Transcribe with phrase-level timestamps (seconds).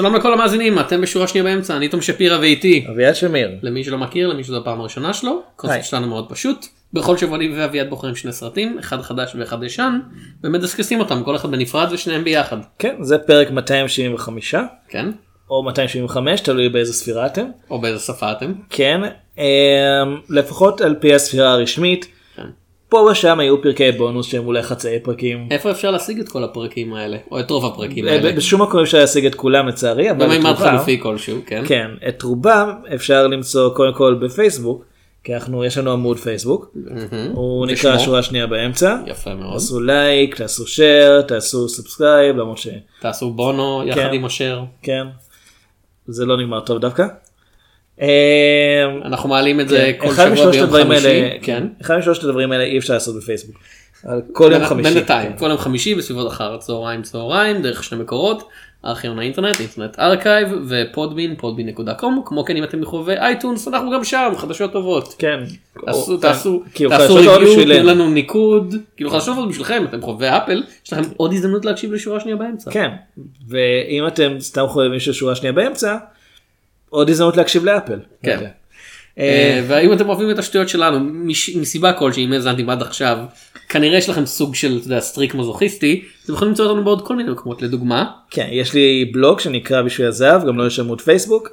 [0.00, 2.86] שלום לכל המאזינים, אתם בשורה שנייה באמצע, אני תום שפירא ואיתי.
[2.90, 3.50] אביעד שמיר.
[3.62, 5.40] למי שלא מכיר, למי שזו הפעם הראשונה שלו, היי.
[5.54, 6.66] הקונספט שלנו מאוד פשוט.
[6.92, 10.00] בכל שבוע אני ואביעד בוחרים שני סרטים, אחד חדש ואחד ישן,
[10.44, 12.56] ומדסקסים אותם, כל אחד בנפרד ושניהם ביחד.
[12.78, 14.54] כן, זה פרק 275,
[14.88, 15.10] כן?
[15.50, 17.44] או 275, תלוי באיזה ספירה אתם.
[17.70, 18.52] או באיזה שפה אתם.
[18.70, 19.00] כן,
[19.38, 19.44] אמ,
[20.30, 22.06] לפחות על פי הספירה הרשמית.
[22.90, 25.48] פה ושם היו פרקי בונוס שהם אולי חצאי פרקים.
[25.50, 27.16] איפה אפשר להשיג את כל הפרקים האלה?
[27.30, 28.32] או את רוב הפרקים ב- האלה?
[28.32, 31.62] בשום מקום אפשר להשיג את כולם לצערי, אבל את רובם, חלופי כלשהו, כן?
[31.66, 34.84] כן, את רובם אפשר למצוא קודם כל בפייסבוק,
[35.24, 36.74] כי אנחנו, יש לנו עמוד פייסבוק.
[37.32, 37.66] הוא?
[37.66, 38.96] נקרא שורה שנייה באמצע.
[39.06, 39.52] יפה מאוד.
[39.52, 42.68] תעשו לייק, תעשו share, תעשו subscribe, למרות ש...
[43.00, 44.10] תעשו בונו יחד כן.
[44.12, 44.62] עם אשר.
[44.82, 45.06] כן.
[46.06, 47.06] זה לא נגמר טוב דווקא.
[48.00, 48.06] אמ,
[49.04, 51.30] אנחנו מעלים את זה כן, כל שבוע ביום חמישי.
[51.42, 51.66] כן.
[51.82, 53.56] אחד משלושת הדברים האלה אי אפשר לעשות בפייסבוק.
[54.32, 54.94] כל יום חמישי.
[54.94, 55.38] בינתיים, כן.
[55.38, 58.48] כל יום חמישי בסביבות אחר הצהריים צהריים דרך שני מקורות,
[58.84, 64.04] ארכיון האינטרנט, Internet Archive ו Podbean, podbean.com, כמו כן אם אתם מחובבי iTunes אנחנו גם
[64.04, 65.14] שם, חדשות טובות.
[65.18, 65.40] כן.
[65.86, 67.86] תעשו, או- תעשו, תעשו review, תנו.
[67.86, 72.20] לנו ניקוד, כאילו חדשות טובות בשבילכם, אתם חובבי אפל, יש לכם עוד הזדמנות להקשיב לשורה
[72.20, 72.70] שנייה באמצע.
[72.70, 72.90] כן.
[73.48, 75.96] ואם אתם סתם חושבים ששורה שנייה באמצע,
[76.90, 77.98] עוד הזדמנות להקשיב לאפל.
[78.22, 78.30] כן.
[78.30, 78.50] יודע.
[79.18, 81.00] אה, והאם אתם אוהבים את השטויות שלנו
[81.54, 83.18] מסיבה כלשהי אם האזנתם עד עכשיו
[83.68, 87.62] כנראה יש לכם סוג של streak מזוכיסטי אתם יכולים למצוא אותנו בעוד כל מיני מקומות
[87.62, 91.48] לדוגמה כן, יש לי בלוג שנקרא בשביל הזהב, גם לא יש עמוד פייסבוק.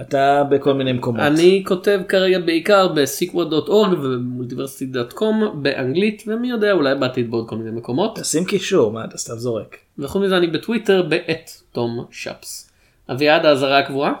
[0.00, 1.20] אתה בכל מיני מקומות.
[1.20, 5.24] אני כותב כרגע בעיקר ב-sequel.org ובמולטיברסיטי.com
[5.54, 9.76] באנגלית ומי יודע אולי בעתיד בעוד כל מיני מקומות תשים קישור, מה אתה סתם זורק.
[9.98, 12.70] וחוץ מזה אני בטוויטר בעת תום שפס.
[13.10, 14.12] אביעד האזהרה הקבועה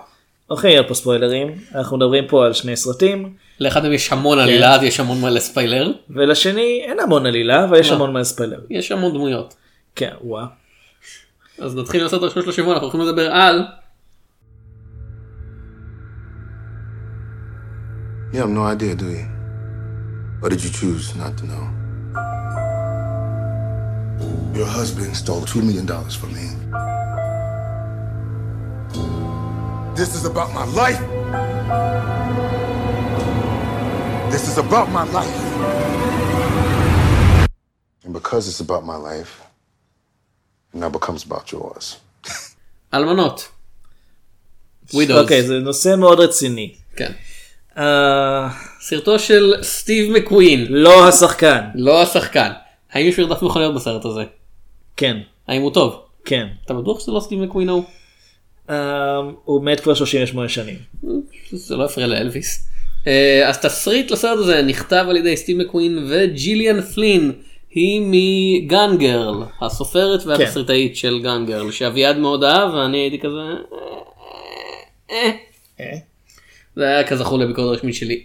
[0.50, 1.54] אוקיי, יהיה פה ספוילרים.
[1.74, 5.30] אנחנו מדברים פה על שני סרטים, לאחד מהם יש המון עלילה אז יש המון מה
[5.30, 7.90] לספיילר ולשני אין המון עלילה, אבל יש.
[7.90, 8.60] המון מה לספיילר.
[8.70, 9.54] יש המון דמויות.
[9.94, 10.46] כן, וואה.
[11.58, 13.62] אז נתחיל לעשות הראשון של השבוע אנחנו הולכים לדבר על
[18.32, 19.26] You have no idea, do you?
[20.42, 21.64] Or did you choose not to know?
[24.58, 25.86] Your husband stole $2 million
[26.20, 26.46] from me.
[29.98, 31.00] This is about my life.
[34.30, 35.38] This is about my life.
[38.04, 39.32] And because it's about my life,
[40.72, 41.96] it now becomes about yours.
[42.94, 43.48] אלמנות.
[44.94, 45.18] Widows.
[45.22, 46.74] אוקיי, זה נושא מאוד רציני.
[46.96, 47.12] כן.
[47.78, 48.48] אה,
[48.80, 51.60] סרטו של סטיב מקווין, לא השחקן.
[51.74, 52.50] לא השחקן.
[52.92, 54.24] האם יש מרדף מכוניות בסרט הזה?
[54.96, 55.16] כן,
[55.48, 56.02] האם הוא טוב?
[56.24, 56.46] כן.
[56.64, 57.84] אתה בטוח שזה לא סטיב מקווין ההוא?
[58.70, 60.76] אה, הוא מת כבר 38 שנים.
[61.50, 62.68] זה לא הפריע לאלוויס.
[63.06, 67.32] אה, אז תסריט לסרט הזה נכתב על ידי סטיב מקווין וג'יליאן פלין.
[67.70, 73.38] היא מגן גרל, הסופרת והתסריטאית של גן גרל, שאביעד מאוד אהב ואני הייתי כזה...
[75.10, 75.30] אה,
[75.80, 75.98] אה?
[76.76, 78.22] זה היה כזכור לביקורת הרשמית שלי,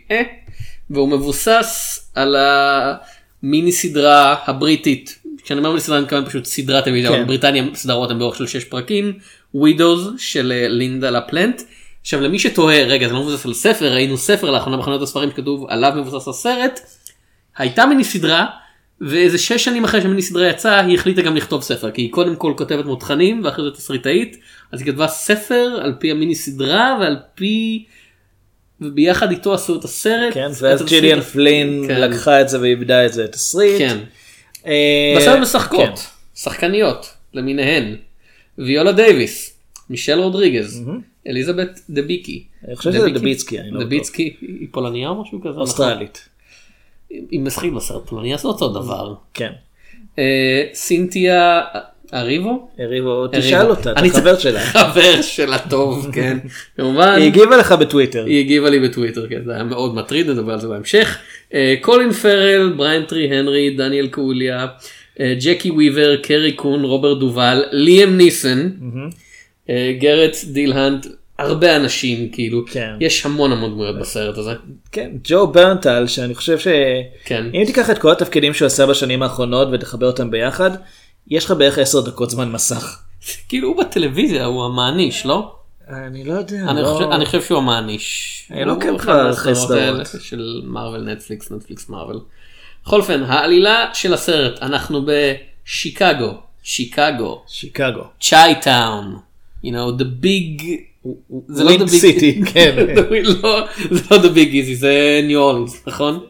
[0.89, 7.09] והוא מבוסס על המיני סדרה הבריטית, כשאני אומר מיני סדרה אני מתכוון פשוט סדרת טלוויזיה,
[7.09, 7.15] כן.
[7.15, 9.13] אבל בבריטניה סדרות הן באורך של 6 פרקים,
[9.53, 11.61] ווידוז של אה, לינדה לפלנט.
[12.01, 15.65] עכשיו למי שתוהה, רגע זה לא מבוסס על ספר, ראינו ספר לאחרונה בחנויות הספרים שכתוב
[15.69, 16.79] עליו מבוסס הסרט,
[17.57, 18.45] הייתה מיני סדרה,
[19.01, 22.35] ואיזה 6 שנים אחרי שהמיני סדרה יצאה היא החליטה גם לכתוב ספר, כי היא קודם
[22.35, 24.37] כל כותבת מותחנים ואחרי זה תסריטאית,
[24.71, 27.85] אז היא כתבה ספר על פי המיני סדרה ועל פי...
[28.81, 30.33] וביחד איתו עשו את הסרט.
[30.33, 32.01] כן, ואז ג'יליאן פלין כן.
[32.01, 33.77] לקחה את זה ואיבדה את זה תסריט.
[33.77, 33.97] כן.
[34.65, 35.95] אה, בסרט משחקות, כן.
[36.35, 37.95] שחקניות למיניהן.
[38.57, 39.57] ויולה דייוויס,
[39.89, 40.83] מישל רודריגז,
[41.27, 42.43] אליזבת דביקי.
[42.67, 43.87] אני חושב שזה דביצקי, אני לא בטוח.
[43.87, 45.49] דביצקי היא פולניה או משהו כזה?
[45.49, 45.61] נכון.
[45.61, 46.29] אוסטרלית.
[47.09, 49.13] היא משחקת בסרט פולניה זה אותו דבר.
[49.33, 49.51] כן.
[50.19, 51.61] אה, סינתיה
[52.13, 52.67] אריבו?
[52.79, 53.27] אריבו.
[53.27, 54.59] תשאל אותה, אתה חבר שלה.
[54.59, 56.37] חבר שלה טוב, כן.
[56.77, 57.15] כמובן.
[57.17, 58.25] היא הגיבה לך בטוויטר.
[58.25, 61.17] היא הגיבה לי בטוויטר, כן, זה היה מאוד מטריד, נדבר על זה בהמשך.
[61.53, 64.67] אה, קולין פארל, בריין טיירי הנרי, דניאל קלויה,
[65.21, 68.69] ג'קי וויבר, קרי קון, רוברט דובאל, ליאם ניסן,
[69.69, 71.05] אה, גרט דילהנט,
[71.39, 72.89] הרבה אנשים, כאילו, כן.
[72.99, 74.51] יש המון המון דמויות בסרט הזה.
[74.91, 76.67] כן, ג'ון ברנטל, שאני חושב ש...
[77.25, 77.45] כן.
[77.53, 80.71] אם תיקח את כל התפקידים שהוא עשה בשנים האחרונות ותחבר אותם ביחד,
[81.27, 82.99] יש לך בערך 10 דקות זמן מסך.
[83.49, 85.55] כאילו הוא בטלוויזיה, הוא המעניש, לא?
[85.89, 86.65] אני לא יודע.
[86.69, 88.29] אני לא- חושב- אני חושב שהוא המעניש.
[88.51, 90.07] אני לא עוקב אחד כבר מהסדרות אחרי סדרות.
[90.23, 92.19] של מארוול נטפליקס נטפליקס מארוול.
[92.85, 96.31] בכל אופן העלילה של הסרט אנחנו בשיקגו
[96.63, 98.03] שיקגו שיקגו.
[98.21, 99.17] צ'אי טאון.
[99.63, 100.63] you know the big
[101.47, 102.75] זה לא the big סיטי, כן.
[103.43, 106.25] לא, זה לא the big easy זה ניו אורלינס נכון?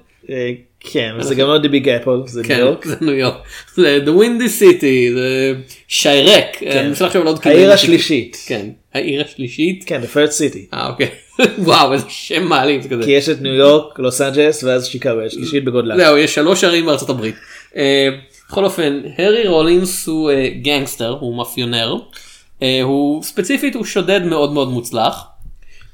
[0.86, 2.86] אה, כן, וזה גם לא דיבי גפל, זה ניו כן, יורק.
[2.86, 3.38] זה ניו יורק.
[3.76, 5.54] זה The Windy City, זה
[5.88, 6.64] שיירק.
[6.64, 7.70] אני מנסה לחשוב על עוד העיר כלים.
[7.70, 8.38] השלישית.
[8.46, 9.84] כן, העיר השלישית.
[9.88, 10.74] כן, the first city.
[10.74, 11.10] אה אוקיי.
[11.58, 13.04] וואו איזה שם מעלים זה כזה.
[13.04, 15.98] כי יש את ניו יורק, לוס אנג'לס ואז שיקגו, השלישית בגודלה.
[15.98, 17.36] זהו יש שלוש ערים בארצות הברית.
[17.78, 18.10] אה,
[18.50, 21.96] בכל אופן הארי רולינס הוא אה, גנגסטר הוא מאפיונר.
[22.62, 25.24] אה, הוא ספציפית הוא שודד מאוד מאוד מוצלח.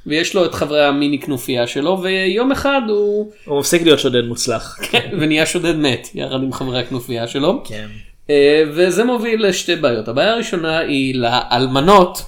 [0.07, 4.77] ויש לו את חברי המיני כנופיה שלו ויום אחד הוא הוא מפסיק להיות שודד מוצלח.
[4.91, 7.63] כן, ונהיה שודד מת יחד עם חברי הכנופיה שלו.
[7.65, 7.87] כן.
[8.29, 12.25] אה, וזה מוביל לשתי בעיות הבעיה הראשונה היא לאלמנות.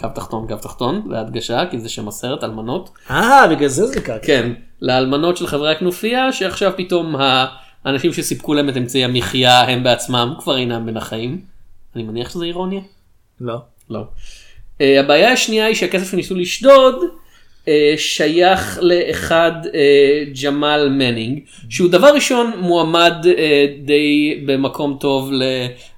[0.00, 2.90] קו תחתון קו תחתון להדגשה כי זה שם הסרט אלמנות.
[3.10, 4.18] אה, בגלל זה זה קרה.
[4.18, 7.16] כן, לאלמנות של חברי הכנופיה שעכשיו פתאום
[7.84, 11.40] האנשים שסיפקו להם את אמצעי המחיה הם בעצמם כבר אינם בין החיים.
[11.96, 12.80] אני מניח שזה אירוניה?
[13.40, 13.58] לא.
[13.90, 14.04] לא.
[14.82, 16.94] Uh, הבעיה השנייה היא שהכסף שניסו לשדוד
[17.64, 23.14] uh, שייך לאחד uh, ג'מאל מנינג שהוא דבר ראשון מועמד
[23.84, 25.30] די במקום טוב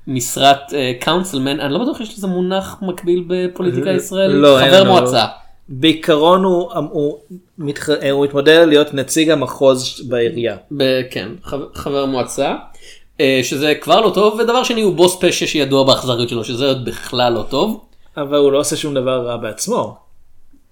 [0.07, 0.59] למשרת
[1.01, 4.85] councilman אני לא בטוח שיש לזה מונח מקביל בפוליטיקה הישראלית לא, חבר.
[4.85, 5.25] מועצה.
[5.69, 7.19] בעיקרון הוא, הוא,
[7.59, 7.89] מתח...
[8.11, 10.57] הוא מתמודד להיות נציג המחוז בעירייה.
[10.77, 12.55] ב- כן, חבר, חבר מועצה,
[13.21, 16.85] אה, שזה כבר לא טוב, ודבר שני הוא בוס פשע שידוע באכזריות שלו, שזה עוד
[16.85, 17.85] בכלל לא טוב.
[18.17, 19.97] אבל הוא לא עושה שום דבר רע בעצמו.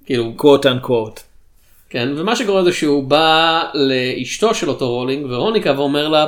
[0.07, 1.21] כאילו, quote unquote.
[1.91, 6.27] כן, ומה שקורה זה שהוא בא לאשתו של אותו רולינג, ורוניקה, ואומר לה,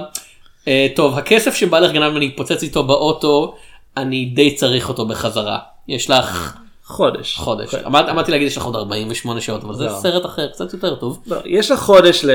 [0.68, 3.54] "אה, טוב, הכסף שבא לך גנב ואני אתפוצץ איתו באוטו,
[3.96, 5.58] אני די צריך אותו בחזרה.
[5.88, 7.36] יש לך חודש.
[7.36, 7.66] חודש.
[7.74, 7.86] אוקיי.
[7.86, 9.92] אמרת, אמרתי להגיד יש לך עוד 48 שעות, אבל זה לא.
[9.92, 11.22] סרט אחר, קצת יותר טוב.
[11.26, 12.30] לא, יש לך חודש ל...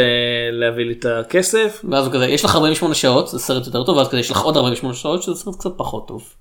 [0.51, 1.81] להביא לי את הכסף.
[1.89, 4.57] ואז כזה, יש לך 48 שעות, זה סרט יותר טוב, ואז כזה, יש לך עוד
[4.57, 6.33] 48 שעות, שזה סרט קצת פחות טוב.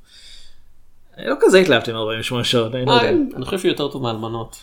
[1.26, 3.04] לא כזה התלהבתי מ-48 שעות, אני לא יודע.
[3.04, 4.56] אה, אני חושב שהוא יותר טוב מאלמנות.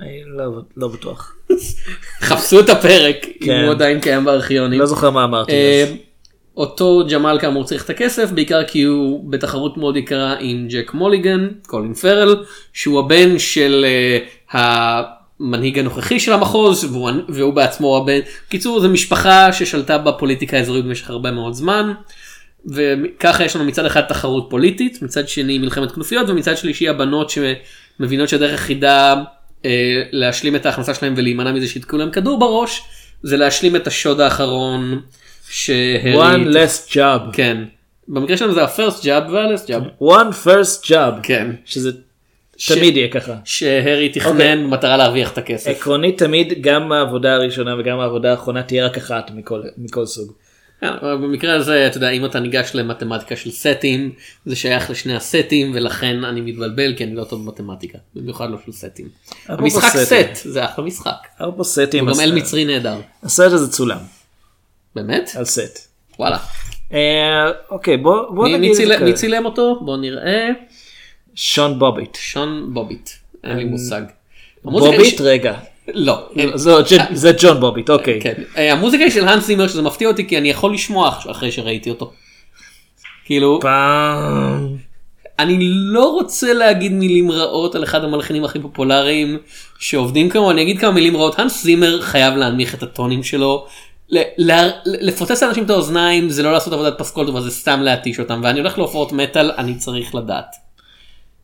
[0.00, 0.44] אני לא,
[0.76, 1.36] לא בטוח.
[2.28, 3.64] חפשו את הפרק אם כן.
[3.64, 4.80] הוא עדיין קיים בארכיונים.
[4.80, 5.52] לא זוכר מה אמרתי.
[5.52, 5.94] אה.
[6.56, 11.48] אותו ג'מאל כאמור צריך את הכסף בעיקר כי הוא בתחרות מאוד יקרה עם ג'ק מוליגן
[11.66, 13.84] קולין פרל שהוא הבן של
[14.54, 15.02] אה,
[15.40, 18.18] המנהיג הנוכחי של המחוז והוא, והוא בעצמו הבן
[18.48, 21.92] קיצור זו משפחה ששלטה בפוליטיקה האזורית במשך הרבה מאוד זמן.
[22.66, 28.28] וככה יש לנו מצד אחד תחרות פוליטית מצד שני מלחמת כנופיות ומצד שלישי הבנות שמבינות
[28.28, 29.14] שהדרך היחידה
[29.64, 32.82] אה, להשלים את ההכנסה שלהם ולהימנע מזה שיתקעו להם כדור בראש
[33.22, 35.00] זה להשלים את השוד האחרון.
[35.50, 36.14] שהרי...
[36.14, 37.32] one less job.
[37.32, 37.64] כן.
[38.08, 40.02] במקרה שלנו זה ה-first job וה-less job.
[40.02, 41.12] one first job.
[41.22, 41.50] כן.
[41.64, 41.90] שזה
[42.68, 43.34] תמיד יהיה ככה.
[43.44, 44.56] שהרי תכנן אוקיי.
[44.56, 45.70] במטרה להרוויח את הכסף.
[45.70, 50.32] עקרונית תמיד גם העבודה הראשונה וגם העבודה האחרונה תהיה רק אחת מכל, מכל סוג.
[50.82, 54.12] כן, אבל במקרה הזה אתה יודע אם אתה ניגש למתמטיקה של סטים
[54.46, 58.72] זה שייך לשני הסטים ולכן אני מתבלבל כי אני לא טוב במתמטיקה במיוחד לא של
[58.72, 59.08] סטים.
[59.48, 59.88] המשחק.
[59.96, 60.14] סט
[60.48, 61.26] זה אחלה משחק.
[61.40, 62.08] ארבע סטים.
[62.08, 62.96] הוא גם אל מצרי נהדר.
[63.22, 63.98] הסרט הזה צולם
[64.94, 65.30] באמת?
[65.36, 65.78] על סט.
[66.18, 66.38] וואלה.
[66.92, 66.98] אה,
[67.70, 68.70] אוקיי בוא בוא מי- נגיד
[69.02, 69.80] מי צילם- אותו?
[69.84, 70.48] בוא נראה.
[71.34, 72.14] שון בוביט.
[72.20, 73.10] שון בוביט.
[73.44, 74.02] אין לי מושג.
[74.64, 75.58] המוזיקה היא בוביט רגע.
[75.94, 76.18] לא.
[76.36, 76.72] אין- זה-
[77.12, 78.20] זה ג'ון בוביט אוקיי.
[78.20, 78.32] כן.
[78.56, 81.52] אה, המוזיקה היא של האנס זימר שזה מפתיע אותי כי אני יכול לשמוע אח- אחרי
[81.52, 82.12] שראיתי אותו.
[83.24, 84.76] כאילו פעם.
[85.38, 89.38] אני לא רוצה להגיד מילים רעות על אחד המלחינים הכי פופולריים
[89.78, 93.66] שעובדים כמוהו אני אגיד כמה מילים רעות האנס זימר חייב להנמיך את הטונים שלו.
[94.84, 98.60] לפוצץ לאנשים את האוזניים זה לא לעשות עבודת פסקול טובה זה סתם להתיש אותם ואני
[98.60, 100.46] הולך להופעות מטאל אני צריך לדעת.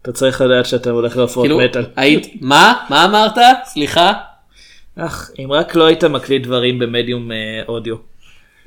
[0.02, 1.86] אתה צריך לדעת שאתה הולך להופעות כאילו מטאל.
[1.96, 4.12] היית מה מה אמרת סליחה
[4.96, 7.36] אך אם רק לא היית מקליט דברים במדיום אה,
[7.68, 7.96] אודיו.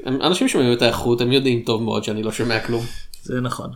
[0.06, 2.86] אנשים שומעים את האיכות הם יודעים טוב מאוד שאני לא שומע כלום.
[3.24, 3.70] זה נכון.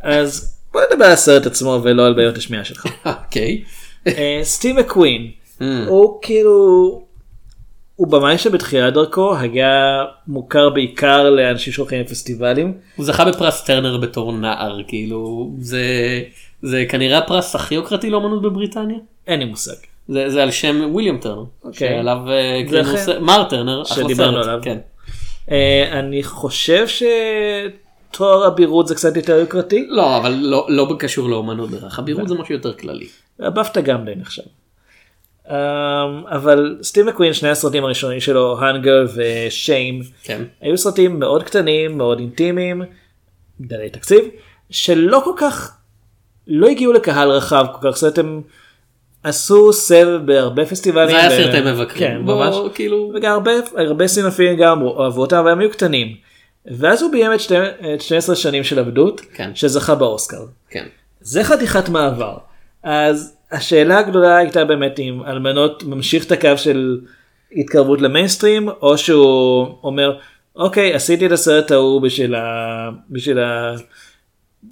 [0.00, 2.86] אז בוא נדבר על הסרט עצמו ולא על בעיות השמיעה שלך.
[3.06, 3.64] אוקיי.
[4.06, 5.64] אה, סטיב מקווין Mm.
[5.88, 7.02] הוא כאילו
[7.96, 12.72] הוא במאי שבתחילת דרכו היה מוכר בעיקר לאנשים שהולכים לפסטיבלים.
[12.96, 15.82] הוא זכה בפרס טרנר בתור נער כאילו זה
[16.62, 18.96] זה כנראה הפרס הכי יוקרתי לאמנות בבריטניה.
[19.26, 19.72] אין לי מושג.
[20.08, 21.44] זה, זה על שם וויליאם טרנר.
[21.64, 21.88] אוקיי.
[21.88, 22.96] שעליו אה, זה קרינו אחר.
[22.96, 23.84] ס- מר טרנר.
[23.84, 24.58] שדיברנו עליו.
[24.62, 24.78] כן.
[25.50, 29.86] אה, אני חושב שתואר הבירות זה קצת יותר יוקרתי.
[29.88, 33.06] לא אבל לא לא קשור לאמנות בהכרח הבירות זה משהו יותר כללי.
[33.40, 34.42] הבפטה גם די נחשב.
[35.46, 35.50] Um,
[36.28, 40.42] אבל סטיב מקווין שני הסרטים הראשונים שלו הנגר ושיים כן.
[40.60, 42.82] היו סרטים מאוד קטנים מאוד אינטימיים
[43.60, 44.24] דלי תקציב
[44.70, 45.76] שלא כל כך
[46.46, 48.42] לא הגיעו לקהל רחב כל כך זאת הם
[49.22, 51.08] עשו סבב בהרבה פסטיבלים.
[51.08, 51.98] זה היה ו- סרטי מבקרים.
[51.98, 52.54] כן, ממש.
[52.74, 56.16] כאילו וגם הרבה הרבה סינופים גם אהבו אותם אבל הם היו קטנים.
[56.66, 57.54] ואז הוא ביים את שתי-
[57.94, 59.50] את 12 שנים של עבדות כן.
[59.54, 60.44] שזכה באוסקר.
[60.70, 60.86] כן.
[61.20, 62.36] זה חתיכת מעבר.
[62.82, 67.00] אז השאלה הגדולה הייתה באמת אם אלמנות ממשיך את הקו של
[67.56, 70.18] התקרבות למיינסטרים או שהוא אומר
[70.56, 72.90] אוקיי עשיתי את הסרט ההוא בשביל ה...
[73.10, 73.74] בשביל ה...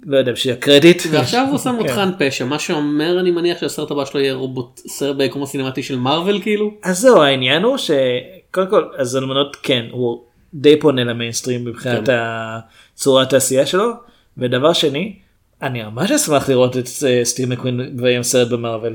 [0.05, 1.03] לא יודע בשביל הקרדיט.
[1.11, 1.79] ועכשיו הוא שם כן.
[1.79, 5.83] אותך על פשע מה שאומר אני מניח שהסרט הבא שלו יהיה רובוט סרט ביקום הסינמטי
[5.83, 6.73] של מארוול כאילו.
[6.83, 10.23] אז זהו העניין הוא שקודם כל אז אלמנות כן הוא
[10.53, 12.17] די פונה למיינסטרים מבחינת כן.
[12.17, 13.91] הצורת העשייה שלו
[14.37, 15.15] ודבר שני
[15.63, 18.93] אני ממש אשמח לראות את אה, סטיב מקווין ועם סרט במארוול.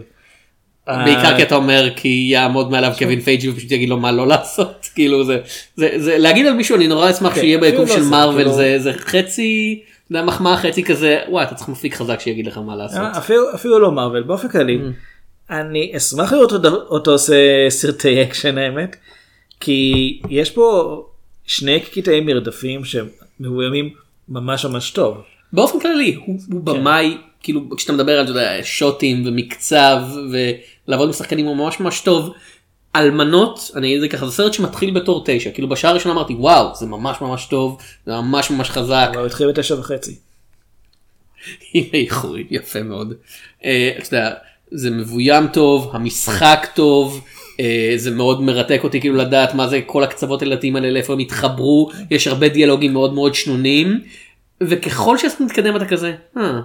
[0.86, 4.26] בעיקר אה, כי אתה אומר כי יעמוד מעליו קווין פייגי ופשוט יגיד לו מה לא
[4.26, 5.40] לעשות כאילו זה
[5.76, 8.36] זה זה להגיד על מישהו אני נורא אשמח כן, שיהיה ביקום לא של זה, מארוול
[8.36, 12.76] כאילו- זה זה חצי מחמאה חצי כזה וואי אתה צריך מפיק חזק שיגיד לך מה
[12.76, 12.98] לעשות.
[12.98, 13.18] אה,
[13.54, 15.52] אפילו לא מארוול באופן כללי Mm.
[15.52, 17.34] אני אשמח לראות אותו, עושה
[17.68, 18.96] סרטי אקשן האמת
[19.60, 21.02] כי יש פה
[21.46, 23.90] שני קטעי מרדפים שמבוימים
[24.28, 25.22] ממש ממש טוב.
[25.52, 31.12] באופן כללי הוא, הוא במאי כאילו כשאתה מדבר על אתה יודע, שוטים ומקצב ולעבוד עם
[31.12, 32.32] שחקנים הוא ממש ממש טוב.
[32.96, 36.34] אלמנות אני אגיד את זה ככה זה סרט שמתחיל בתור תשע כאילו בשעה הראשונה אמרתי
[36.34, 40.14] וואו זה ממש ממש טוב זה ממש ממש חזק אבל הוא התחיל בתשע וחצי.
[41.74, 43.14] הנה איחוי יפה מאוד.
[43.64, 44.34] אה, אתה יודע,
[44.70, 47.24] זה מבוים טוב המשחק טוב.
[47.60, 51.18] אה, זה מאוד מרתק אותי כאילו לדעת מה זה כל הקצוות הילדים האלה לאיפה הם
[51.18, 54.00] התחברו יש הרבה דיאלוגים מאוד מאוד שנונים
[54.62, 56.60] וככל שאתה מתקדם אתה כזה "אה,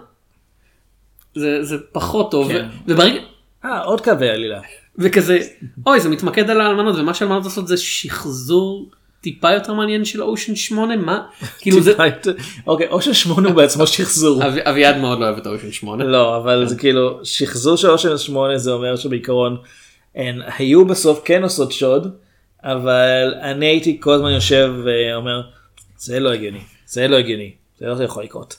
[1.36, 2.66] זה זה פחות טוב כן.
[2.88, 3.20] וברגע
[3.66, 4.62] אה עוד קווי עלילה.
[4.98, 5.40] וכזה
[5.88, 8.90] אוי זה מתמקד על האלמנות ומה שהאלמנות עושות זה שחזור
[9.22, 11.22] טיפה יותר מעניין של אושן 8 מה
[11.60, 11.94] כאילו זה
[12.68, 14.48] אוקיי או ששמונה הוא בעצמו שחזור.
[14.48, 16.04] אבי- אביעד מאוד לא אוהב את אושן 8.
[16.04, 19.58] לא אבל זה כאילו שחזור של אושן שמונה זה אומר שבעיקרון
[20.16, 22.16] הן היו בסוף כן עושות שוד
[22.64, 25.42] אבל אני הייתי כל הזמן יושב ואומר
[25.98, 28.56] זה לא הגיוני זה לא הגיוני זה לא יכול לקרות.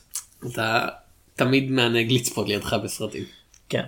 [0.52, 0.86] אתה
[1.34, 3.24] תמיד מענג לצפות לידך בסרטים.
[3.68, 3.84] כן.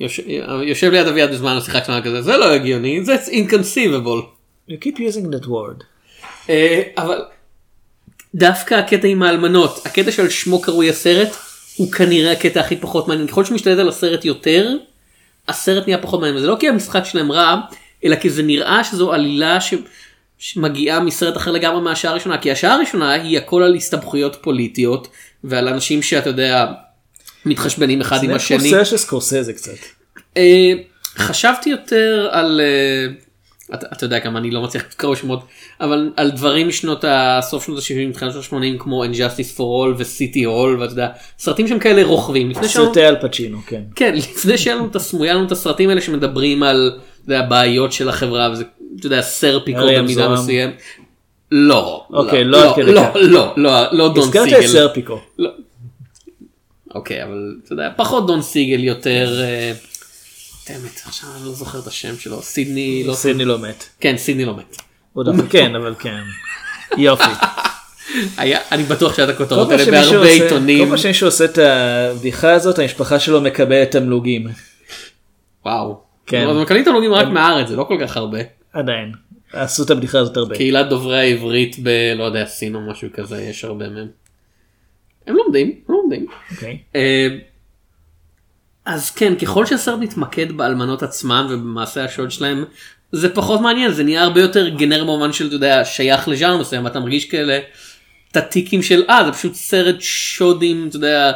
[0.00, 0.22] יושב,
[0.62, 4.22] יושב ליד אביעד בזמן השיחה שלנו כזה זה לא הגיוני זה inconceivable.
[4.70, 5.84] You keep using that word.
[6.50, 7.24] אה, אבל
[8.34, 11.36] דווקא הקטע עם האלמנות הקטע של שמו קרוי הסרט
[11.76, 14.76] הוא כנראה הקטע הכי פחות מעניין ככל שמשתלט על הסרט יותר
[15.48, 17.60] הסרט נהיה פחות מעניין וזה לא כי המשחק שלהם רע
[18.04, 19.74] אלא כי זה נראה שזו עלילה ש...
[20.38, 25.08] שמגיעה מסרט אחר לגמרי מהשעה הראשונה כי השעה הראשונה היא הכל על הסתבכויות פוליטיות
[25.44, 26.66] ועל אנשים שאתה יודע
[27.46, 28.70] מתחשבנים אחד עם זה השני.
[28.70, 29.72] סרט של סקורסזה קצת.
[30.36, 30.72] אה,
[31.18, 33.12] חשבתי יותר על אה,
[33.74, 35.40] אתה, אתה יודע כמה אני לא מצליח לקרוא שמות
[35.80, 39.98] אבל על דברים משנות הסוף שנות ה-70 תחילת שנות ה-80 כמו And Justice for All
[39.98, 43.82] ו-City Hall ואתה יודע סרטים שהם כאלה רוכבים סרטי אל פצ'ינו כן.
[43.96, 46.92] כן לפני שהיה לנו את הסמ- היה לנו את הסרטים האלה שמדברים על
[47.24, 48.64] אתה יודע, בעיות של החברה וזה
[48.98, 50.28] אתה יודע סרפיקו במידה.
[50.28, 50.82] מסוימת.
[51.52, 53.16] לא אוקיי, לא לא עד כדי לא כך.
[53.16, 54.66] לא לא לא דון הזכרת את סיגל.
[54.72, 55.20] סרפיקו.
[55.38, 55.50] לא.
[56.94, 59.40] אוקיי אבל אתה יודע פחות דון סיגל יותר.
[59.42, 59.72] אה,
[60.68, 63.84] דמת, עכשיו אני לא זוכר את השם שלו סידני לא סידני לא מת.
[64.00, 64.76] כן סידני לא מת.
[65.50, 66.20] כן אבל כן.
[66.96, 67.24] יופי.
[68.36, 70.84] היה אני בטוח שהיה את הכותרות האלה בהרבה עושה- עיתונים.
[70.84, 74.46] כל פעם שמישהו עושה את הבדיחה הזאת המשפחה שלו מקבלת תמלוגים.
[75.64, 76.00] וואו.
[76.26, 76.46] כן.
[76.48, 78.38] אבל מקבלים תמלוגים רק מהארץ זה לא כל כך הרבה.
[78.78, 79.12] עדיין.
[79.52, 80.56] עשו את הבדיחה הזאת הרבה.
[80.56, 81.88] קהילת דוברי העברית ב...
[82.16, 84.08] לא יודע סין או משהו כזה יש הרבה מהם.
[85.26, 86.26] הם לומדים הם לומדים.
[86.50, 86.78] אוקיי.
[86.96, 87.28] אה,
[88.84, 92.64] אז כן ככל שהסרט מתמקד באלמנות עצמן ובמעשה השוד שלהם
[93.12, 96.84] זה פחות מעניין זה נהיה הרבה יותר גנר במובן של אתה יודע שייך לז'אנר מסוים
[96.84, 97.58] ואתה מרגיש כאלה
[98.30, 101.32] את הטיקים של אה זה פשוט סרט שודים אתה יודע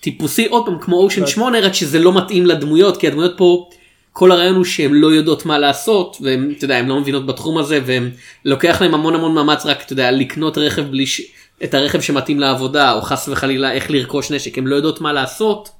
[0.00, 3.68] טיפוסי עוד פעם כמו אושן 8 רק שזה לא מתאים לדמויות כי הדמויות פה
[4.12, 7.58] כל הרעיון הוא שהן לא יודעות מה לעשות והן אתה יודע הן לא מבינות בתחום
[7.58, 8.10] הזה והם
[8.44, 11.20] לוקח להם המון המון מאמץ רק אתה יודע לקנות רכב בלי ש...
[11.64, 15.70] את הרכב שמתאים לעבודה או חס וחלילה איך לרכוש נשק הם לא יודעות מה לעשות.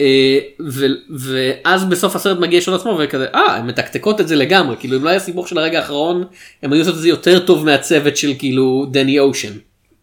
[0.00, 4.76] אה, ו- ואז בסוף הסרט מגיע שוד עצמו וכזה אה הם מתקתקות את זה לגמרי
[4.80, 6.24] כאילו אם לא היה סיפור של הרגע האחרון
[6.62, 9.52] הם היו עושות את זה יותר טוב מהצוות של כאילו דני אושן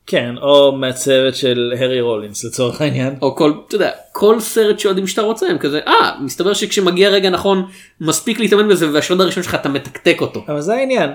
[0.08, 3.16] כן או מהצוות של הארי רולינס לצורך העניין.
[3.22, 7.30] או כל אתה יודע כל סרט שודים שאתה רוצה הם כזה אה מסתבר שכשמגיע רגע
[7.30, 7.66] נכון
[8.02, 10.46] מספיק להתאמן בזה והשוד הראשון שלך אתה מתקתק אותו.
[10.48, 11.10] אבל זה העניין.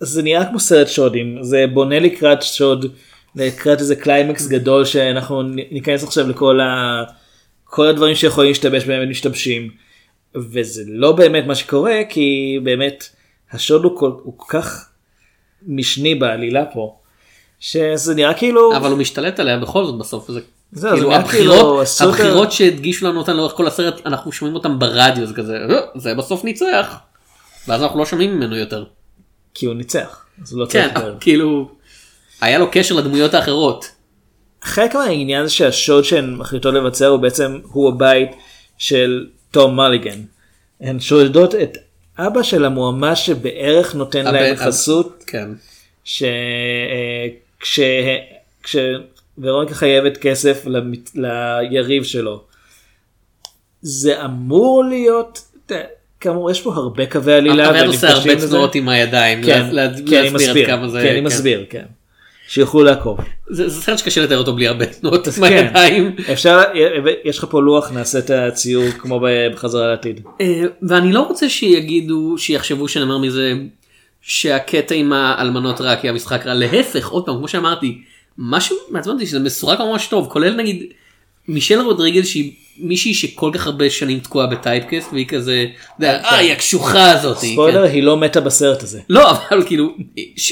[0.00, 2.86] זה נראה כמו סרט שודים זה בונה לקראת שוד
[3.36, 7.02] לקראת איזה קליימקס גדול שאנחנו ניכנס עכשיו לכל ה...
[7.64, 9.70] כל הדברים שיכולים להשתבש באמת משתבשים.
[10.34, 13.08] וזה לא באמת מה שקורה כי באמת
[13.52, 14.90] השוד הוא כל, הוא כל כך
[15.66, 16.99] משני בעלילה פה.
[17.60, 20.40] שזה נראה כאילו אבל הוא משתלט עליה בכל זאת בסוף זה
[20.72, 24.06] זהו, כאילו זה כאילו הבחירות עשו את ה- הבחירות שהדגישו לנו אותן לאורך כל הסרט
[24.06, 26.96] אנחנו שומעים אותם ברדיו זה כזה "אה, זה בסוף ניצח.
[27.68, 28.84] ואז אנחנו לא שומעים ממנו יותר.
[29.54, 30.24] כי הוא ניצח.
[30.42, 31.04] אז הוא לא כן צריך.
[31.20, 31.68] כאילו
[32.40, 33.90] היה לו קשר לדמויות האחרות.
[34.62, 38.30] חלק מהעניין זה שהשוד שהן מחליטות לבצע הוא בעצם הוא הבית
[38.78, 40.18] של תום מליגן.
[40.80, 41.78] הן שודדות את
[42.18, 45.48] אבא של המועמד שבערך נותן להם חסות, כן.
[47.64, 49.04] שכשוורוניקה
[49.74, 52.42] חייבת כסף למת- ליריב שלו.
[53.82, 55.40] זה אמור להיות,
[56.20, 57.70] כאמור יש פה הרבה קווי עלילה.
[57.70, 58.46] אבל עושה הרבה.
[58.48, 59.42] תנועות עם הידיים.
[59.44, 61.00] כן, לה- כן, אני להסביר עד מסביר, כמה זה...
[61.02, 61.84] כן, אני מסביר, כן.
[62.48, 63.18] שיוכלו לעקוב.
[63.50, 65.42] זה זה סרט שקשה לתאר אותו בלי הרבה תנועות עם כן.
[65.52, 66.16] הידיים.
[66.32, 66.60] אפשר,
[67.24, 69.20] יש לך פה לוח, נעשה את הציור כמו
[69.54, 70.20] בחזרה לעתיד.
[70.40, 70.46] אה,
[70.82, 73.52] ואני לא רוצה שיגידו, שיחשבו שנאמר מזה
[74.22, 78.02] שהקטע עם האלמנות רע כי המשחק רע, להפך, עוד פעם, כמו שאמרתי,
[78.38, 80.82] משהו מעצבן אותי שזה מסורק ממש טוב, כולל נגיד
[81.48, 85.66] מישל רודריגז שהיא מישהי שכל כך הרבה שנים תקועה בטייפקאסט והיא כזה,
[85.98, 87.36] יודע, אה, היא הקשוחה הזאת.
[87.36, 89.00] ספוילר, היא לא מתה בסרט הזה.
[89.08, 89.94] לא, אבל כאילו,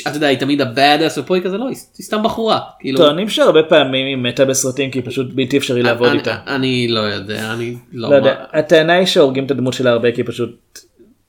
[0.07, 2.61] אתה יודע, היא תמיד הבאד אס ופה היא כזה, לא, היא סתם בחורה.
[2.81, 6.37] כאילו, טוענים שהרבה פעמים היא מתה בסרטים כי פשוט בלתי אפשרי לעבוד איתה.
[6.47, 8.11] אני לא יודע, אני לא...
[8.11, 10.79] לא יודע, הטענה היא שהורגים את הדמות שלה הרבה כי פשוט,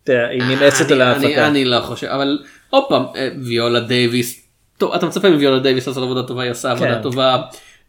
[0.08, 1.48] היא נמאסת על ההפקה.
[1.48, 6.04] אני לא חושב, אבל עוד פעם, אה, ויולה דייוויס, טוב, אתה מצפה מוויולה דייוויס לעשות
[6.04, 7.02] עבודה טובה, היא עושה עבודה כן.
[7.02, 7.38] טובה.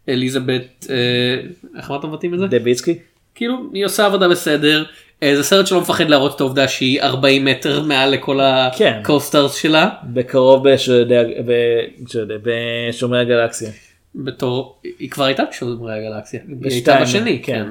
[0.09, 0.97] אליזבת, אה,
[1.79, 2.47] איך אמרת מבטאים את זה?
[2.47, 2.99] דביצקי?
[3.35, 4.85] כאילו, היא עושה עבודה בסדר.
[5.23, 8.39] אה, זה סרט שלא מפחד להראות את העובדה שהיא 40 מטר מעל לכל
[8.77, 8.99] כן.
[9.03, 9.89] ה co-stars שלה.
[10.05, 11.35] בקרוב שודדי-
[12.43, 13.71] בשומרי הגלקסיה.
[14.15, 16.41] בתור, היא כבר הייתה בשומרי הגלקסיה.
[16.63, 17.67] היא הייתה בשני, כן.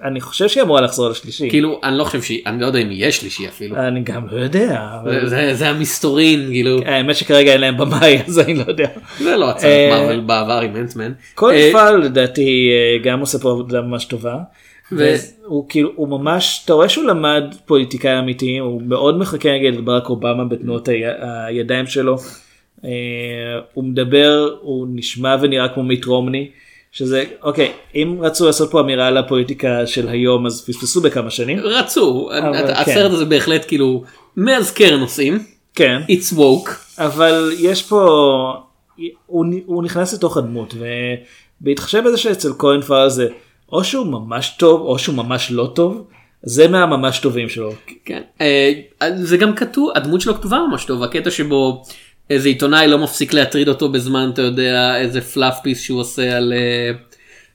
[0.00, 0.06] כן.
[0.06, 1.50] אני חושב שהיא אמורה לחזור לשלישי.
[1.50, 3.76] כאילו, אני לא חושב שהיא, אני לא יודע אם יש שלישי אפילו.
[3.76, 4.86] אני גם לא יודע.
[5.02, 6.78] אבל- זה- זה- המסתורין, כאילו.
[6.86, 8.88] האמת שכרגע אין להם במאי אז אני לא יודע.
[9.18, 11.12] זה לא הצעת אה, מארוול בעבר עם אנטמן.
[11.34, 14.36] כל אה, מפעל לדעתי אה, גם עושה פה עבודה ממש טובה.
[14.92, 19.76] ו- הוא כאילו הוא ממש אתה רואה שהוא למד פוליטיקאי אמיתי הוא מאוד מחכה נגיד
[19.76, 20.88] לברק אובמה בתנועות
[21.46, 22.16] הידיים שלו.
[23.74, 26.48] הוא מדבר הוא נשמע ונראה כמו מיט רומני
[26.94, 31.58] שזה אוקיי אם רצו לעשות פה אמירה על הפוליטיקה של היום אז פספסו בכמה שנים.
[31.58, 33.14] רצו, אבל הסרט כן.
[33.14, 34.04] הזה בהחלט כאילו
[34.36, 35.38] מאזכר נושאים.
[35.74, 36.00] כן.
[36.08, 36.70] It's woke.
[36.98, 38.04] אבל יש פה
[39.26, 40.74] הוא, הוא נכנס לתוך הדמות
[41.60, 43.28] ובהתחשב בזה שאצל כהן פארל זה
[43.72, 46.04] או שהוא ממש טוב או שהוא ממש לא טוב
[46.42, 47.72] זה מהממש טובים שלו.
[48.04, 48.22] כן.
[48.40, 48.72] אה,
[49.16, 51.84] זה גם כתוב, הדמות שלו כתובה ממש טוב, הקטע שבו
[52.30, 56.52] איזה עיתונאי לא מפסיק להטריד אותו בזמן, אתה יודע, איזה fluff piece שהוא עושה על...
[56.56, 56.90] אה,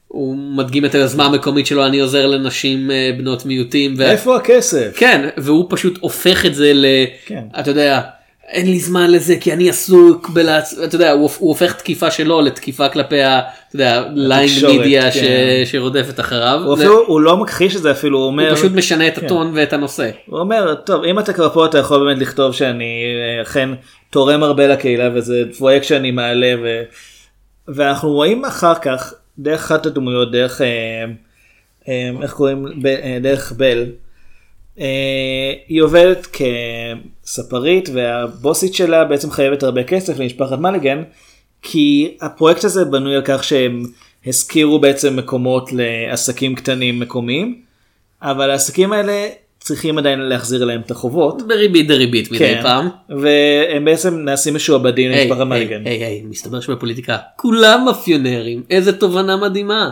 [0.08, 3.94] הוא מדגים את היוזמה המקומית שלו, אני עוזר לנשים אה, בנות מיעוטים.
[3.98, 4.92] ו- איפה הכסף?
[4.96, 6.86] כן, והוא פשוט הופך את זה ל...
[7.26, 7.44] כן.
[7.60, 8.02] אתה יודע,
[8.48, 10.80] אין לי זמן לזה כי אני עסוק בלעצ...
[10.84, 13.40] אתה יודע, הוא, הוא הופך תקיפה שלו לתקיפה כלפי ה...
[13.40, 15.18] אתה יודע, ליין התקשורת, מדיה ש...
[15.18, 15.26] כן.
[15.66, 16.62] שרודפת אחריו.
[16.66, 19.20] הוא, זה- אפילו, הוא לא מכחיש את זה אפילו הוא אומר הוא פשוט משנה את
[19.20, 19.26] כן.
[19.26, 20.10] הטון ואת הנושא.
[20.26, 23.04] הוא אומר טוב אם אתה כבר פה אתה יכול באמת לכתוב שאני
[23.38, 23.70] אה, אכן
[24.10, 26.84] תורם הרבה לקהילה וזה פרויקט שאני מעלה ו...
[27.68, 31.06] ואנחנו רואים אחר כך דרך אחת הדמויות דרך אה,
[31.88, 33.86] אה, איך קוראים אה, דרך בל.
[35.68, 36.28] היא עובדת
[37.24, 41.04] כספרית והבוסית שלה בעצם חייבת הרבה כסף למשפחת מליגן
[41.62, 43.84] כי הפרויקט הזה בנוי על כך שהם
[44.28, 47.62] השכירו בעצם מקומות לעסקים קטנים מקומיים
[48.22, 49.28] אבל העסקים האלה
[49.60, 51.48] צריכים עדיין להחזיר להם את החובות.
[51.48, 52.90] בריבית דריבית מדי כן, פעם.
[53.10, 55.82] והם בעצם נעשים משועבדים היי, למשפחת היי, מליגן.
[55.86, 59.90] היי, היי, מסתבר שבפוליטיקה כולם מאפיונרים, איזה תובנה מדהימה.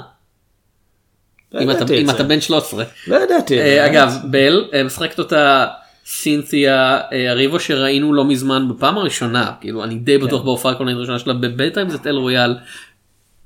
[1.54, 2.10] לא אם אתה- אם.
[2.10, 2.84] אתה בן 13.
[3.08, 3.60] לא ידעתי.
[3.60, 5.66] אה, אגב, בל אה, משחקת אותה
[6.06, 10.26] סינתיה אה, אריבו שראינו לא מזמן בפעם הראשונה, כאילו אני די כן.
[10.26, 12.56] בטוח בהופעה הקולנית הראשונה שלה בבית טיים זה תל רויאל.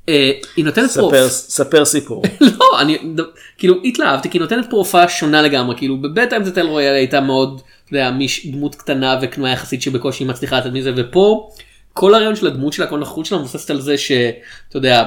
[0.10, 1.28] אה, היא נותנת פה, ספר-
[1.86, 2.24] סיפור.
[2.60, 2.98] לא, אני
[3.58, 7.22] כאילו התלהבתי כי היא נותנת פה הופעה שונה לגמרי, כאילו בבית זה תל רויאל הייתה
[7.22, 8.12] מאוד, אתה יודע,
[8.46, 11.50] דמות קטנה וכנועה יחסית שבקושי מצליחה לצאת מזה, ופה
[11.94, 15.06] כל הרעיון של הדמות שלה, כל הנוכחות שלה מבוססת על זה שאתה יודע,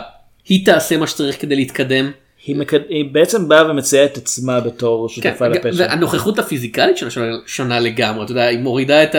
[0.49, 2.11] היא תעשה מה שצריך כדי להתקדם.
[2.47, 5.71] היא מקד- היא בעצם באה ומציעה את עצמה בתור כן, שותפה לפשע.
[5.83, 9.15] והנוכחות הפיזיקלית שלה שונה- שונה לגמרי, אתה יודע, היא מורידה את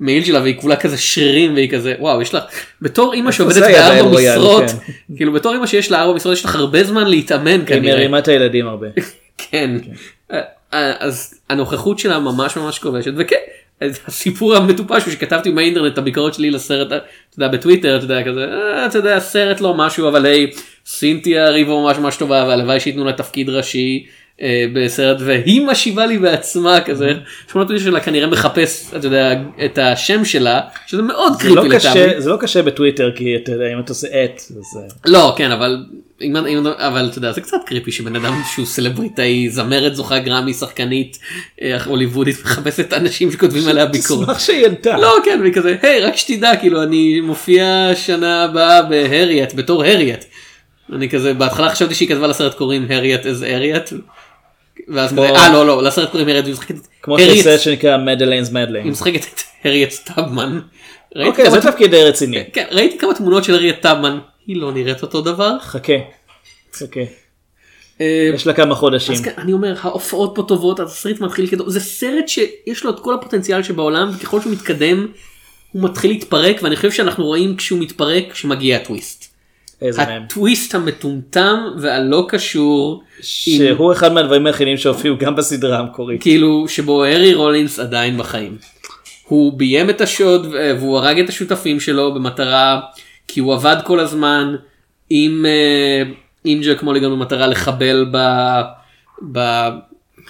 [0.00, 2.42] המעיל שלה והיא כולה כזה שרירים והיא כזה, וואו, יש לך,
[2.82, 4.92] בתור אימא שעובדת בארבע משרות, כן.
[5.16, 7.94] כאילו בתור אימא שיש לה ארבע משרות יש לך הרבה זמן להתאמן היא כנראה.
[7.96, 8.86] מרימה את הילדים הרבה.
[9.50, 9.70] כן.
[10.32, 10.40] אה,
[10.74, 13.36] אה, אז הנוכחות שלה ממש ממש כובשת וכן.
[14.06, 16.96] הסיפור המטופש שכתבתי מהאינטרנט הביקורת שלי לסרט אתה
[17.38, 20.50] יודע בטוויטר אתה יודע כזה "אה, אתה יודע סרט לא משהו אבל היי
[20.86, 24.06] סינתיה ריבו ממש ממש טובה והלוואי שייתנו לה תפקיד ראשי
[24.42, 27.12] אה, בסרט והיא משיבה לי בעצמה כזה
[27.52, 29.32] שמונת אותי שלה כנראה מחפש אתה יודע
[29.64, 31.76] את השם שלה שזה מאוד זה לא לטעמי.
[31.76, 35.34] קשה- זה לא קשה בטוויטר כי אתה יודע אם אתה עושה את אז אה, לא
[35.36, 35.84] כן אבל
[36.22, 40.54] אם, אם, אבל אתה יודע זה קצת קריפי שבן אדם שהוא סלבריטאי זמרת זוכה גרמי
[40.54, 41.18] שחקנית
[41.62, 44.22] אה, הוליוודית מחפשת אנשים שכותבים עליה ביקורת.
[44.28, 44.96] תשמח שהיא ענתה.
[44.96, 50.24] לא כן והיא כזה היי רק שתדע כאילו אני מופיע שנה הבאה בהריאט בתור הריאט.
[50.92, 53.92] אני כזה בהתחלה חשבתי שהיא כתבה לסרט קוראים הריאט אז הריאט.
[54.88, 57.96] ואז כזה, אה לא לא לסרט קוראים הריאט והיא משחקת כמו הריאט- שיש סרט שנקרא
[57.96, 58.88] מדליינס היא מדליין.
[58.88, 60.10] משחקת את הריאט.
[61.16, 62.44] ראיתי אוקיי זה תפקיד די רציני.
[62.52, 65.58] כן, ראיתי כמה תמונות של הריאט סטאבמן היא לא נראית אותו דבר.
[65.60, 65.92] חכה.
[66.74, 67.00] חכה.
[68.00, 69.16] אה, יש לה כמה חודשים.
[69.22, 73.14] כן, אני אומר ההופעות פה טובות התסריט מתחיל כדור זה סרט שיש לו את כל
[73.14, 75.06] הפוטנציאל שבעולם וככל שהוא מתקדם
[75.72, 79.23] הוא מתחיל להתפרק ואני חושב שאנחנו רואים כשהוא מתפרק כשמגיע הטוויסט.
[79.82, 80.22] איזה מהם.
[80.22, 83.22] הטוויסט המטומטם והלא קשור עם-
[83.76, 86.22] שהוא אחד מהדברים היחידים שהופיעו גם בסדרה המקורית.
[86.22, 88.56] כאילו שבו הארי רולינס עדיין בחיים.
[89.28, 90.46] הוא ביים את השוד
[90.80, 92.80] והוא הרג את השותפים שלו במטרה
[93.28, 94.54] כי הוא עבד כל הזמן
[95.10, 96.02] עם אה,
[96.44, 98.16] עם ג'ק מוליגן במטרה לחבל ב...
[99.32, 99.38] ב...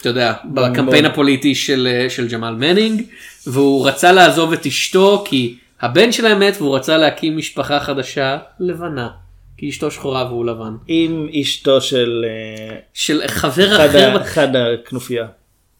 [0.00, 3.02] אתה יודע, בקמפיין הפוליטי של, אה, של ג'מאל מנינג
[3.46, 9.08] והוא רצה לעזוב את אשתו כי הבן שלהם מת והוא רצה להקים משפחה חדשה לבנה.
[9.56, 10.76] כי אשתו שחורה והוא לבן.
[10.86, 14.22] עם אשתו של אה, של חבר אחד אחר.
[14.22, 15.26] אחד הכנופיה.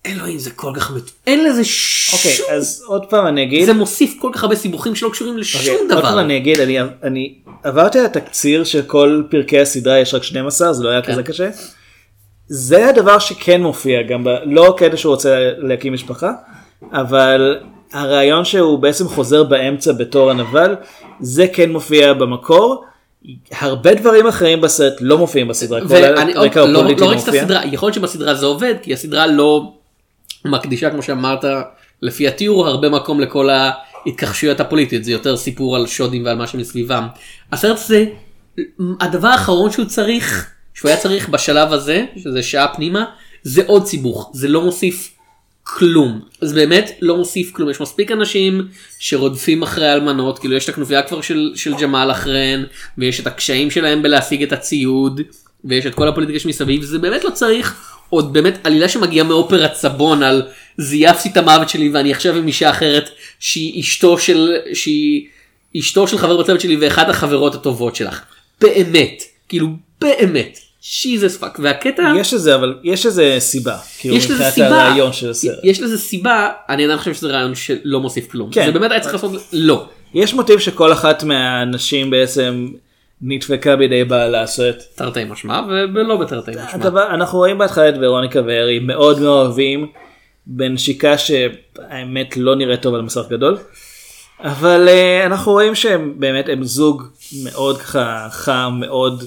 [0.07, 1.03] אלוהים זה כל כך מת...
[1.27, 2.19] אין לזה שום...
[2.19, 3.67] אוקיי אז עוד פעם אני אגיד.
[3.67, 6.21] זה מוסיף כל כך הרבה סיבוכים שלא קשורים לשום אוקיי, עוד פעם דבר.
[6.21, 10.85] אני אגיד אני אני עברתי על התקציר של כל פרקי הסדרה יש רק 12 זה
[10.85, 11.13] לא היה כן.
[11.13, 11.51] כזה קשה.
[12.49, 14.29] זה הדבר שכן מופיע גם ב...
[14.45, 16.31] לא קטע שהוא רוצה להקים משפחה
[16.93, 17.59] אבל
[17.93, 20.75] הרעיון שהוא בעצם חוזר באמצע בתור הנבל
[21.21, 22.85] זה כן מופיע במקור.
[23.51, 25.89] הרבה דברים אחרים בסרט לא מופיעים בסדרה.
[25.89, 27.43] כל הרקע לא לא הפוליטי ראיתי את מופיע.
[27.43, 29.73] הסדרה יכול להיות שבסדרה זה עובד כי הסדרה לא
[30.45, 31.45] מקדישה כמו שאמרת
[32.03, 37.07] לפי התיאור הרבה מקום לכל ההתכחשויות הפוליטיות זה יותר סיפור על שודים ועל מה שמסביבם.
[37.53, 38.05] הסרט הזה
[39.01, 43.05] הדבר האחרון שהוא צריך שהוא היה צריך בשלב הזה שזה שעה פנימה
[43.43, 45.13] זה עוד סיבוך זה לא מוסיף
[45.64, 46.20] כלום.
[46.40, 47.70] אז באמת לא מוסיף כלום.
[47.70, 52.64] יש מספיק אנשים שרודפים אחרי אלמנות כאילו יש את הכנופיה כבר של, של ג'מאל אחריהן
[52.98, 55.20] ויש את הקשיים שלהם בלהשיג את הציוד
[55.64, 60.22] ויש את כל הפוליטיקה שמסביב זה באמת לא צריך עוד באמת עלילה שמגיעה מאופרת סבון
[60.22, 60.42] על
[60.79, 65.27] זייפתי את המוות שלי ואני עכשיו עם אישה אחרת שהיא אשתו של שהיא
[65.79, 68.22] אשתו של חבר בצוות שלי ואחת החברות הטובות שלך.
[68.61, 69.22] באמת.
[69.48, 69.68] כאילו
[70.00, 73.77] באמת Jesus fuck והקטע יש לזה אבל יש לזה סיבה.
[73.99, 75.59] כאילו יש לזה סיבה, הרעיון של הסרט.
[75.62, 78.51] יש לזה סיבה, אני עדיין חושב שזה רעיון שלא מוסיף כלום.
[78.53, 78.66] כן.
[78.66, 79.87] זה באמת היה צריך לעשות, לא.
[80.14, 82.68] יש מוטיב שכל אחת מהנשים בעצם
[83.23, 84.77] נדפקה בידי בעלה לעשות.
[84.94, 85.61] תרתי משמע
[85.94, 86.73] ולא בתרתי משמע.
[86.73, 89.87] הדבר, אנחנו רואים בהתחלה את ורוניקה והארי מאוד מאוהבים
[90.47, 93.59] בנשיקה שהאמת לא נראית טוב על מסך גדול.
[94.40, 97.03] אבל uh, אנחנו רואים שהם באמת הם זוג
[97.44, 99.25] מאוד ככה חם מאוד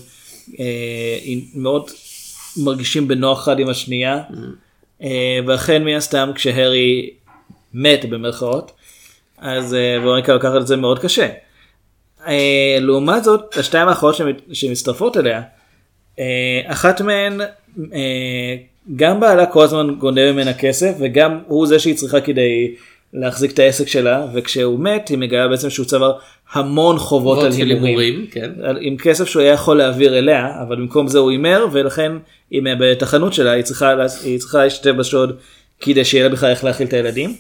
[1.56, 1.92] מאוד
[2.58, 4.22] מרגישים בנוח אחד עם השנייה.
[5.02, 5.06] Uh,
[5.48, 7.10] ואכן מן הסתם כשהארי
[7.74, 8.72] מת במרכאות
[9.38, 11.28] אז uh, ורוניקה לוקחת את זה מאוד קשה.
[12.82, 14.16] לעומת זאת השתיים האחרות
[14.54, 15.42] שמצטרפות אליה
[16.20, 17.42] אה, אחת מהן
[17.94, 18.56] אה,
[18.96, 22.76] גם בעלה כל הזמן גונב ממנה כסף וגם הוא זה שהיא צריכה כדי
[23.14, 26.14] להחזיק את העסק שלה וכשהוא מת היא מגלה בעצם שהוא צבר
[26.52, 28.28] המון חובות על הימורים.
[28.32, 28.52] כן.
[28.82, 32.12] עם כסף שהוא היה יכול להעביר אליה אבל במקום זה הוא הימר ולכן
[32.52, 33.94] היא מאבדת את החנות שלה היא צריכה
[34.24, 35.38] היא צריכה להשתתף בשוד
[35.82, 37.36] כדי שיהיה לה בכלל איך להאכיל את הילדים.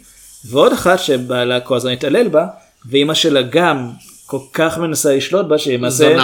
[0.45, 2.47] ועוד אחת שבעלה כל הזמן התעלל בה
[2.89, 3.89] ואימא שלה גם
[4.25, 6.15] כל כך מנסה לשלוט בה שהיא למעשה.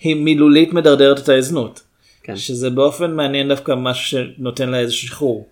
[0.00, 1.82] היא מילולית מדרדרת את הזנות.
[2.22, 2.36] כן.
[2.36, 5.48] שזה באופן מעניין דווקא משהו שנותן לה איזה שחרור.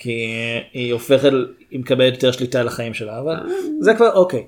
[0.00, 0.26] כי
[0.72, 1.30] היא הופכת,
[1.70, 3.36] היא מקבלת יותר שליטה על החיים שלה אבל
[3.80, 4.46] זה כבר אוקיי.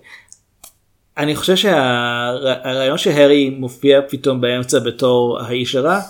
[1.19, 6.01] אני חושב שהרעיון שהארי מופיע פתאום באמצע בתור האיש הרע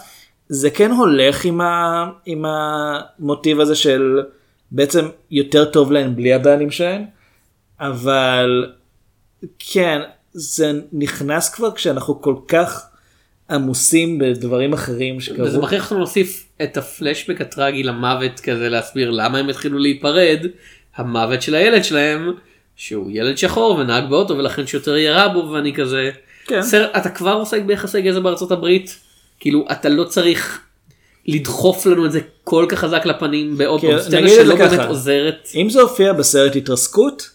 [0.49, 4.23] זה כן הולך עם, ה, עם המוטיב הזה של
[4.71, 7.05] בעצם יותר טוב להם בלי הבעלים שלהם
[7.81, 8.73] אבל
[9.59, 10.01] כן
[10.33, 12.92] זה נכנס כבר כשאנחנו כל כך
[13.51, 15.47] עמוסים בדברים אחרים שקרו.
[15.47, 20.47] וזה מכריח אותנו להוסיף את הפלשבק הטרגי למוות כזה להסביר למה הם התחילו להיפרד.
[20.97, 22.33] המוות של הילד שלהם
[22.77, 26.11] שהוא ילד שחור ונהג באוטו ולכן שוטר ירה בו ואני כזה.
[26.47, 26.63] כן.
[26.63, 28.99] סרט, אתה כבר עוסק ביחסי גזע בארצות הברית
[29.41, 30.61] כאילו אתה לא צריך
[31.27, 34.89] לדחוף לנו את זה כל כך חזק לפנים בעוד כי פעם סצנה זה שלא באמת.
[34.89, 35.49] עוזרת.
[35.55, 37.31] אם זה הופיע בסרט התרסקות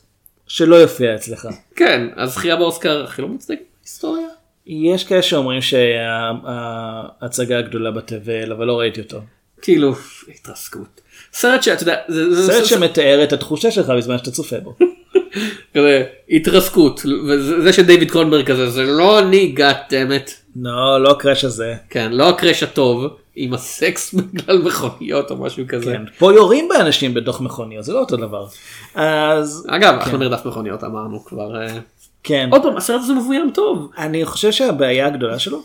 [0.48, 1.48] שלא יופיע אצלך.
[1.76, 4.28] כן אז זכייה באוסקר הכי לא מוצדק בהיסטוריה.
[4.68, 9.18] יש כאלה שאומרים שההצגה הגדולה בתבל אבל לא ראיתי אותו.
[9.62, 9.96] כאילו
[10.36, 11.02] התרסקות.
[11.34, 14.76] סרט שאתה יודע זה, זה, סרט שמתאר את התחושה שלך בזמן שאתה צופה בו.
[15.74, 21.46] כזה התרסקות וזה זה שדייוויד קרונברג כזה זה לא אני גאט אמת לא לא הקראש
[21.46, 21.76] הזה.
[21.90, 25.94] כן לא הקראש הטוב עם הסקס בגלל מכוניות או משהו כזה.
[25.94, 26.04] כן.
[26.18, 28.48] פה יורים באנשים בתוך מכוניות זה לא אותו דבר.
[28.96, 31.80] אז אגב אחלה מרדף מכוניות אמרנו כבר אה,
[32.28, 32.50] כן.
[32.52, 33.92] עוד פעם הסרט הזה מבוים טוב.
[33.98, 35.62] אני חושב שהבעיה הגדולה שלו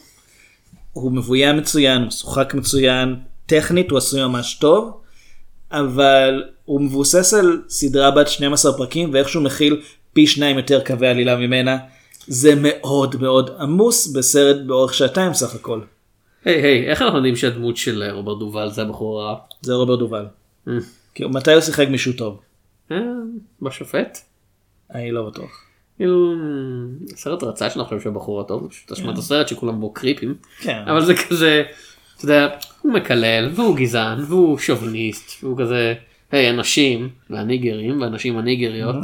[0.92, 5.00] הוא מבוים מצוין, הוא משוחק מצוין, טכנית הוא עשוי ממש טוב,
[5.70, 11.36] אבל הוא מבוסס על סדרה בת 12 פרקים ואיכשהו מכיל פי שניים יותר קווי עלילה
[11.36, 11.78] ממנה.
[12.26, 15.80] זה מאוד מאוד עמוס בסרט באורך שעתיים סך הכל.
[16.44, 19.36] היי היי איך אנחנו יודעים שהדמות של רוברט דובל זה הבחור הרע?
[19.62, 20.26] זה רוברט דובל.
[21.14, 22.40] כאילו, מתי הוא שיחק מישהו טוב?
[22.92, 22.96] אה,
[23.62, 24.18] בשופט?
[24.94, 25.71] אני לא בטוח.
[25.96, 26.34] כאילו
[27.16, 30.82] סרט רצה שאני חושב שהבחור הטוב זה פשוט אשמת הסרט שכולם בו קריפים כן.
[30.90, 31.62] אבל זה כזה
[32.16, 32.48] אתה יודע
[32.82, 35.94] הוא מקלל והוא גזען והוא שוביניסט והוא כזה
[36.32, 38.96] היי אנשים והניגרים והנשים הניגריות.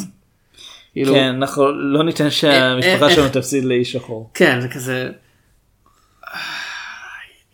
[0.93, 4.31] כאילו, כן, אנחנו לא ניתן אה, שהמשפחה אה, שלנו איך- תפסיד לאיש שחור.
[4.35, 5.11] כן זה כזה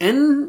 [0.01, 0.47] אין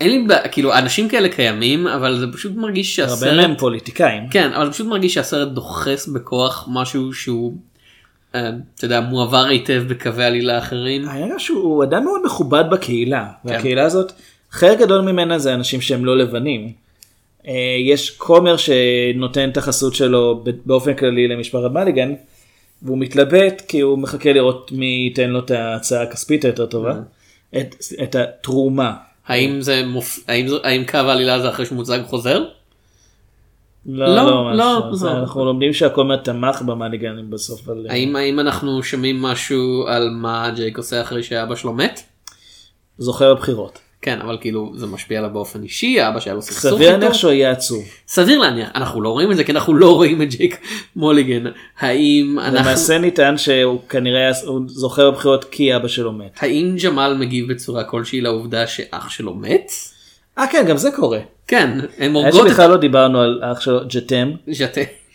[0.00, 4.28] אין לי בעיה כאילו אנשים כאלה קיימים אבל זה פשוט מרגיש הרבה שהסרט מהם פוליטיקאים.
[4.28, 7.69] כן אבל זה פשוט מרגיש שהסרט דוחס בכוח משהו שהוא אה,
[8.30, 11.08] אתה יודע מועבר היטב בקווי עלילה אחרים.
[11.08, 13.48] העניין הוא שהוא אדם מאוד מכובד בקהילה, כן.
[13.48, 14.12] והקהילה הזאת,
[14.50, 16.72] חלק גדול ממנה זה אנשים שהם לא לבנים.
[17.46, 22.14] אה, יש כומר שנותן את החסות שלו באופן כללי למשפחת מליגן,
[22.82, 26.94] והוא מתלבט כי הוא מחכה לראות מי ייתן לו את ההצעה הכספית היותר טובה,
[27.56, 28.94] את, את התרומה.
[29.26, 30.18] האם זה מופ...
[30.28, 30.46] האם.
[30.62, 32.44] האם קו העלילה זה אחרי שמוצג חוזר?
[33.86, 35.10] לא, לא, לא, לא, לא.
[35.10, 37.68] אנחנו לומדים שהכומר תמך במליגנים בסוף.
[37.68, 37.86] על...
[37.90, 42.00] האם האם אנחנו שומעים משהו על מה ג'ייק עושה אחרי שאבא שלו מת?
[42.98, 43.78] זוכר בבחירות.
[44.02, 47.18] כן אבל כאילו זה משפיע עליו באופן אישי אבא שהיה לו סכסוך סביר להניח איתו.
[47.18, 47.84] שהוא יהיה עצוב.
[48.08, 50.60] סביר להניח אנחנו לא רואים את זה כי אנחנו לא רואים את ג'ייק
[50.96, 56.38] מוליגן האם אנחנו למעשה נטען שהוא כנראה הוא זוכר בבחירות כי אבא שלו מת.
[56.40, 59.72] האם ג'מאל מגיב בצורה כלשהי לעובדה שאח שלו מת?
[60.40, 61.18] אה כן גם זה קורה.
[61.46, 64.32] כן הם הורגות את שבכלל לא דיברנו על אח שלו ג'תם.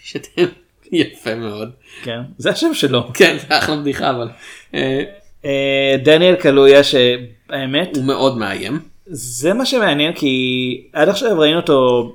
[0.04, 0.46] שאתם
[0.92, 1.70] יפה מאוד
[2.04, 3.14] כן זה השם שלו.
[3.14, 4.28] כן זה אחלה בדיחה אבל
[4.74, 5.04] אה,
[5.46, 8.80] אה, דניאל קלויה שהאמת הוא מאוד מאיים.
[9.06, 12.12] זה מה שמעניין כי עד עכשיו ראינו אותו.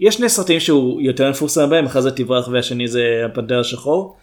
[0.00, 4.16] יש שני סרטים שהוא יותר מפורסם בהם אחד זה תברח והשני זה הפנתר השחור.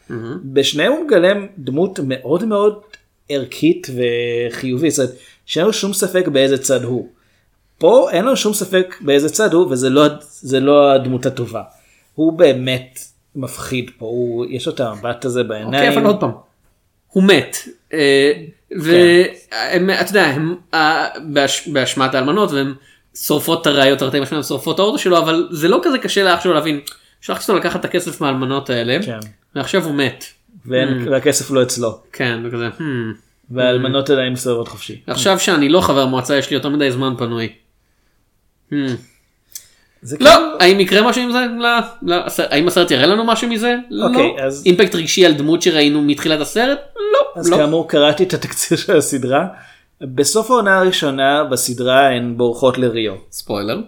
[0.46, 2.80] בשניהם הוא מגלם דמות מאוד מאוד
[3.30, 4.92] ערכית וחיובית.
[4.92, 7.08] זאת אומרת, שאין לנו שום ספק באיזה צד הוא.
[7.78, 10.06] פה אין לנו שום ספק באיזה צד הוא וזה לא,
[10.62, 11.62] לא הדמות הטובה.
[12.16, 13.00] הוא באמת
[13.36, 15.74] מפחיד פה, הוא, יש לו את המבט הזה בעיניים.
[15.74, 16.32] אוקיי אבל עוד פעם.
[17.08, 17.58] הוא מת.
[17.94, 18.32] אה,
[18.80, 22.74] והם אתה יודע הם אה, באש- באשמת האלמנות והם
[23.16, 26.44] שורפות את הראיות תרתי משמע שורפות את האוטו שלו אבל זה לא כזה קשה לאח
[26.44, 26.80] שלו להבין.
[27.22, 29.20] שלחתי אותו לקחת את הכסף מהאלמנות האלה כן.
[29.56, 30.26] ועכשיו הוא מת.
[30.66, 31.98] ואין, והכסף לא אצלו.
[32.14, 32.82] כן וכזה "Hmm."
[33.52, 35.02] והאלמנות עדיין מסתובבות חופשי.
[35.08, 37.50] עכשיו שאני לא חבר מועצה יש לי יותר מדי זמן פנוי.
[38.72, 38.78] לא,
[40.18, 41.40] כאילו- האם יקרה משהו עם זה?
[41.60, 41.70] לא,
[42.02, 42.16] לא,
[42.50, 43.76] האם הסרט יראה לנו משהו מזה?
[43.90, 44.08] לא.
[44.08, 46.80] אוקיי, אז- אימפקט רגשי על דמות שראינו מתחילת הסרט?
[47.14, 47.20] לא.
[47.42, 47.58] אז לא.
[47.58, 49.48] כאמור קראתי את התקציר של הסדרה.
[50.02, 53.14] בסוף העונה הראשונה בסדרה הן בורחות לריו.
[53.32, 53.80] ספוילר.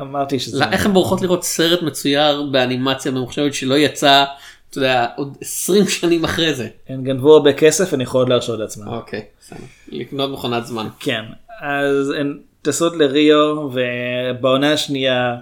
[0.00, 0.58] אמרתי שזה...
[0.60, 4.24] לא, איך הן בורחות לראות סרט מצויר באנימציה ממוחשבת שלא יצא,
[4.70, 6.68] אתה יודע, עוד 20 שנים אחרי זה.
[6.88, 8.86] הן גנבו הרבה כסף הן יכולות להרשות לעצמן.
[8.88, 9.58] אוקיי, בסדר.
[9.88, 10.86] לקנות מכונת זמן.
[11.00, 11.22] כן.
[11.62, 15.36] אז הן טסות לריו ובעונה השנייה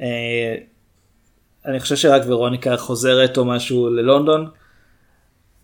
[0.00, 0.54] אה,
[1.66, 4.48] אני חושב שרק ורוניקה חוזרת או משהו ללונדון.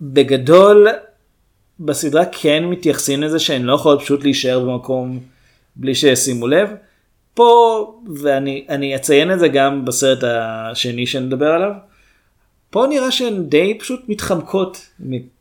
[0.01, 0.89] בגדול
[1.81, 5.21] בסדרה כן מתייחסים לזה שהן לא יכולות פשוט להישאר במקום
[5.77, 6.71] בלי שישימו לב.
[7.35, 11.73] פה ואני אני אציין את זה גם בסרט השני שנדבר עליו.
[12.71, 14.79] פה נראה שהן די פשוט מתחמקות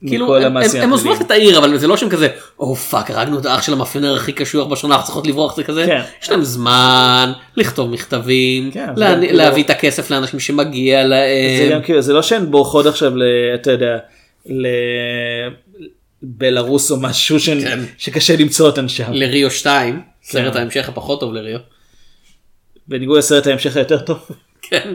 [0.07, 1.21] כאילו, מכל המעשים הם עוזבות.
[1.21, 2.27] את העיר, אבל זה לא שהם כזה,
[2.59, 5.85] oh fuck, הרגנו את האח של המאפיונר הכי קשוח בשנה, אנחנו צריכות לברוח, זה כזה,
[5.85, 6.01] כן.
[6.23, 11.07] יש להם זמן לכתוב מכתבים, כן, לה- זה כאילו- להביא את הכסף לאנשים שמגיע זה
[11.07, 11.71] להם.
[11.71, 13.23] גם כאילו זה לא שהן בורחות עכשיו ל...
[13.55, 13.97] אתה יודע.
[16.23, 17.79] לבלארוס או משהו שהן- כן.
[17.97, 19.13] שקשה למצוא אותן שם.
[19.13, 20.59] לריו 2, סרט כן.
[20.59, 21.59] ההמשך הפחות טוב לריו.
[22.87, 24.19] בניגוד לסרט ההמשך היותר טוב.
[24.61, 24.93] כן.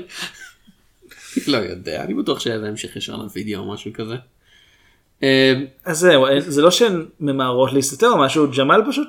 [1.47, 4.15] לא יודע, אני בטוח שהיה איזה המשך ישר לוידאו או משהו כזה.
[5.23, 9.09] אה, אז זהו זה לא שהן ממהרות להסתתר או משהו ג'מאל פשוט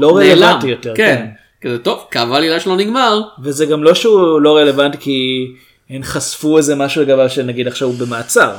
[0.00, 0.18] לא.
[0.18, 0.94] רלוונטי יותר.
[0.96, 1.26] כן.
[1.60, 3.20] כזה טוב, קו העלילה שלו נגמר.
[3.42, 5.46] וזה גם לא שהוא לא רלוונטי כי
[5.90, 8.56] הן חשפו איזה משהו לגביו שנגיד עכשיו הוא במעצר.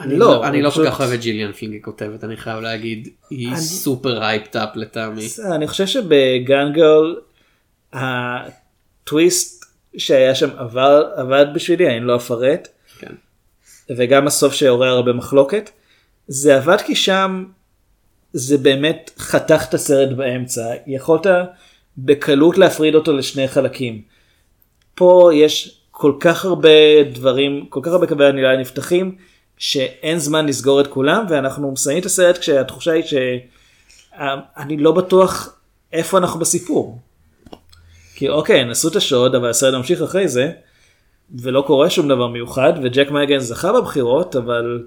[0.00, 3.08] אני לא, לא, אני לא כל כך אוהב את ג'יליאן פלין כותבת, אני חייב להגיד,
[3.30, 5.28] היא אני- super hyped up לטעמי.
[5.52, 7.14] אני חושב שב Gone Girl
[7.92, 9.59] הטוויסט
[9.96, 12.68] שהיה שם עבר עבד בשבילי אני לא אפרט.
[12.98, 13.14] כן.
[13.96, 15.70] וגם הסוף שעורר הרבה מחלוקת.
[16.28, 17.44] זה עבד כי שם
[18.32, 21.26] זה באמת חתך את הסרט באמצע יכולת
[21.98, 24.02] בקלות להפריד אותו לשני חלקים.
[24.94, 29.16] פה יש כל כך הרבה דברים כל כך הרבה קווי עלילה נפתחים
[29.58, 35.56] שאין זמן לסגור את כולם ואנחנו מסיימים את הסרט כשהתחושה היא שאני לא בטוח
[35.92, 36.98] איפה אנחנו בסיפור.
[38.20, 40.50] כי אוקיי, נשאו את השוד, אבל הסרט ממשיך אחרי זה,
[41.38, 44.82] ולא קורה שום דבר מיוחד, וג'ק מגן זכה בבחירות, אבל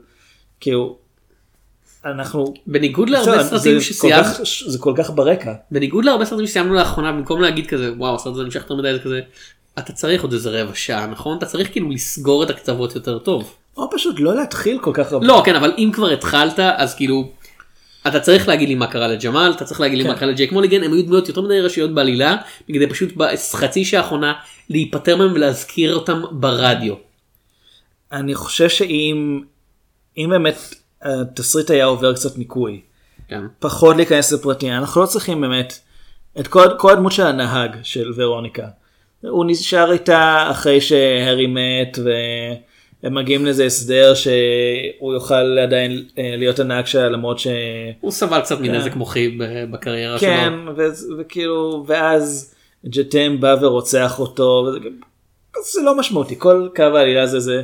[0.59, 0.97] כאילו,
[2.05, 2.53] אנחנו...
[2.67, 3.79] בניגוד להרבה סרטים
[4.11, 5.53] כך- זה כל כך ברקע.
[5.71, 8.99] בניגוד להרבה סרטים שסיימנו לאחרונה במקום להגיד כזה וואו הסרט הזה נמשך יותר מדי זה
[8.99, 9.21] כזה
[9.79, 13.53] אתה צריך עוד איזה רבע שעה נכון אתה צריך כאילו לסגור את הקצוות יותר טוב.
[13.77, 15.27] או פשוט לא להתחיל כל כך הרבה.
[15.27, 17.31] לא כן אבל אם כבר התחלת אז כאילו.
[18.07, 20.19] אתה צריך להגיד לי מה קרה לג'מאל אתה צריך להגיד לי מה כן.
[20.19, 22.35] קרה לג'ייק מוליגן הם היו דמויות יותר מדי ראשיות בעלילה
[22.67, 24.33] כדי פשוט בחצי שעה האחרונה
[24.69, 26.95] להיפטר מהם ולהזכיר אותם ברדיו.
[28.11, 29.41] אני חושב שאם
[30.17, 32.81] אם באמת התסריט היה עובר קצת ניקוי,
[33.27, 33.41] כן.
[33.59, 35.79] פחות להיכנס לפרטים, אנחנו לא צריכים באמת
[36.39, 38.67] את כל, כל הדמות של הנהג של ורוניקה.
[39.21, 41.97] הוא נשאר איתה אחרי שהארי מת
[43.03, 47.47] והם מגיעים לאיזה הסדר שהוא יוכל עדיין אה, להיות הנהג שלה למרות ש...
[47.99, 48.63] הוא סבל קצת כן.
[48.63, 49.37] מנזק מוחי
[49.71, 50.77] בקריירה כן, שלו.
[50.77, 54.79] ו- וכאילו, ואז ג'טם בא ורוצח אותו, וזה
[55.73, 57.61] זה לא משמעותי, כל קו העלילה הזה זה...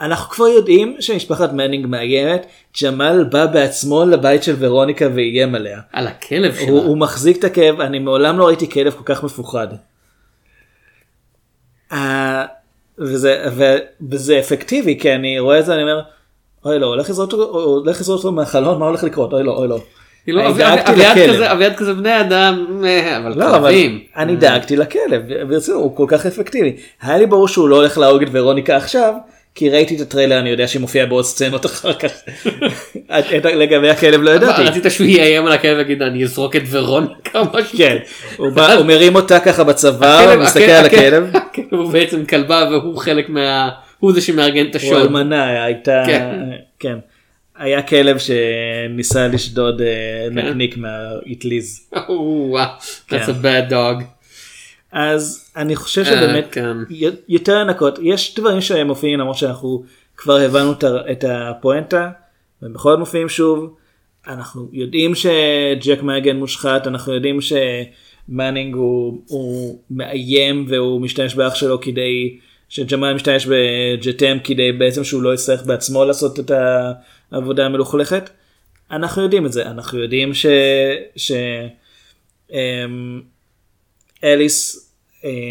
[0.00, 2.46] אנחנו כבר יודעים שמשפחת מנינג מאיימת,
[2.82, 5.80] ג'מאל בא בעצמו לבית של ורוניקה ואיים עליה.
[5.92, 6.70] על הכלב שלה.
[6.70, 9.68] הוא, הוא מחזיק את הכלב, אני מעולם לא ראיתי כלב כל כך מפוחד.
[13.00, 13.76] אה, וזה, ו,
[14.10, 16.00] וזה אפקטיבי, כי אני רואה את זה, אני אומר,
[16.64, 17.32] אוי לא, הולך לזרוק
[18.12, 19.32] אותו, מהחלון, מה הולך לקרות?
[19.32, 19.78] אוי לא, אוי לא.
[20.28, 20.48] אני
[21.52, 21.74] אביעד.
[21.76, 24.00] כזה בני אדם אה, אבל לא, אבל כלבים.
[24.16, 26.76] אני דאגתי לכלב, ברצינות, הוא כל כך אפקטיבי.
[27.02, 29.14] היה לי ברור שהוא לא הולך להרוג את ורוניקה עכשיו,
[29.54, 32.10] כי ראיתי את הטריילר, אני יודע שהיא מופיעה בעוד סצנות אחר כך.
[33.60, 34.62] לגבי הכלב לא ידעתי.
[34.62, 37.78] רצית שהוא יאיים על הכלב ויגיד אני אזרוק את ורוניקה או משהו.
[37.78, 37.96] כן,
[38.36, 41.32] הוא הוא מרים אותה ככה בצוואר, מסתכל על הכלב.
[41.70, 43.70] הוא בעצם כלבה והוא חלק מה...
[43.98, 45.02] הוא זה שמארגן את הוא השוד.
[45.02, 46.34] אלמנה, הייתה, כן.
[46.78, 46.98] כן.
[47.58, 49.86] היה כלב שניסה לשדוד אה,
[50.34, 50.38] כן.
[50.38, 51.88] נקניק מהאטליז.
[52.08, 52.66] וואו,
[53.08, 53.22] that's כן.
[53.22, 54.04] a bad dog.
[54.92, 56.76] אז אני חושב אה, שבאמת כן.
[57.28, 59.84] יותר לנקות יש דברים שהם מופיעים למרות שאנחנו
[60.16, 60.72] כבר הבנו
[61.10, 62.10] את הפואנטה
[62.62, 63.74] והם בכל זאת מופיעים שוב.
[64.26, 71.80] אנחנו יודעים שג'ק מגן מושחת אנחנו יודעים שמאנינג הוא, הוא מאיים והוא משתמש באח שלו
[71.80, 72.38] כדי
[72.68, 76.50] שג'מאל משתמש בג'טם כדי בעצם שהוא לא יצטרך בעצמו לעשות את
[77.32, 78.30] העבודה המלוכלכת.
[78.90, 80.46] אנחנו יודעים את זה אנחנו יודעים ש...
[81.16, 81.32] ש...
[82.52, 83.22] אמ,
[84.24, 84.81] אליס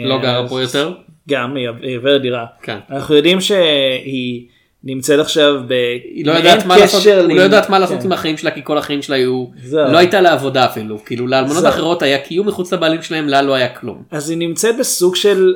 [0.05, 0.93] לא גרה פה יותר?
[1.29, 2.45] גם היא היא עוברת דירה.
[2.63, 2.77] כן.
[2.91, 4.47] אנחנו יודעים שהיא
[4.83, 5.71] נמצאת עכשיו ב...
[6.03, 8.05] היא לא יודעת מה לעשות, הוא עם- לא יודעת מה לעשות כן.
[8.05, 9.91] עם החיים שלה כי כל החיים שלה היו, זהו.
[9.91, 11.65] לא הייתה לה עבודה אפילו, כאילו לאלמנות.
[11.65, 14.03] אחרות היה קיום מחוץ לבעלים שלהם, לה לא היה כלום.
[14.11, 15.53] אז היא נמצאת בסוג של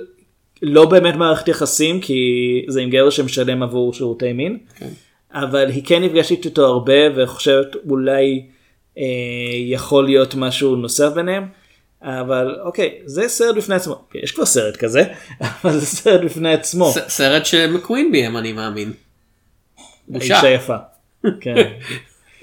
[0.62, 2.22] לא באמת מערכת יחסים כי
[2.68, 4.58] זה עם גבר שמשלם עבור שירותי מין.
[4.80, 4.88] כן.
[5.34, 8.46] אבל היא כן נפגשת איתו הרבה וחושבת אולי
[8.98, 9.04] אה,
[9.66, 11.44] יכול להיות משהו נוסף ביניהם.
[12.06, 15.04] אבל אוקיי זה סרט בפני עצמו יש כבר סרט כזה
[15.64, 16.92] אבל זה סרט בפני עצמו.
[16.92, 18.92] ס- סרט שמקווין ביים אני מאמין.
[20.08, 20.36] בושה.
[20.38, 20.76] אישה יפה.
[21.42, 21.56] כן.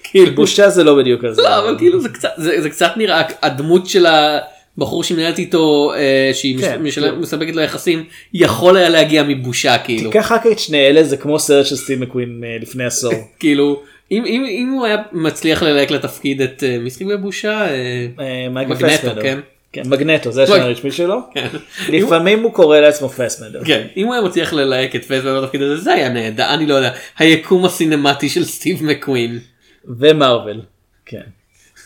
[0.05, 1.43] כאילו, בושה זה לא בדיוק כזה.
[1.43, 5.93] לא אבל כאילו זה קצת זה, זה קצת נראה הדמות של הבחור שהיא מנהלת איתו
[5.97, 7.01] אה, שהיא כן, משל...
[7.01, 7.17] כאילו.
[7.17, 8.05] מספקת לו יחסים
[8.35, 12.01] יכול היה להגיע מבושה כאילו קח רק את שני אלה זה כמו סרט של סטיב
[12.01, 13.13] מקווין אה, לפני עשור.
[13.41, 18.07] כאילו אם, אם, אם הוא היה מצליח ללהק לתפקיד את אה, מי שיחק בבושה אה,
[18.21, 19.21] אה, מגנטו.
[19.23, 19.39] כן.
[19.73, 20.61] כן, מגנטו זה השם אוי.
[20.61, 21.19] הרשמי שלו.
[21.35, 21.47] כן.
[21.89, 23.65] לפעמים הוא קורא לעצמו פסבנדר.
[23.65, 26.75] כן אם הוא היה מצליח ללהק את פייסבוק בתפקיד הזה זה היה נהדר אני לא
[26.75, 29.39] יודע היקום הסינמטי של סטיב מקווין.
[29.85, 30.61] ומארוול.
[31.07, 31.21] כן.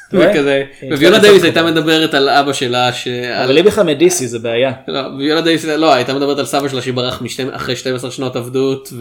[0.13, 1.63] וכזה אה, וויולה קצת דייוויס הייתה.
[1.63, 4.73] מדברת על אבא שלה שעל אבל היא בכלל מ DC זה בעיה.
[4.89, 7.23] לא, ויולה דייוויס לא הייתה מדברת על סבא שלה שברח
[7.53, 8.93] אחרי 12 שנות עבדות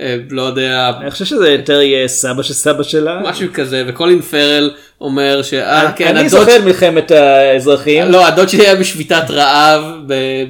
[0.00, 3.20] ולא יודע אני חושב שזה יותר יהיה סבא של סבא שלה.
[3.24, 4.70] משהו כזה וקולין פארל
[5.00, 8.04] אומר שאה כן אני זוכר את מלחמת האזרחים.
[8.04, 9.82] לא הדוד שלי היה בשביתת רעב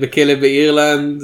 [0.01, 1.23] בכלא באירלנד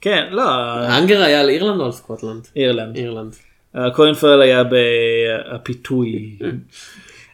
[0.00, 0.42] כן, לא.
[0.42, 2.46] ו Hunger היה על אירלנד או על סקוטלנד?
[2.56, 2.96] אירלנד.
[2.96, 3.34] אירלנד.
[3.76, 4.62] אה, קולין פארל היה
[5.54, 6.36] בפיתוי.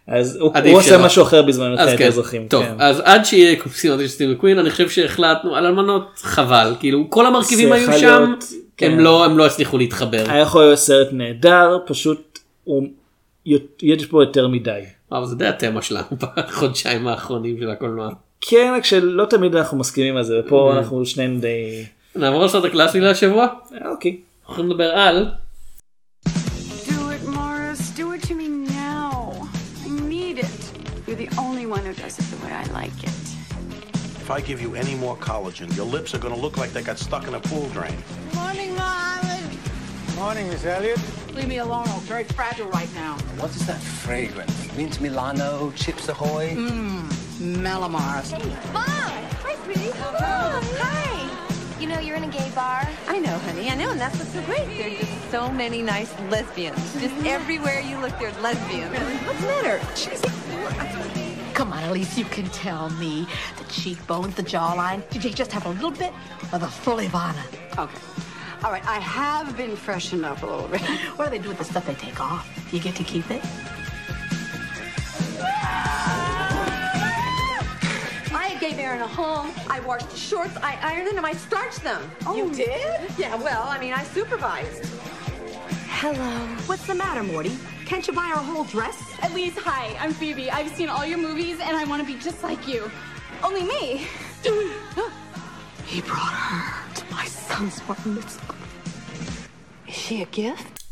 [0.07, 1.05] אז הוא שלא.
[1.05, 2.47] משהו אחר בזמן מלחמת כן, האזרחים.
[2.49, 2.75] טוב כן.
[2.79, 7.27] אז עד שיהיה קופסים של סטיב מקווין אני חושב שהחלטנו על אלמנות חבל כאילו כל
[7.27, 8.45] המרכיבים היו שם להיות,
[8.77, 8.91] כן.
[8.91, 10.25] הם לא הם לא הצליחו להתחבר.
[10.29, 12.87] היה יכול להיות סרט נהדר פשוט הוא
[13.83, 14.81] יש פה יותר מדי.
[15.13, 18.11] אבל זה די התמה שלנו בחודשיים האחרונים של הקולנוע.
[18.41, 20.79] כן רק שלא תמיד אנחנו מסכימים על זה ופה Mm-hmm.
[20.79, 21.85] אנחנו שנינו די
[22.17, 23.45] נעבור לסרט הקלאסי להשבוע?
[23.45, 24.17] אה, אוקיי.
[24.41, 25.29] אנחנו יכולים לדבר על
[34.27, 36.99] If I give you any more collagen, your lips are gonna look like they got
[36.99, 37.97] stuck in a pool drain.
[38.35, 40.17] Morning, Marlon.
[40.17, 40.99] Morning, Miss Elliot.
[41.33, 41.87] Leave me alone.
[41.87, 43.19] I'm very fragile right now.
[43.39, 44.77] What is that fragrance?
[44.77, 46.57] Mint Milano, Chips Ahoy?
[46.57, 47.09] Mmm,
[47.63, 48.33] Melamars.
[48.73, 48.85] Mom,
[49.45, 49.93] we're sweetie.
[49.95, 51.81] Hi.
[51.81, 52.83] You know, you're in a gay bar.
[53.07, 53.71] I know, honey.
[53.71, 54.67] I know, and that's what's so great.
[54.77, 56.81] There's just so many nice lesbians.
[57.01, 58.91] Just everywhere you look, there's lesbians.
[59.25, 59.81] What's the matter?
[59.95, 61.26] She's.
[61.57, 63.27] Come on, Elise, you can tell me.
[63.57, 65.09] The cheekbones, the jawline.
[65.09, 66.13] Did you just have a little bit
[66.53, 67.43] of the full Ivana?
[67.79, 67.99] Okay.
[68.63, 70.83] All right, I have been freshened up a little bit.
[71.17, 72.47] What do they do with the stuff they take off?
[72.75, 73.43] You get to keep it?
[78.35, 79.51] I gave Aaron a home.
[79.71, 80.55] I washed his shorts.
[80.59, 81.17] I ironed them.
[81.17, 82.03] And I starched them.
[82.27, 83.01] Oh, You did?
[83.17, 84.85] Yeah, well, I mean, I supervised.
[85.89, 86.47] Hello.
[86.67, 87.57] What's the matter, Morty?
[87.87, 88.99] Can't you buy her a whole dress?
[89.23, 90.51] At least, hi, I'm Phoebe.
[90.51, 92.81] I've seen all your movies and I want to be just like you.
[93.47, 93.83] Only me.
[95.93, 98.55] He brought her to my son's bar mitzvah.
[99.89, 100.83] Is she a gift?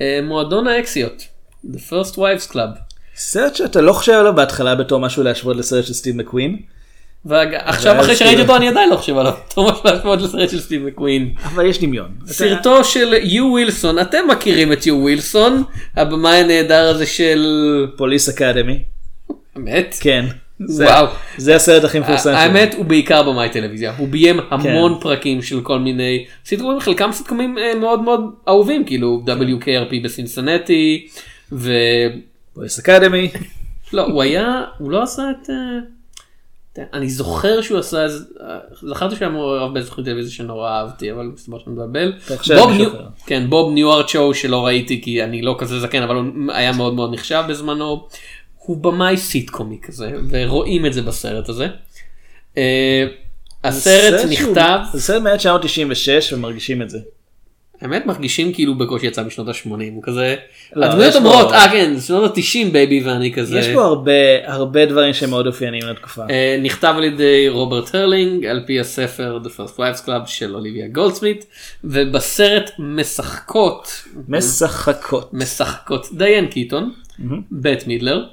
[0.00, 1.22] אה, מועדון האקסיות.
[1.64, 2.78] The First Wives Club.
[3.16, 6.62] סרט שאתה לא חושב עליו בהתחלה בתור משהו להשוות לסרט של סטיב מקווין.
[7.24, 9.32] ועכשיו אחרי שראיתי אותו אני עדיין לא חושב עליו.
[9.48, 11.32] אותו משהו להשוות לסרט של סטיב מקווין.
[11.44, 12.08] אבל יש דמיון.
[12.26, 15.62] סרטו של יו ווילסון אתם מכירים את יו ווילסון
[15.96, 17.46] הבמאי הנהדר הזה של
[17.96, 18.78] פוליס אקדמי.
[19.56, 20.24] אמת כן.
[20.66, 21.06] זה- וואו.
[21.36, 22.30] זה הסרט הכי מפורסם.
[22.34, 25.00] האמת הוא בעיקר במאי טלוויזיה הוא ביים המון כן.
[25.00, 31.06] פרקים של כל מיני סיטקומים חלקם סיטקומים אה, מאוד מאוד אהובים כאילו WKRP בסינסנטי
[31.52, 31.62] ולא
[32.54, 33.30] פוליס אקדמי.
[33.92, 35.48] הוא היה הוא לא עשה את.
[36.78, 40.70] אה, אני זוכר שהוא עשה איזה אה, זכרתי שהוא היה מעורב באיזה תוכנית טלוויזיה שנורא
[40.70, 42.12] אהבתי אבל מסתבר שאני מבלבל.
[42.56, 42.90] בוב ניו-.
[43.26, 46.94] כן בוב ניוהארט show שלא ראיתי כי אני לא כזה זקן אבל הוא היה מאוד
[46.94, 48.08] מאוד נחשב בזמנו.
[48.58, 51.66] הוא במאי סיטקומי כזה ורואים את זה בסרט הזה.
[52.56, 53.06] אה,
[53.64, 56.98] הסרט נכתב זה סרט מ-1996 ומרגישים את זה.
[57.80, 60.36] האמת מרגישים כאילו בקושי יצא בשנות ה-80 הוא כזה
[60.76, 63.58] לא, הדמויות אומרות אה כן זה שנות ה-90 baby ואני כזה.
[63.58, 64.12] יש פה הרבה
[64.44, 66.22] הרבה דברים שהם מאוד אופייניים לתקופה.
[66.30, 70.88] אה, נכתב על ידי רוברט הרלינג על פי הספר The First Wives Club של אוליביה
[70.88, 71.46] גולדסמית
[71.84, 75.34] ובסרט משחקות משחקות.
[75.34, 76.92] משחקות דיאן קיטון,
[77.52, 78.24] בט מידלר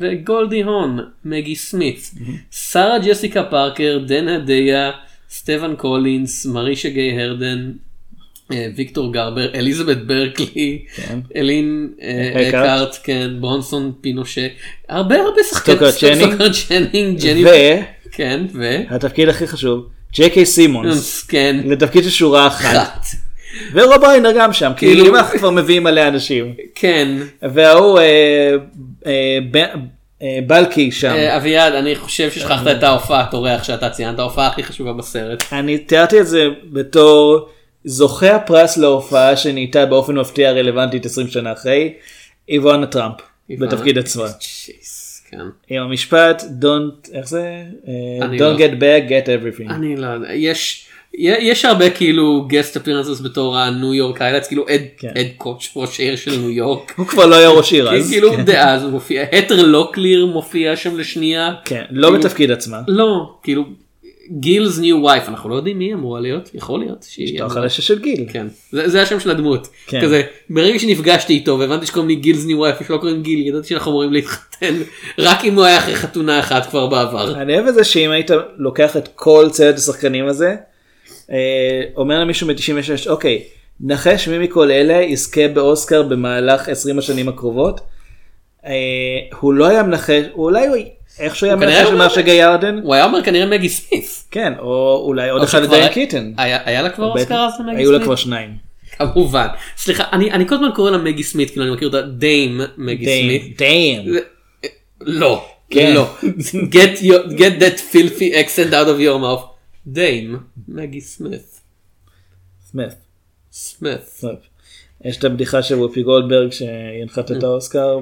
[0.00, 2.10] וגולדי הון, מגי סמית,
[2.50, 4.90] שרה ג'סיקה פארקר, דן הדיה,
[5.30, 7.72] סטיבן קולינס, מרישה גיי הרדן,
[8.76, 11.18] ויקטור גרבר, אליזבת ברקלי, כן.
[11.36, 12.54] אלין אה, אקהרט.
[12.64, 14.46] אקהרט, כן, ברונסון פינושה,
[14.88, 16.28] הרבה הרבה שחקנים, סטוקר צ'נינג.
[16.34, 17.44] סטוקר צ'נינג, ג'ני,
[18.12, 18.76] כן, ו...
[18.90, 21.22] והתפקיד הכי חשוב, ג'יי קיי סימונס.
[21.22, 23.06] כן, לתפקיד של שורה אחת.
[23.72, 26.54] ורוב ריינר גם שם, כאילו- כאילו אם אנחנו כבר מביאים מלא אנשים.
[26.74, 27.08] כן,
[27.42, 28.04] וההוא אה,
[29.06, 29.56] אה, ב-
[30.22, 31.08] אה, בלקי שם.
[31.12, 35.44] אה, אביעד, אני חושב ששכחת את ההופעת אורח שאתה ציינת, ההופעה הכי חשובה בסרט.
[35.52, 37.48] אני תיארתי את זה בתור
[37.84, 41.92] זוכה הפרס להופעה שנהייתה באופן מפתיע רלוונטית 20 שנה אחרי,
[42.48, 43.14] איוונה טראמפ,
[43.50, 44.24] בתפקיד עצמה.
[45.30, 45.38] כן.
[45.70, 47.62] עם המשפט don't, איך זה?
[47.88, 49.72] אה, don't לא- get mad, get everything.
[49.72, 50.86] אני לא יודע, יש...
[51.18, 55.08] יש הרבה כאילו guest appearances בתור הניו יורק highlights כאילו אד כן.
[55.08, 56.92] אד קוץ' ראש העיר של ניו יורק.
[56.96, 58.10] הוא כבר לא היה ראש עיר אז.
[58.10, 61.54] כאילו דאז הוא מופיע הת'ר לוקליר מופיע שם לשנייה.
[61.64, 62.80] כן, לא כאילו- בתפקיד עצמה.
[62.88, 63.64] לא כאילו
[64.40, 67.98] Gil's new wife אנחנו לא יודעים מי אמורה להיות יכול להיות שהיא אמורה- החדשה של
[68.02, 68.24] גיל.
[68.32, 70.00] כן זה, זה השם של הדמות כן.
[70.02, 73.90] כזה ברגע שנפגשתי איתו והבנתי שקוראים לי גילס ניו וייף שלא קוראים גיל ידעתי שאנחנו
[73.90, 74.74] אמורים להתחתן
[75.18, 77.42] רק אם הוא היה אחרי חתונה אחת כבר בעבר.
[77.42, 80.54] אני אוהב את זה שאם היית לוקח את כל צוות השחקנים הזה,
[81.30, 81.36] אה,
[81.96, 83.42] אומר למישהו מ-96, אוקיי,
[83.80, 87.80] נחש מי מכל אלה יזכה באוסקר במהלך 20 השנים הקרובות.
[88.66, 88.72] אה,
[89.40, 90.76] הוא לא היה מנחש, אולי הוא
[91.18, 94.04] איכשהו היה הוא כנראה מנחש אומר- למה שגיא ירדן, הוא היה אומר כנראה מגי סמית'.
[94.30, 96.32] כן, או אולי עוד אחד לדיין קיטן.
[96.36, 97.10] היה היה לה כבר.
[97.12, 98.06] אוסקר אז למגי היו לה סמית?
[98.06, 98.56] כבר שניים.
[98.98, 99.46] כמובן.
[99.76, 103.58] סליחה אני כל הזמן קורא לה מגי סמית כאילו אני מכיר אותה דיים מגי סמית.
[103.58, 104.02] דיים.
[105.00, 105.48] לא.
[105.70, 105.92] כן.
[105.94, 106.14] לא.
[106.50, 109.44] get your- get that filthy accent out of your mouth.
[109.86, 110.36] דיים
[110.68, 111.60] מגי סמית.
[112.70, 112.88] סמית.
[113.52, 114.38] סמית.
[115.04, 116.68] יש את הבדיחה של וופי גולדברג שהיא
[117.02, 117.98] הנחתה את האוסקר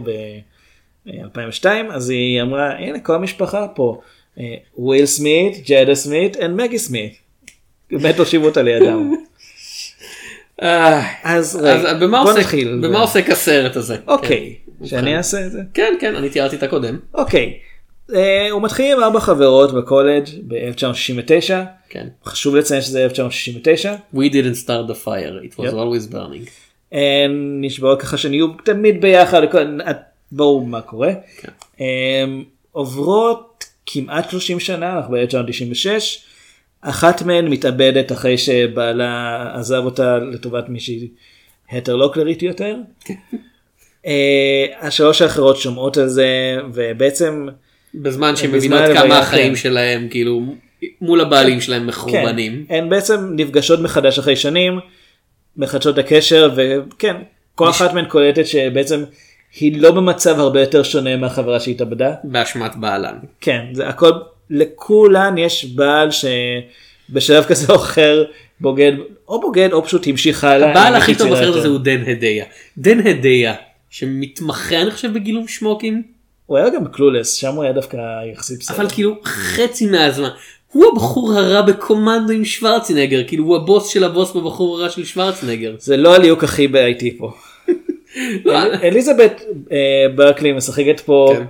[1.06, 4.00] ב-2002 אז היא אמרה הנה כל המשפחה פה
[4.38, 7.12] אה, וויל סמית, ג'דה סמית ומגי סמית.
[7.90, 9.12] באמת הושיבו אותה לידם.
[10.62, 11.66] אה, אז
[12.10, 12.80] בוא נתחיל.
[12.82, 13.96] במה עוסק הסרט הזה?
[14.06, 14.86] אוקיי, כן.
[14.86, 15.60] שאני אעשה את זה?
[15.74, 16.98] כן כן אני תיארתי את הקודם.
[17.14, 17.58] אוקיי.
[18.14, 21.52] אה, הוא מתחיל עם ארבע חברות בקולג' ב-1969.
[21.88, 22.06] כן.
[22.24, 23.94] חשוב לציין שזה 1969.
[24.14, 25.72] We didn't start the fire it was Yep.
[25.72, 26.50] always burning.
[26.92, 29.42] הן נשבעות ככה שהן יהיו תמיד ביחד,
[30.32, 31.12] ברור מה קורה.
[31.40, 31.48] כן.
[31.78, 35.88] הן עוברות כמעט 30 שנה, אנחנו ב-1996.
[36.80, 41.08] אחת מהן מתאבדת אחרי שבעלה עזב אותה לטובת מישהי
[41.70, 42.76] הטרלוקלרית יותר.
[44.06, 47.48] אה, השלוש האחרות שומעות על זה ובעצם
[47.94, 49.56] בזמן שהן מבינות כמה החיים כן.
[49.56, 50.42] שלהם כאילו
[51.00, 52.64] מול הבעלים שלהם מחורבנים.
[52.68, 54.78] כן, הן בעצם נפגשות מחדש אחרי שנים,
[55.56, 57.16] מחדשות הקשר, וכן,
[57.54, 59.04] כל אחת מהן קולטת שבעצם
[59.60, 62.14] היא לא במצב הרבה יותר שונה מהחברה שהתאבדה.
[62.24, 63.14] באשמת בעלן.
[63.40, 64.12] כן, זה הכל,
[64.50, 68.24] לכולן יש בעל שבשלב כזה או אחר
[68.60, 68.92] בוגד,
[69.28, 70.70] או בוגד או פשוט המשיך הלאה.
[70.70, 71.68] הבעל הכי טוב בסרט הזה יותר.
[71.68, 72.44] הוא דן הדיה.
[72.78, 73.54] דן הדיה
[73.90, 76.02] שמתמחה אני חושב בגילום שמוקים
[76.46, 77.96] הוא היה גם קלולס, שם הוא היה דווקא
[78.32, 78.76] יחסית בסדר.
[78.76, 80.28] אבל כאילו חצי מהזמן.
[80.72, 85.74] הוא הבחור הרע בקומנדו עם שוורצנגר כאילו הוא הבוס של הבוס בבחור הרע של שוורצנגר.
[85.78, 87.32] זה לא הליהוק הכי בעייתי פה.
[88.44, 89.40] לא, אל- אליזבת
[89.72, 89.76] אה,
[90.14, 91.42] ברקלי משחקת פה, כן.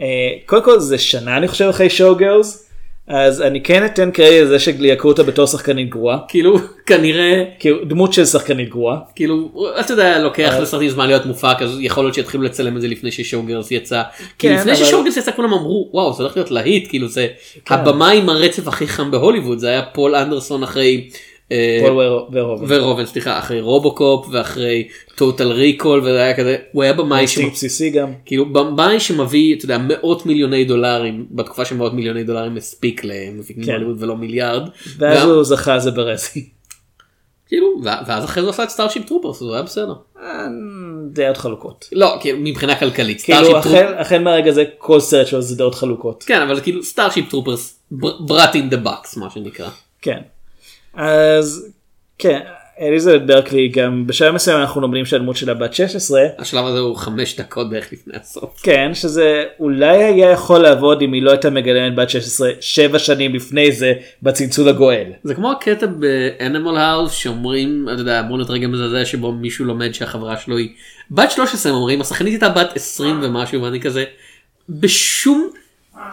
[0.00, 0.06] אה,
[0.46, 2.62] קודם כל זה שנה אני חושב אחרי שואו גרלס,
[3.08, 8.12] אז אני כן אתן קרדיט לזה שליהקו אותה בתור שחקנית גרועה, כאילו כנראה כאילו דמות
[8.12, 8.96] של שחקנית גרועה.
[9.14, 9.50] כאילו
[9.80, 13.12] אתה יודע לוקח לסרטים זמן להיות מופק אז יכול להיות שיתחילו לצלם את זה לפני
[13.12, 14.02] ששואוגרס יצא.
[14.38, 17.08] כי כן, לפני אבל- ש Showgirls יצא כולם אמרו וואו זה הולך להיות להיט כאילו
[17.08, 17.26] זה
[17.64, 17.74] כן.
[17.74, 21.08] הבמאי עם הרצף הכי חם בהוליווד זה היה פול אנדרסון אחרי.
[21.52, 21.88] אה,
[22.32, 22.64] ורהובן.
[22.68, 27.90] ורהובן סליחה אחרי רובוקופ ואחרי Total Recall וזה היה כזה הוא היה במאי אינסטינקט בסיסי
[27.90, 28.12] גם.
[28.24, 33.82] כאילו במאי שמביא אתה יודע מאות מיליוני דולרים בתקופה שמאות מיליוני דולרים הספיק למפיקים כן.
[33.98, 34.68] ולא מיליארד.
[34.98, 36.48] ואז הוא זכה זה ב Razzie.
[37.48, 39.94] כאילו ואז אחרי זה עשה את Starship Troopers הוא היה בסדר.
[41.10, 41.88] דעות חלוקות.
[41.92, 43.22] לא כאילו מבחינה כלכלית.
[43.22, 43.58] כאילו
[43.98, 46.24] החל מהרגע זה כל סרט שלו זה דעות חלוקות.
[46.26, 47.80] כן אבל כאילו Starship Troopers
[48.20, 49.68] brought in the bucks מה שנקרא.
[50.02, 50.20] כן.
[50.96, 51.66] אז
[52.18, 52.40] כן,
[52.80, 56.20] אליזבת ברקלי גם בשלב מסוים אנחנו לומדים שהדמות שלה בת 16.
[56.38, 58.60] השלב הזה הוא חמש דקות בערך לפני הסוף.
[58.62, 63.34] כן, שזה אולי היה יכול לעבוד אם היא לא הייתה מגלמת בת 16 שבע שנים
[63.34, 63.92] לפני זה
[64.22, 65.04] בצלצול הגואל.
[65.24, 69.64] זה כמו הקטע ב Animal House שאומרים אתה יודע אמור להיות רגע מזעזע שבו מישהו
[69.64, 70.68] לומד שהחברה שלו היא
[71.10, 74.04] בת 13 הם אומרים השחקנית הייתה בת 20 ומשהו ואני כזה
[74.68, 75.50] בשום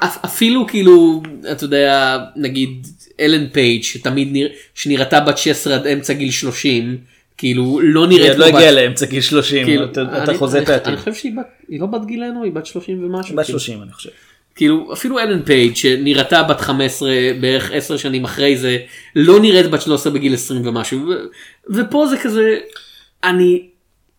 [0.03, 1.21] אפ- אפילו כאילו
[1.51, 2.87] אתה יודע נגיד
[3.19, 6.97] אלן פייג' שתמיד נרא, שנראתה בת 16 עד אמצע גיל 30
[7.37, 10.69] כאילו לא היא נראית עוד לא הגיעה לאמצע גיל 30, כאילו, אתה- אתה חוזה את
[10.69, 10.87] העתיד.
[10.87, 13.35] אני חושב שהיא בת, היא לא בת גילנו, היא בת 30 ומשהו.
[13.35, 13.59] בת כאילו.
[13.59, 14.09] 30 אני חושב.
[14.55, 17.09] כאילו אפילו אלן פייג' שנראתה בת 15
[17.41, 18.77] בערך 10 שנים אחרי זה
[19.15, 21.13] לא נראית בת 13 בגיל 20 ומשהו ו-
[21.69, 22.57] ופה זה כזה
[23.23, 23.67] אני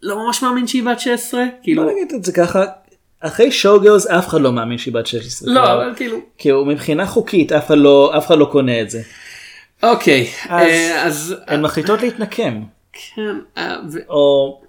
[0.03, 2.65] לא ממש מאמין שהיא בת 16 כאילו בוא נגיד את זה ככה,
[3.27, 5.55] אחרי שואו גרלס אף אחד לא מאמין שהיא בת 16.
[5.55, 9.03] לא אבל כאילו כאילו מבחינה חוקית אף אחד לא אף אחד לא קונה את זה.
[9.83, 12.63] אוקיי אז- אה, אז הן מחליטות להתנקם.
[12.93, 13.77] כן אה,
[14.09, 14.61] או,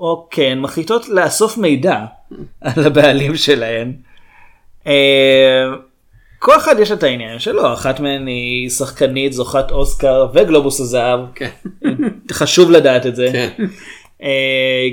[0.00, 1.98] או כן, מחליטות לאסוף מידע
[2.60, 3.92] על הבעלים שלהן.
[4.86, 5.64] אה,
[6.38, 11.50] כל אחד יש את העניין שלו, אחת מהן היא שחקנית זוכת אוסקר וגלובוס הזהב, כן
[12.32, 13.28] חשוב לדעת את זה.
[13.32, 13.50] כן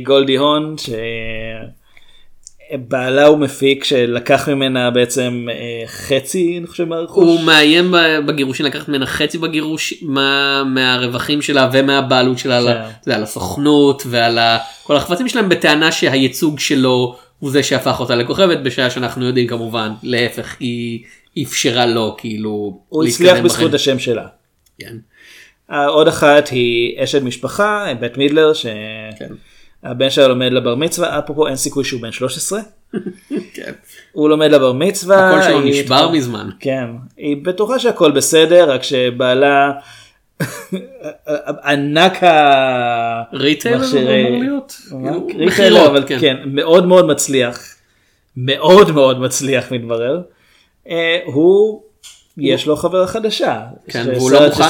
[0.03, 0.75] גולדי הון,
[2.73, 7.23] שבעלה הוא מפיק שלקח ממנה בעצם אה, חצי, אני חושב, מהרכוש.
[7.23, 7.93] הוא מאיים
[8.25, 12.89] בגירושין לקחת ממנה חצי בגירוש מה, מהרווחים שלה ומהבעלות שלה על, כן.
[13.05, 18.15] יודע, על הסוכנות ועל ה, כל החפצים שלהם בטענה שהייצוג שלו הוא זה שהפך אותה
[18.15, 21.03] לכוכבת בשעה שאנחנו יודעים כמובן להפך היא
[21.43, 23.75] אפשרה לו כאילו הוא הצליח בזכות בחיים.
[23.75, 24.25] השם שלה.
[24.79, 24.95] כן.
[25.71, 28.51] אה, עוד אחת היא אשת משפחה, בית מידלר,
[29.19, 29.33] כן.
[29.83, 32.59] שהבן שלה לומד לבר מצווה, אפרופו אין סיכוי שהוא בן 13.
[33.53, 33.71] כן.
[34.11, 35.29] הוא לומד לבר מצווה.
[35.29, 36.49] הקול שלו היא- נשבר מזמן.
[36.59, 36.85] כן,
[37.17, 39.71] היא בטוחה שהכל בסדר, רק שבעלה
[41.65, 43.21] ענק ה...
[43.31, 43.39] הוא
[43.81, 44.75] מכשירי- אמור להיות?
[45.47, 46.17] מכירות, אבל כן.
[46.19, 47.75] כן, מאוד מאוד מצליח.
[48.37, 50.21] מאוד מאוד מצליח מתברר.
[50.89, 51.81] אה, הוא,
[52.37, 53.59] יש לו חברה חדשה.
[53.87, 54.63] כן, והוא לא, מוכן.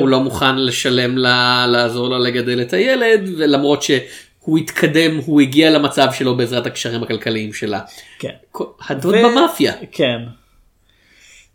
[0.00, 3.82] הוא לא מוכן לשלם לה, לעזור לה לגדל את הילד ולמרות
[4.46, 7.80] שהוא התקדם הוא הגיע למצב שלו בעזרת הקשרים הכלכליים שלה.
[8.18, 8.28] כן.
[8.88, 9.72] הדוד ו- במאפיה.
[9.92, 10.18] כן.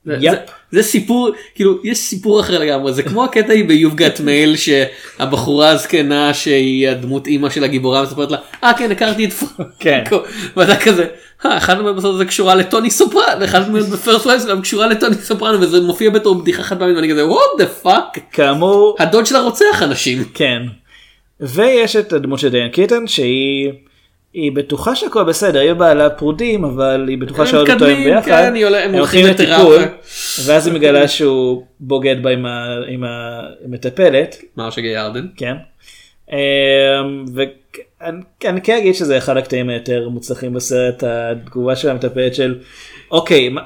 [0.06, 0.32] זה, יפ.
[0.32, 0.38] זה,
[0.72, 5.70] זה סיפור כאילו יש סיפור אחר לגמרי זה כמו הקטע היא ב-You've Got Mail שהבחורה
[5.70, 9.32] הזקנה שהיא הדמות אימא של הגיבורה מספרת לה אה כן הכרתי את
[9.80, 10.04] כן.
[10.10, 10.26] פרנקו
[10.58, 11.08] ואתה כזה
[11.46, 14.88] "אה, אחת הדמות בסוף זה קשורה לטוני סופרנו אחת הדמות ב First Wives גם קשורה
[14.88, 19.26] לטוני סופרנו וזה מופיע בתור בדיחה חד פעמית ואני כזה what the fuck כאמור, הדוד
[19.26, 20.62] שלה רוצח אנשים כן.
[21.42, 23.72] ויש את הדמות של דיאן קיטון שהיא
[24.34, 28.26] היא בטוחה שהכל בסדר, היא ובעלה פרודים אבל היא בטוחה הם שעוד אותו הם ביחד.
[28.56, 29.82] כן, עולה- הם הולכים לטיפול.
[30.46, 33.04] ואז היא מגלה שהוא בוגד בה עם ה- עם
[33.66, 34.42] המטפלת.
[34.58, 35.26] מרשה גיי ארדן.
[35.38, 35.54] כן.
[36.32, 36.36] אמ,
[37.34, 42.56] ואני אני כן אגיד שזה אחד הקטעים היותר מוצלחים בסרט התגובה של המטפלת של
[43.12, 43.62] אוקיי מה-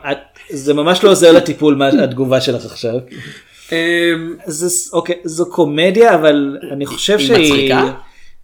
[0.50, 2.96] זה ממש לא עוזר לטיפול מה התגובה שלך עכשיו.
[3.72, 7.54] אמ, זה, אוקיי, זו קומדיה אבל אני חושב היא שהיא...
[7.54, 7.94] מצחיקה?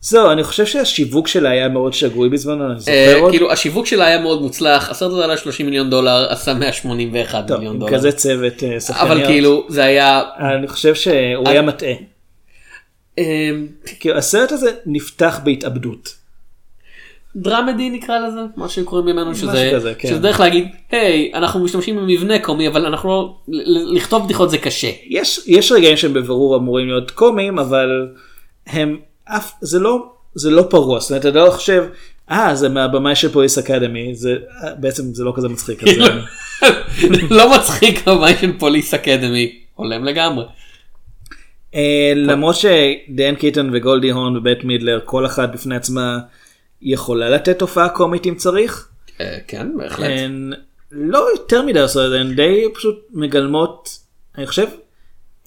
[0.01, 3.31] זהו, אני חושב שהשיווק שלה היה מאוד שגוי בזמנו, אני אה, זוכר עוד.
[3.31, 7.57] כאילו השיווק שלה היה מאוד מוצלח, הסרט הזה עלה 30 מיליון דולר, עשה 181 טוב,
[7.57, 7.91] מיליון דולר.
[7.91, 9.11] כזה צוות אה, שחקניות.
[9.11, 10.21] אבל כאילו זה היה,
[10.57, 11.93] אני חושב שהוא היה מטעה.
[13.99, 16.20] כאילו הסרט הזה נפתח בהתאבדות.
[17.35, 20.07] דרמדי נקרא לזה, מה שקוראים ממנו, שזה כזה, כן.
[20.07, 23.35] שזה דרך להגיד, היי, אנחנו משתמשים במבנה קומי, אבל אנחנו לא,
[23.95, 24.89] לכתוב בדיחות זה קשה.
[25.07, 28.07] יש, יש רגעים שהם בבירור אמורים להיות קומיים, אבל
[28.67, 30.05] הם אף, זה לא,
[30.35, 31.83] זה לא פרוע, זאת אומרת, אתה לא חושב,
[32.31, 34.35] אה, זה מהבמאי של פוליס אקדמי, זה,
[34.79, 35.79] בעצם זה לא כזה מצחיק.
[35.89, 36.21] זה-
[37.37, 40.45] לא מצחיק הבעיה של פוליס אקדמי, הולם לגמרי.
[41.75, 46.19] אה, למרות שדן קיטון וגולדי הון ובית מידלר, כל אחת בפני עצמה
[46.81, 48.87] יכולה לתת תופעה קומית אם צריך.
[49.21, 50.09] אה, כן, בהחלט.
[50.09, 50.53] הן
[50.91, 53.99] לא יותר מדי עושות את זה, הן די פשוט מגלמות,
[54.37, 54.67] אני חושב,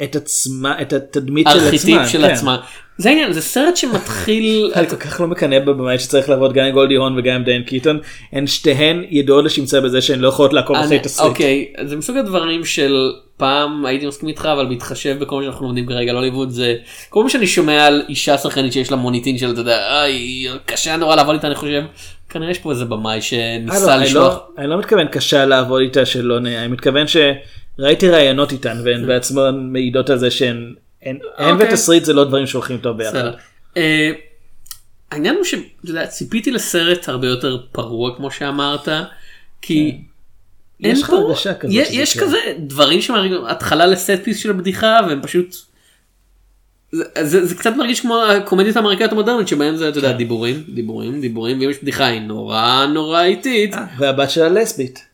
[0.02, 2.08] את עצמה, את התדמית של עצמה.
[2.08, 2.30] של כן.
[2.30, 2.56] עצמה.
[2.98, 6.72] זה העניין, זה סרט שמתחיל, אני כל כך לא מקנא בבמאי שצריך לעבוד גם עם
[6.72, 7.98] גולדי הון וגם עם דיין קיטון,
[8.32, 11.30] הן שתיהן ידועות לשמצה בזה שהן לא יכולות לעקוב אחרי תסריט.
[11.30, 15.86] אוקיי, זה מסוג הדברים של פעם הייתי מסכים איתך, אבל בהתחשב בכל מה שאנחנו לומדים
[15.86, 16.74] כרגע על הוליווד זה,
[17.08, 20.96] כל פעם שאני שומע על אישה שחקנית שיש לה מוניטין של, אתה יודע, איי, קשה
[20.96, 21.82] נורא לעבוד איתה, אני חושב,
[22.28, 24.34] כנראה יש פה איזה במאי אה, לא, שניסה לשלוח.
[24.34, 27.06] לא- אני לא מתכוון קשה לעבוד איתה שלא נהיה, אני מתכוון
[27.76, 31.68] שראיתי ראיונות איתן והן בעצמן מעידות על זה שהן, הן הן אוקיי.
[31.68, 33.30] ותסריט זה לא דברים שהולכים טוב ביחד.
[33.76, 34.12] אה,
[35.10, 38.88] העניין הוא שאתה יודע, ציפיתי לסרט הרבה יותר פרוע כמו שאמרת,
[39.62, 39.98] כי
[40.84, 42.20] אין יש לך הרגשה כזאת יש- יש כן.
[42.20, 45.56] כזה דברים שמרגישים התחלה לסט פיס של הבדיחה והם פשוט.
[46.92, 51.20] זה, זה, זה קצת מרגיש כמו הקומדיות האמריקאית המודרנית שבהם זה אתה יודע דיבורים דיבורים
[51.20, 53.74] דיבורים ואם יש בדיחה היא נורא נורא איטית.
[53.98, 55.06] והבת שלה לסבית,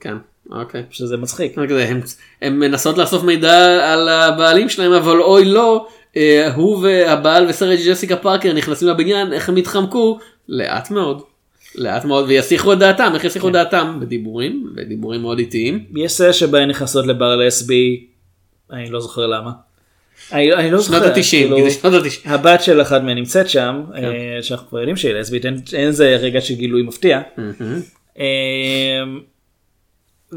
[0.00, 0.14] כן
[0.50, 0.82] אוקיי.
[0.90, 1.58] שזה מצחיק.
[1.68, 2.00] כזה, הם,
[2.42, 5.86] הם מנסות לאסוף מידע על הבעלים שלהם אבל אוי לא
[6.16, 10.18] אה, הוא והבעל וסרט ג'סיקה פארקר נכנסים לבניין איך הם התחמקו
[10.48, 11.22] לאט מאוד.
[11.74, 15.84] לאט מאוד ויסיחו את דעתם איך יסיחו את דעתם בדיבורים בדיבורים מאוד איטיים.
[15.96, 18.06] יש סרט שבהן נכנסות לבר לסבי,
[18.72, 19.50] אני לא זוכר למה.
[20.32, 22.30] אני, אני לא שנות זוכר, ה-90 כאילו, זה שנות ה-90.
[22.30, 24.04] הבת של אחת מהן נמצאת שם, כן.
[24.04, 27.20] אה, שאנחנו כבר יודעים שהיא לסבית, אין אין איזה רגע של גילוי מפתיע.
[28.18, 28.24] אה,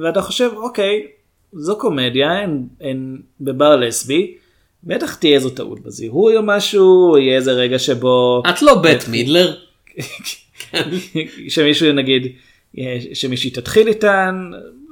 [0.01, 1.07] ואתה חושב, אוקיי,
[1.53, 4.37] זו קומדיה, הן, הן בבר לסבי,
[4.83, 8.43] בטח תהיה איזו טעות בזיהוי או משהו, יהיה איזה רגע שבו...
[8.49, 9.55] את לא בית מידלר.
[11.49, 12.35] שמישהו נגיד,
[13.13, 14.51] שמישהי תתחיל איתן,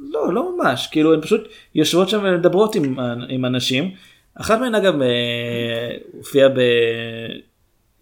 [0.09, 2.95] לא, לא ממש, כאילו הן פשוט יושבות שם ומדברות עם,
[3.29, 3.91] עם אנשים.
[4.35, 5.07] אחת מהן אגב אה,
[6.11, 6.49] הופיעה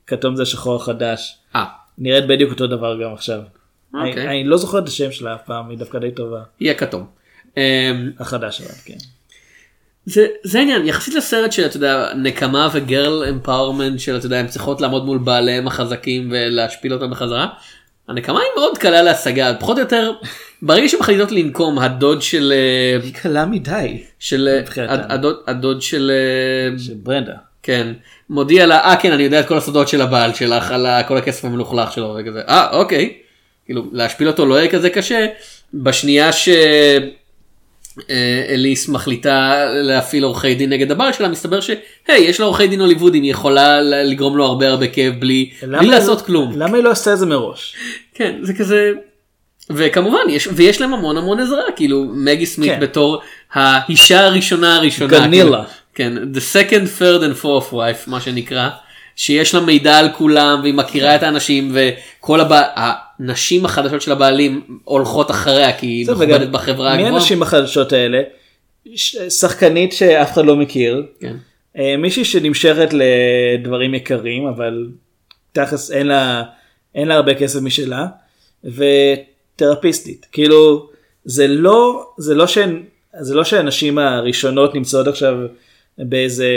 [0.06, 1.66] בכתום זה שחור החדש, אה,
[1.97, 3.39] נראית בדיוק אותו דבר גם עכשיו.
[3.93, 4.11] אוקיי.
[4.13, 6.41] אני, אני לא זוכר את השם שלה אף פעם, היא דווקא די טובה.
[6.59, 7.05] היא הכתום.
[7.57, 8.97] אמ, החדש אבל, כן.
[10.05, 14.47] זה זה העניין יחסית לסרט של אתה יודע נקמה וגרל אמפאורמנט של אתה יודע הם
[14.47, 17.47] צריכות לעמוד מול בעליהם החזקים ולהשפיל אותם בחזרה.
[18.07, 20.11] הנקמה היא מאוד קלה להשגה פחות או יותר
[20.61, 24.03] ברגע שמחליטות לנקום הדוד של אה, היא קלה מדי.
[24.19, 27.33] של אה, הדוד הדוד של אה, של ברנדה.
[27.63, 27.93] כן
[28.29, 31.45] מודיע לה אה כן אני יודע את כל הסודות של הבעל שלך על כל הכסף
[31.45, 33.22] המלוכלך שלו וכזה אה אוקיי
[33.66, 35.28] כאילו להשפיל אותו לא יהיה כזה קשה
[35.74, 36.49] בשנייה ש...
[38.09, 38.55] אה,
[38.88, 41.76] מחליטה להפעיל עורכי דין נגד הבעל שלה מסתבר שהי
[42.09, 45.89] יש לה עורכי דין הוליוודים היא יכולה לגרום לו הרבה הרבה כאב בלי, בלי היא-
[45.91, 47.76] לעשות כלום למה היא לא עשתה את זה מראש?
[48.14, 48.91] כן זה כזה
[49.70, 52.80] וכמובן יש ויש להם המון המון עזרה כאילו מגי סמית כן.
[52.80, 53.22] בתור
[53.53, 55.43] האישה הראשונה הראשונה גנילה.
[55.43, 55.64] כאילו,
[55.95, 58.70] כן the second third and fourth wife מה שנקרא
[59.16, 62.61] שיש לה מידע על כולם והיא מכירה את האנשים וכל הבע...
[62.76, 67.14] הנשים החדשות של הבעלים הולכות אחריה כי היא מכובדת בחברה מי הגבוהה.
[67.14, 68.22] האנשים החדשות האלה?
[68.95, 71.05] ש- שחקנית שאף אחד לא מכיר.
[71.20, 71.36] כן.
[71.78, 74.88] אה, מישהי שנמשכת לדברים יקרים אבל
[75.51, 76.43] תכלס אין לה
[76.95, 78.05] אין לה הרבה כסף משלה
[78.64, 80.89] ותרפיסטית כאילו
[81.26, 82.84] זה לא זה לא שהן
[83.20, 85.36] זה לא שהנשים הראשונות נמצאות עכשיו
[85.97, 86.47] באיזה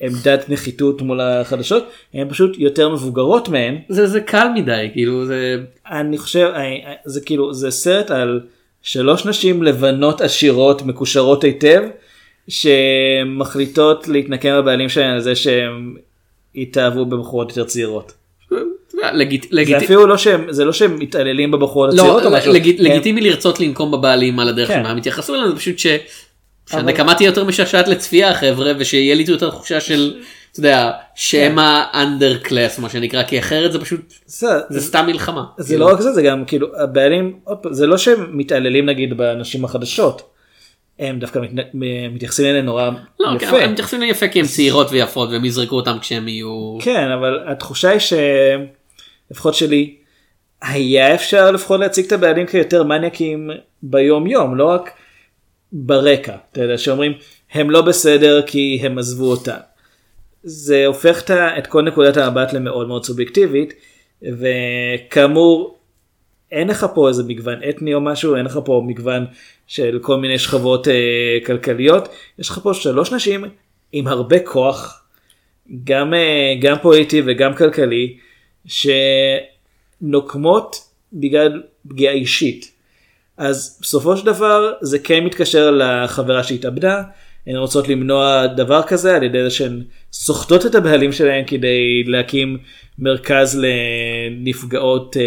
[0.00, 1.84] עמדת נחיתות מול החדשות
[2.14, 5.56] הן פשוט יותר מבוגרות מהן זה זה קל מדי כאילו זה
[5.90, 8.40] אני חושב אני- זה כאילו זה סרט על
[8.82, 11.82] שלוש נשים לבנות עשירות מקושרות היטב
[12.48, 15.96] שמחליטות להתנקם בבעלים שלהן על זה שהם
[16.56, 18.12] התאהבו בבחורות יותר צעירות.
[19.12, 22.52] לגיט, זה לגיט, אפילו לא שהם זה לא שהם מתעללים בבחורות לא, הצעירות או משהו.
[22.52, 24.74] לגיט, הם- לגיטימי לרצות לנקום בבעלים על הדרך כן.
[24.80, 25.86] שמה הם התייחסו אלינו זה פשוט ש...
[26.70, 30.14] שהנקמה תהיה יותר משעשעת לצפייה חבר'ה ושיהיה לי יותר תחושה של
[30.52, 34.46] אתה יודע שהם האנדר קלאס מה שנקרא כי אחרת זה פשוט זה-
[34.80, 35.44] סתם מלחמה.
[35.58, 35.78] זה.
[35.78, 37.38] לא רק זה זה גם כאילו הבעלים
[37.70, 40.22] זה לא שהם מתעללים נגיד בנשים החדשות.
[40.98, 41.74] הם דווקא מת-
[42.12, 42.90] מתייחסים אליהן נורא
[43.20, 43.58] לא, כן, יפה.
[43.62, 46.78] הם מתייחסים אליהם יפה כי הם צעירות ויפות והם יזרקו אותם כשהם יהיו...
[46.82, 48.00] כן אבל התחושה היא
[49.30, 49.94] שלפחות שלי
[50.62, 53.50] היה אפשר לפחות להציג את הבעלים כיותר מניאקים
[53.82, 54.90] ביום יום לא רק
[55.78, 57.12] ברקע אתה יודע שאומרים
[57.52, 59.56] הם לא בסדר כי הם עזבו אותה.
[60.42, 63.74] זה הופך את כל נקודת המבט למאוד מאוד סובייקטיבית
[64.22, 65.78] וכאמור
[66.52, 69.24] אין לך פה איזה מגוון אתני או משהו אין לך פה מגוון
[69.66, 72.08] של כל מיני שכבות אה, כלכליות
[72.38, 73.44] יש לך פה שלוש נשים
[73.92, 75.04] עם הרבה כוח
[75.84, 78.16] גם אה, גם פוליטי וגם כלכלי
[80.02, 80.76] שנוקמות
[81.12, 82.75] בגלל פגיעה אישית.
[83.38, 87.02] אז בסופו של דבר זה כן מתקשר לחברה שהתאבדה
[87.46, 89.82] הן רוצות למנוע דבר כזה על ידי זה שהן
[90.12, 92.58] סוחטות את הבעלים שלהן כדי להקים
[92.98, 95.22] מרכז לנפגעות אה,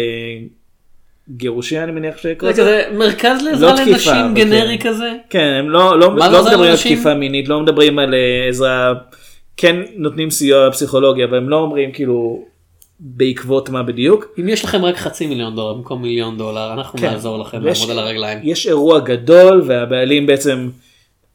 [1.28, 4.90] גירושין אני מניח שיקרא זה כזה מרכז לעזרה לא תקיפה, לנשים אבל גנרי כן.
[4.90, 5.12] כזה.
[5.30, 6.94] כן הם לא, לא, זה לא מדברים על לאנשים?
[6.94, 8.94] תקיפה מינית לא מדברים על אה, עזרה
[9.56, 12.44] כן נותנים סיוע פסיכולוגי אבל הם לא אומרים כאילו
[13.02, 14.24] בעקבות מה בדיוק.
[14.40, 17.06] אם יש לכם רק חצי מיליון דולר במקום מיליון דולר אנחנו כן.
[17.10, 18.38] נעזור לכם ויש- לעמוד על הרגליים.
[18.42, 20.70] יש אירוע גדול והבעלים בעצם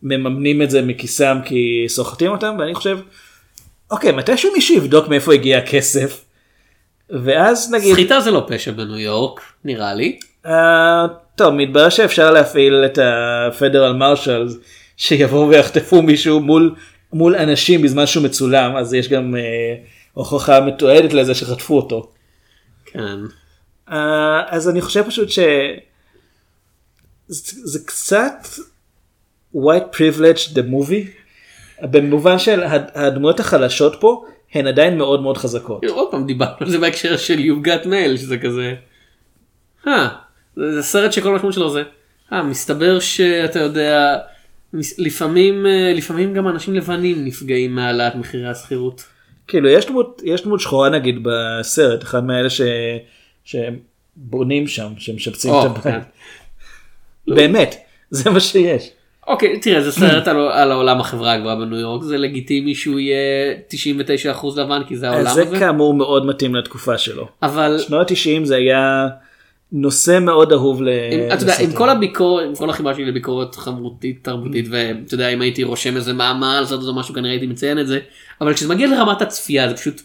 [0.03, 2.99] מממנים את זה מכיסם כי סוחטים אותם ואני חושב
[3.91, 6.26] אוקיי מתישהו מישהו יבדוק מאיפה הגיע הכסף.
[7.09, 10.20] ואז נגיד סחיטה זה לא פשע בניו יורק נראה לי.
[10.45, 11.05] אה,
[11.36, 14.47] טוב מתברר שאפשר להפעיל את הפדרל מרשל
[14.97, 16.76] שיבואו ויחטפו מישהו מול
[17.13, 19.41] מול אנשים בזמן שהוא מצולם אז יש גם אה,
[20.16, 22.11] הוכחה מתועדת לזה שחטפו אותו.
[22.86, 23.18] כן.
[23.91, 25.39] אה, אז אני חושב פשוט ש...
[27.28, 28.47] זה, זה קצת
[29.55, 31.07] white privilege the movie
[31.82, 35.84] במובן של הד- הדמויות החלשות פה הן עדיין מאוד מאוד חזקות.
[35.86, 38.74] עוד פעם דיברנו על זה בהקשר של You got mail שזה כזה.
[39.88, 40.07] אה,
[40.55, 41.84] זה זה סרט שכל המשמעות שלו זה.
[42.34, 44.18] אה, מסתבר שאתה יודע
[44.97, 49.03] לפעמים אה, לפעמים גם אנשים לבנים נפגעים מהעלאת מחירי השכירות.
[49.48, 52.62] כאילו יש דמות יש דמות שחורה נגיד בסרט אחד מאלה ש...
[53.46, 55.84] שבונים שם שמשפצים או, את הבית.
[55.84, 56.00] כן.
[57.28, 57.76] באמת
[58.10, 58.89] זה מה שיש.
[59.28, 63.54] אוקיי תראה זה סרט על, על העולם החברה הגבוהה בניו יורק זה לגיטימי שהוא יהיה
[64.34, 65.60] 99% לבן כי זה העולם אז זה הזה.
[65.60, 67.28] כאמור מאוד מתאים לתקופה שלו.
[67.43, 69.08] אבל שנות ה-90 זה היה
[69.72, 70.89] נושא מאוד אהוב ל...
[71.34, 71.72] אתה יודע, עם.
[71.74, 76.13] כל הביקורת, עם כל החיבה שלי לביקורת חברותית תרבותית ואתה יודע אם הייתי רושם איזה
[76.13, 77.99] מאמר על זה או משהו כנראה הייתי מציין את זה
[78.41, 80.01] אבל כשזה מגיע לרמת הצפייה זה פשוט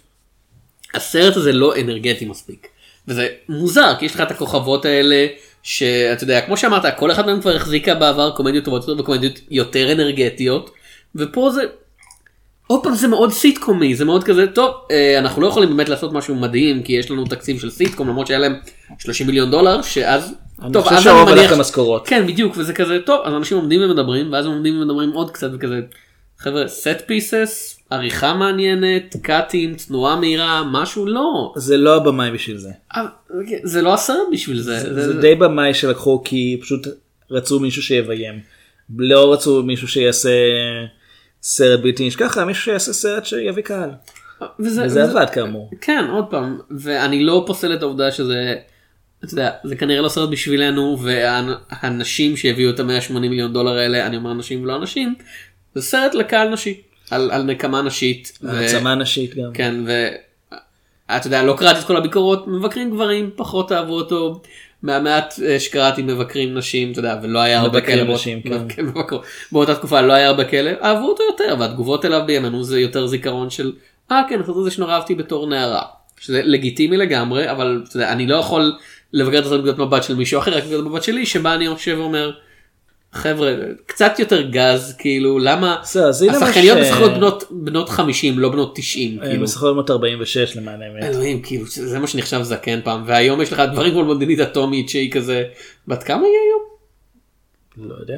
[0.95, 2.67] הסרט הזה לא אנרגטי מספיק
[3.09, 5.27] וזה מוזר כי יש לך את הכוכבות האלה
[5.63, 9.93] שאתה יודע כמו שאמרת כל אחד מהם כבר החזיקה בעבר קומדיות טובות יותר וקומדיות יותר
[9.93, 10.71] אנרגטיות
[11.15, 11.63] ופה זה
[12.71, 16.13] עוד פעם זה מאוד סיטקומי זה מאוד כזה טוב אה, אנחנו לא יכולים באמת לעשות
[16.13, 18.55] משהו מדהים כי יש לנו תקציב של סיטקום למרות שהיה להם
[18.99, 20.35] 30 מיליון דולר שאז.
[20.63, 22.09] אני טוב, חושב שהרוב הלך למשכורות.
[22.09, 25.51] כן בדיוק וזה כזה טוב אז אנשים עומדים ומדברים ואז הם עומדים ומדברים עוד קצת
[25.55, 25.81] וכזה
[26.39, 32.71] חבר'ה סט פיסס עריכה מעניינת קאטים תנועה מהירה משהו לא זה לא הבמאי בשביל זה.
[32.95, 33.07] אבל
[33.63, 34.95] זה לא הסרט בשביל זה.
[34.95, 36.87] זה, זה די במאי שלקחו כי פשוט
[37.31, 38.41] רצו מישהו שיביים.
[38.99, 40.31] לא רצו מישהו שיעשה
[41.43, 43.91] סרט בלתי נשכח, אלא מישהו שיעשה סרט שיביא קהל.
[44.61, 45.71] וזה, וזה עבד כאמור.
[45.81, 48.55] כן עוד פעם ואני לא פוסל את העובדה שזה.
[49.25, 54.17] אתה יודע, זה כנראה לא סרט בשבילנו והאנשים שהביאו את ה-180 מיליון דולר האלה אני
[54.17, 55.15] אומר אנשים ולא אנשים
[55.75, 56.81] זה סרט לקהל נשי
[57.11, 58.39] על, על נקמה נשית.
[58.43, 59.53] ו- העצמה נשית גם.
[59.55, 64.43] כן ואתה יודע לא קראתי את כל הביקורות מבקרים גברים פחות אהבו אותו
[64.83, 68.69] מהמעט אה, שקראתי מבקרים נשים אתה יודע ולא היה הרבה כאלה נשים, כן.
[68.77, 69.19] כן, מבקר-
[69.53, 73.51] באותה תקופה לא היה הרבה כאלה אהבו אותו יותר והתגובות אליו בימינו זה יותר זיכרון
[73.51, 73.73] של
[74.11, 75.83] אה כן חשבתי זה שנורא אהבתי בתור נערה
[76.21, 78.73] שזה לגיטימי לגמרי אבל אתה יודע, אני לא יכול
[79.13, 81.97] לבקר את זה מנקודת מבט של מישהו אחר רק מנקודת מבט שלי שבה אני יושב
[81.99, 82.31] ואומר.
[83.13, 83.55] חבר'ה
[83.87, 89.27] קצת יותר גז כאילו למה השחקניות ש- משחקות בנות בנות 50 לא בנות 90 אה,
[89.29, 89.43] כאילו.
[89.43, 91.03] בסך הכל 46 למען האמת.
[91.03, 95.13] אלוהים כאילו זה מה שנחשב זקן פעם והיום יש לך דברים כמו בלונדינית אטומית שהיא
[95.13, 95.45] כזה
[95.89, 96.63] בת כמה היא היום?
[97.91, 98.17] לא יודע.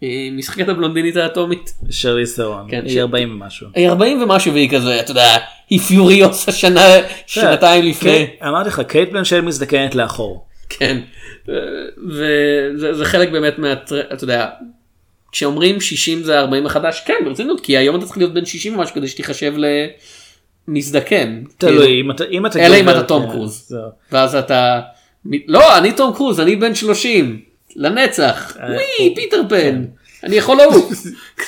[0.00, 1.70] היא משחקת הבלונדינית האטומית.
[1.90, 2.66] שרלי סטרון.
[2.70, 3.66] כן, ש- היא 40 ומשהו.
[3.74, 5.36] היא 40 ומשהו והיא כזה אתה יודע
[5.70, 6.86] היא Furious השנה
[7.26, 8.26] שנתיים לפני.
[8.48, 10.46] אמרתי לך קייט בלאנשט מזדקנת לאחור.
[10.70, 11.00] כן.
[12.08, 14.00] וזה זה חלק באמת מהטר...
[14.12, 14.46] אתה יודע.
[15.32, 18.94] כשאומרים 60 זה 40 החדש כן ברצינות כי היום אתה צריך להיות בן 60 ומשהו
[18.94, 19.54] כדי שתיחשב
[20.68, 21.42] למזדקן.
[21.58, 23.76] כאילו, תלוי אם אתה אם אתה אלא אם אתה תום כן, קרוז.
[24.12, 24.80] ואז אתה
[25.46, 27.40] לא אני תום קרוז אני בן 30
[27.76, 29.84] לנצח אה, וואי פיטר פן
[30.24, 30.92] אני יכול לעוף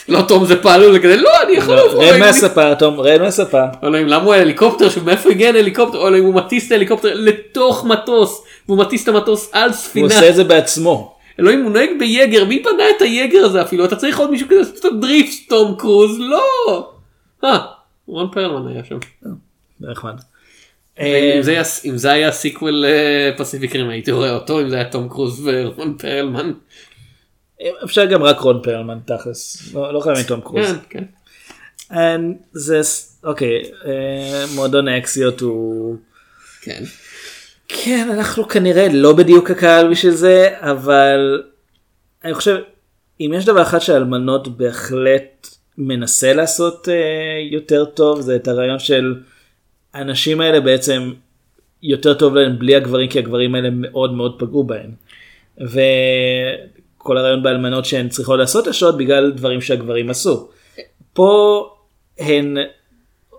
[0.09, 3.63] לא תום זה פעלול זה כזה לא אני יכול לעוף רד מהספה תום רד מהספה.
[3.85, 8.79] אלוהים למה הוא הליקופטר מאיפה הגיע הליקופטר אלוהים הוא מטיס את ההליקופטר לתוך מטוס והוא
[8.79, 11.15] מטיס את המטוס על הוא ספינה עושה את זה בעצמו.
[11.41, 14.31] אלוהים הוא נוהג ב Jaeger מי בנה את ה Jaeger הזה אפילו אתה צריך עוד
[14.31, 16.43] מישהו כזה לעשות את ה drift תום קרוז לא.
[17.45, 17.59] אה,
[18.07, 18.99] רון פרלמן היה שם.
[19.81, 20.15] נחמד.
[21.01, 21.07] אם
[21.43, 22.85] זה היה- אם זה היה sequel
[23.37, 26.53] Pacific Rim הייתי רואה אותו אם זה היה תום קרוז ורון פרלמן.
[27.85, 30.67] אפשר גם רק רון פרלמן תכלס לא לא חייבים תום קרוז.
[30.89, 31.05] כן,
[31.91, 32.21] כן.
[32.53, 32.81] זה
[33.25, 35.97] אוקיי אה, מועדון האקסיות הוא
[36.63, 36.83] כן.
[37.69, 41.43] כן אנחנו כנראה לא בדיוק הקהל בשביל זה אבל
[42.25, 42.57] אני חושב
[43.21, 45.47] אם יש דבר אחד שאלמנות בהחלט
[45.79, 46.95] מנסה לעשות אה,
[47.51, 49.15] יותר טוב זה את הרעיון של
[49.95, 51.13] הנשים האלה בעצם
[51.83, 54.91] יותר טוב להם בלי הגברים כי הגברים האלה מאוד מאוד פגעו בהם.
[57.03, 60.49] וכל הרעיון באלמנות שהן צריכות לעשות השעות בגלל דברים שהגברים עשו.
[61.13, 61.69] פה
[62.19, 62.57] הן,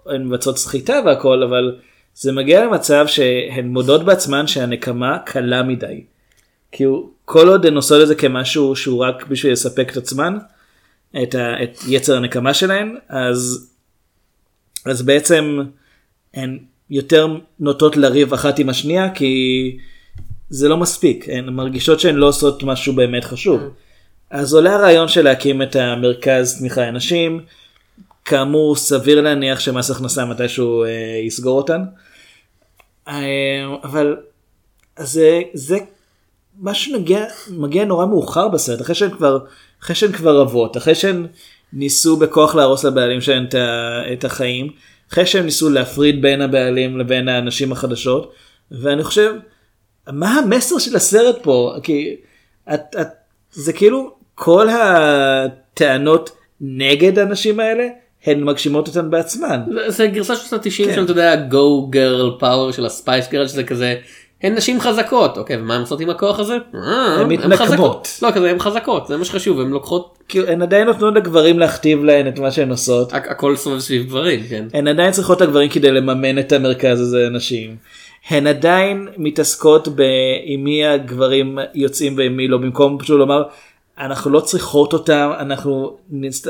[0.06, 1.76] הן מבצעות סחיטה והכל אבל
[2.16, 6.04] זה מגיע למצב שהן מודות בעצמן שהנקמה קלה מדי.
[6.72, 10.38] כי הוא, כל עוד הן עושות את זה כמשהו שהוא רק בשביל לספק את עצמן,
[11.24, 13.72] את, ה, את יצר הנקמה שלהן, אז,
[14.86, 15.60] אז בעצם
[16.34, 16.60] הן
[16.90, 17.28] יותר
[17.60, 19.78] נוטות לריב אחת עם השנייה כי
[20.50, 23.62] זה לא מספיק, הן מרגישות שהן לא עושות משהו באמת חשוב.
[24.30, 27.42] אז עולה הרעיון של להקים את המרכז תמיכה לנשים,
[28.26, 30.90] כאמור סביר להניח שמס הכנסה מתישהו אה,
[31.26, 31.82] יסגור אותן,
[33.08, 33.14] אה,
[33.84, 34.16] אבל
[35.00, 35.78] זה, זה
[36.62, 39.40] משהו נגיע, מגיע נורא מאוחר בסרט, אחרי שהן כבר,
[39.84, 41.28] אחרי שהן כבר רבות, אחרי שהן
[41.74, 43.56] ניסו בכוח להרוס לבעלים שלהן את,
[44.14, 44.70] את החיים,
[45.12, 48.34] אחרי שהם ניסו להפריד בין הבעלים לבין האנשים החדשות,
[48.72, 49.34] ואני חושב,
[50.12, 51.74] מה המסר של הסרט פה?
[51.84, 52.16] כי
[52.74, 53.08] את, את,
[53.52, 56.30] זה כאילו כל הטענות
[56.62, 57.88] נגד האנשים האלה,
[58.26, 59.62] הן מגשימות אותן בעצמן.
[59.88, 60.96] זה- גרסה של שנות 90 כן.
[60.96, 63.96] של אתה יודע go girl power של הספייס גרל שזה כזה
[64.44, 66.58] הן נשים חזקות אוקיי ומה הן עושות עם הכוח הזה?
[66.76, 66.80] אה,
[67.22, 67.60] הן מתנקמות.
[67.60, 68.08] חזקות.
[68.22, 72.04] לא כזה הן חזקות זה מה שחשוב הן לוקחות כאילו הן עדיין נותנות לגברים להכתיב
[72.04, 73.12] להן את מה שהן עושות.
[73.14, 74.66] הכ- הכל סובב סביב גברים כן.
[74.74, 77.76] הן עדיין צריכות את הגברים כדי לממן את המרכז הזה לנשים.
[78.30, 79.88] הן עדיין מתעסקות
[80.44, 83.44] עם מי הגברים יוצאים ועם מי לא במקום פשוט לומר
[83.98, 85.98] אנחנו לא צריכות אותם אנחנו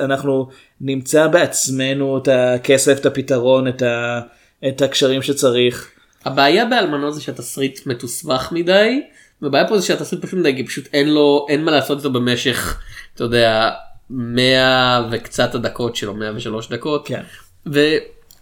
[0.03, 0.47] אנחנו
[0.81, 4.21] נמצא בעצמנו את הכסף את הפתרון את, ה,
[4.67, 5.89] את הקשרים שצריך.
[6.25, 9.01] הבעיה באלמנות זה שהתסריט מתוסבך מדי
[9.41, 12.79] והבעיה פה זה שהתסריט פשוט מדי כי פשוט אין לו אין מה לעשות איתו במשך
[13.15, 13.69] אתה יודע
[14.09, 17.07] 100 וקצת הדקות שלו 103 דקות.
[17.07, 17.21] כן.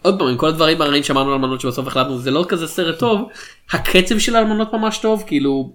[0.03, 2.99] ועוד פעם עם כל הדברים הרעים שאמרנו על אלמנות שבסוף החלטנו זה לא כזה סרט
[2.99, 3.29] טוב
[3.71, 5.73] הקצב של האלמנות ממש טוב כאילו.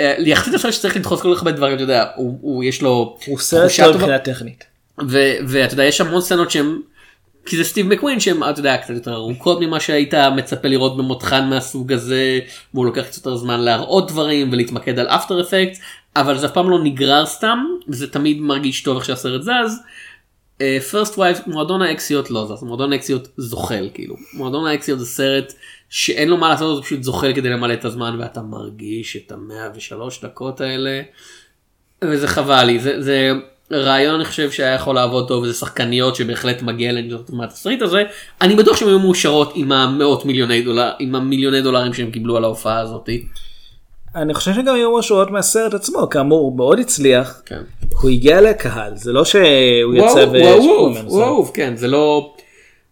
[0.00, 3.18] אה, יחסית לסרט שצריך לדחוס כל כך הרבה דברים אתה יודע הוא, הוא יש לו
[3.26, 3.96] הוא סרט טוב.
[3.96, 4.64] מבחינה טכנית.
[5.48, 6.80] ואתה יודע יש המון סצנות שהם
[7.46, 11.48] כי זה סטיב מקווין שהם אתה יודע קצת יותר ארוכות ממה שהיית מצפה לראות במותחן
[11.48, 12.38] מהסוג הזה
[12.74, 15.78] והוא לוקח קצת יותר זמן להראות דברים ולהתמקד על אפטר אפקט
[16.16, 17.58] אבל זה אף פעם לא נגרר סתם
[17.88, 19.78] וזה תמיד מרגיש טוב איך שהסרט זז.
[20.90, 25.52] First Wives מועדון האקסיות לא זז מועדון האקסיות זוחל כאילו מועדון האקסיות זה סרט
[25.88, 29.68] שאין לו מה לעשות הוא פשוט זוחל כדי למלא את הזמן ואתה מרגיש את המאה
[29.74, 31.02] ושלוש דקות האלה.
[32.04, 33.32] וזה חבל לי זה זה
[33.72, 38.02] רעיון אני חושב שהיה יכול לעבוד טוב וזה שחקניות שבהחלט מגיע להן יותר מהתסריט הזה
[38.40, 42.44] אני בטוח שהן היו מאושרות עם המאות מיליוני דולר עם המיליוני דולרים שהם קיבלו על
[42.44, 43.26] ההופעה הזאתי.
[44.14, 47.62] אני חושב שגם היו משהו עוד מהסרט עצמו כאמור הוא מאוד הצליח כן.
[48.02, 50.36] הוא הגיע לקהל זה לא שהוא יצא ו...
[50.40, 52.34] וואו, וואו, כן זה לא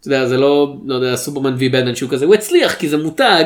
[0.01, 2.97] אתה יודע זה לא לא יודע סופרמן וי בטמן שהוא כזה הוא הצליח כי זה
[2.97, 3.45] מותג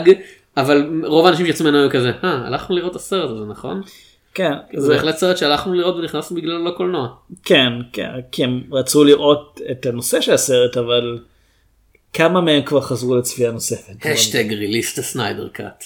[0.57, 3.83] אבל רוב האנשים שיצאו ממנו היו כזה "אה, הלכנו לראות את הסרט הזה נכון
[4.35, 7.09] כן, זה בהחלט סרט שהלכנו לראות ונכנסנו בגללו לקולנוע.
[7.45, 11.19] כן, כן, כי הם רצו לראות את הנושא של הסרט, אבל
[12.13, 14.07] כמה מהם כבר חזרו לצפייה נוספת?
[14.13, 15.85] השטג ריליסט הסניידר קאט.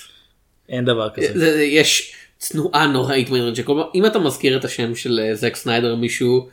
[0.68, 1.26] אין דבר כזה.
[1.38, 2.14] זה- זה- יש
[2.48, 6.48] תנועה נוראית באינטרנט שכל פעם אם אתה מזכיר את השם של אה, זק סניידר מישהו.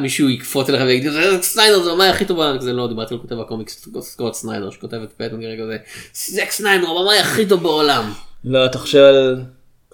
[0.00, 3.14] מישהו יקפוץ אליך ויגיד "זה זק סניידר זה הבמאי הכי טוב בעולם כזה לא דיברתי
[3.14, 5.76] על כותב הקומיקס סקוט סניידר שכותב את בטמן כרגע זה
[6.14, 8.12] זק סניידר הבמאי הכי טוב בעולם.
[8.44, 9.42] לא, אתה חושב על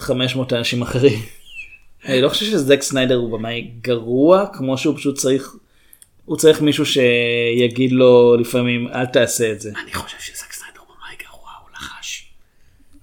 [0.00, 1.18] 500 אנשים אחרים.
[2.04, 5.54] אני לא חושב שזק סניידר הוא במאי גרוע, כמו שהוא פשוט צריך,
[6.24, 9.70] הוא צריך מישהו שיגיד לו לפעמים אל תעשה את זה.
[9.84, 12.24] אני חושב שזק סניידר הוא במאי גרוע הוא לחש.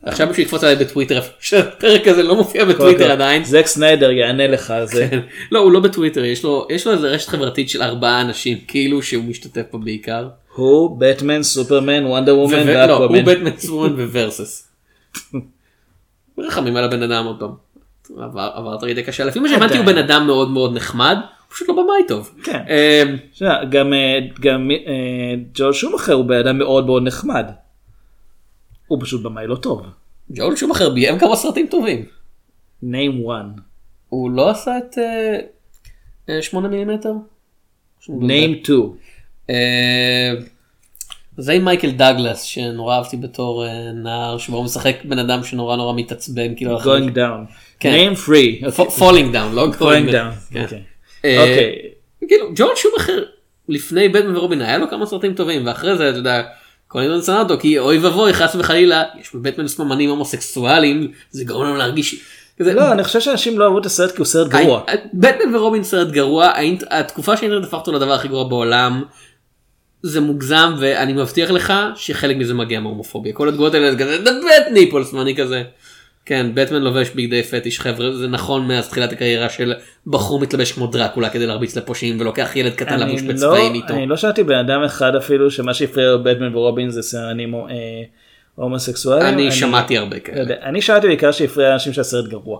[0.05, 3.43] עכשיו מישהו יקפוץ עליי בטוויטר שהפרק הזה לא מופיע בטוויטר עדיין.
[3.43, 5.09] זק סניידר יענה לך על זה.
[5.51, 9.63] לא הוא לא בטוויטר יש לו איזה רשת חברתית של ארבעה אנשים כאילו שהוא משתתף
[9.73, 10.27] בה בעיקר.
[10.55, 13.17] הוא בטמן, סופרמן, וונדר וומן ו- לא, הוא.
[13.25, 14.67] בטמן סוומן וורסס.
[16.39, 17.51] רחמים על הבן אדם עוד פעם.
[18.17, 21.73] עבר- רגע קשה לפי מה שהבנתי הוא בן אדם מאוד מאוד נחמד הוא פשוט לא
[21.73, 22.31] במאי טוב.
[22.43, 22.59] כן.
[22.69, 23.15] אמ,
[23.69, 24.19] גם אה,
[24.87, 27.45] אה, ג'ול שומאחר הוא בן אדם מאוד מאוד נחמד.
[28.87, 29.81] הוא פשוט במאי לא טוב.
[30.31, 32.05] ג'ול שומאחר ביים כמה סרטים טובים.
[32.83, 33.61] name one.
[34.09, 35.39] הוא לא עשה את אה,
[36.29, 37.13] אה, 8 מילימטר?
[38.09, 38.79] name 2.
[39.49, 40.33] אה,
[41.37, 45.93] זה עם מייקל דאגלס שנורא אהבתי בתור נער שבו הוא משחק בן אדם שנורא נורא
[45.95, 47.53] מתעצבן כאילו going down.
[47.79, 48.11] כן.
[48.13, 48.61] name 3.
[48.77, 50.53] Fa- falling down לא going down.
[50.53, 50.63] כן.
[50.63, 50.83] אוקיי.
[51.23, 51.75] אוקיי.
[52.27, 53.23] כאילו ג'ורג' שומאחר
[53.69, 56.43] לפני בטמן ורובין היה לו כמה סרטים טובים ואחרי זה אתה יודע.
[57.01, 61.75] הזמן שנא אותו כי אוי ואבוי חס וחלילה יש בבטמן סממנים הומוסקסואלים זה גורם לנו
[61.77, 62.15] להרגיש.
[62.59, 64.81] כזה- לא, אני חושב שאנשים לא אהבו את הסרט כי הוא סרט גרוע.
[64.87, 66.51] הי- בטמן ורובין סרט גרוע
[66.89, 69.03] התקופה שהאינטרנט הפך אותו לדבר הכי גרוע בעולם.
[70.05, 74.73] זה מוגזם ואני מבטיח לך שחלק מזה מגיע מהומופוביה כל התגובות האלה זה כזה bad
[74.77, 75.63] nipples ואני כזה.
[76.25, 79.73] כן בטמן לובש בגדי פטיש חבר'ה זה נכון מאז תחילת הקריירה של
[80.07, 83.93] בחור מתלבש כמו דרקולה כדי להרביץ לפושעים ולוקח ילד קטן אני לבוש לא- בצבעים איתו.
[83.93, 87.61] אני לא שמעתי בן אדם אחד אפילו שמה שהפריע לו בטמן ורובין זה סרנים אה,
[88.55, 89.27] הומוסקסואלים.
[89.33, 90.39] אני שמעתי הרבה לא כאלה.
[90.39, 92.59] יודע, אני שמעתי בעיקר שהפריע לאנשים שהסרט גרוע.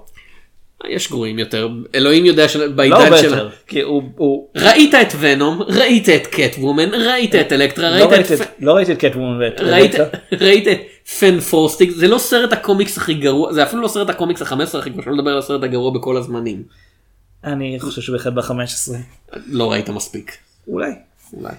[0.90, 3.48] יש גרועים יותר אלוהים יודע לא שבעידן הרבה של.
[3.68, 4.48] כי הוא- הוא...
[4.56, 8.74] ראית את ונום ראית את קט וומן ראית את אלקטרה לא ראית ראיתי את לא
[8.74, 9.62] ראיתי את קטוון ואת...
[9.62, 9.96] ראית,
[10.42, 10.78] ראית את
[11.20, 15.04] Fant4stic זה לא סרט הקומיקס הכי גרוע זה אפילו לא סרט הקומיקס ה-15 הכי גרוע
[15.04, 16.64] שלא לדבר על הסרט הגרוע בכל הזמנים.
[17.44, 18.94] אני חושב שהוא בהחלט ב-15.
[19.48, 20.38] לא ראית מספיק.
[20.68, 20.92] אולי.
[21.34, 21.54] אולי.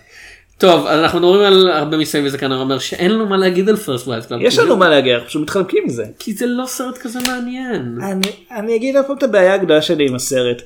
[0.59, 3.77] טוב אז אנחנו מדברים על הרבה מסביב וזה כנראה אומר שאין לנו מה להגיד על
[3.77, 4.41] First Wives Club.
[4.43, 6.05] יש לנו מה להגיד, אנחנו פשוט מתחמקים מזה.
[6.19, 7.99] כי זה לא סרט כזה מעניין.
[8.03, 10.63] אני, אני אגיד עוד פעם את הבעיה הגדולה שלי עם הסרט.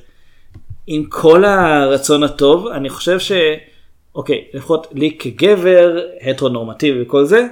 [0.87, 3.31] עם כל הרצון הטוב, אני חושב ש...
[4.15, 7.47] אוקיי, לפחות לי כגבר, הטרונורמטיבי וכל זה,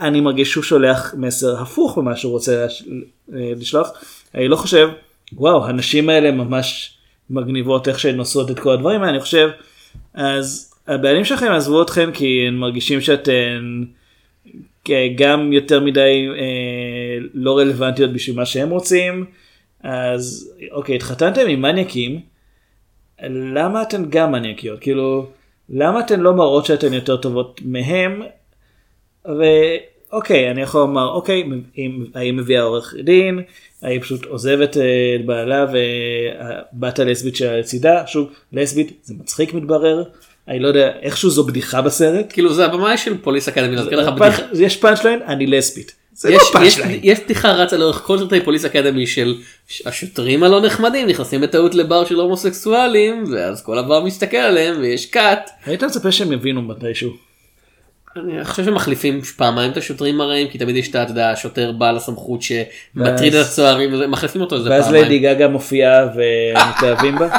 [0.00, 2.66] אני מרגיש שהוא שולח מסר הפוך ממה שהוא רוצה.
[3.34, 3.90] אה, לשלוח.
[4.34, 4.88] אני לא חושב,
[5.32, 6.98] וואו, הנשים האלה ממש
[7.30, 9.48] מגניבות איך שהן עושות את כל הדברים האלה, אני חושב,
[10.14, 13.84] אז הבעלים שלכם עזבו אתכם כי הם מרגישים שאתן
[15.16, 19.24] גם יותר מדי אה, לא רלוונטיות בשביל מה שהם רוצים.
[19.82, 22.20] אז אוקיי, התחתנתם עם מניאקים,
[23.54, 24.80] למה אתן גם מניאקיות?
[24.80, 25.26] כאילו,
[25.68, 28.22] למה אתן לא מראות שאתן יותר טובות מהם?
[29.38, 31.44] ואוקיי, אני יכול לומר, אוקיי,
[31.78, 33.40] אם- האם מביאה עורך דין,
[33.82, 34.82] האם פשוט עוזבת אה,
[35.20, 40.02] את בעלה והבת הלסבית שלה לצידה, שוב, לסבית זה מצחיק מתברר,
[40.48, 42.26] אני לא יודע, איכשהו זו בדיחה בסרט.
[42.32, 44.64] כאילו זה הבמאי של Police Academy להזכיר לך punch- בדיחה.
[44.64, 45.92] יש punch line, אני לסבית.
[46.12, 46.80] זה לא יש, פאנצ' יש.
[47.02, 49.34] יש בדיחה רצה לאורך כל סרטי Police Academy של
[49.86, 55.50] השוטרים הלא נחמדים נכנסים בטעות לבר של הומוסקסואלים ואז כל הבר מסתכל עליהם ויש קאט.
[55.66, 57.27] היית מצפה שהם יבינו מתישהו.
[58.24, 63.34] אני חושב שמחליפים פעמיים את השוטרים הרעים כי תמיד יש את השוטר בעל הסמכות שמטריד
[63.34, 65.04] את הצוערים מחליפים אותו איזה ואז פעמיים.
[65.04, 67.28] ליידי גגה מופיעה ומתאהבים בה.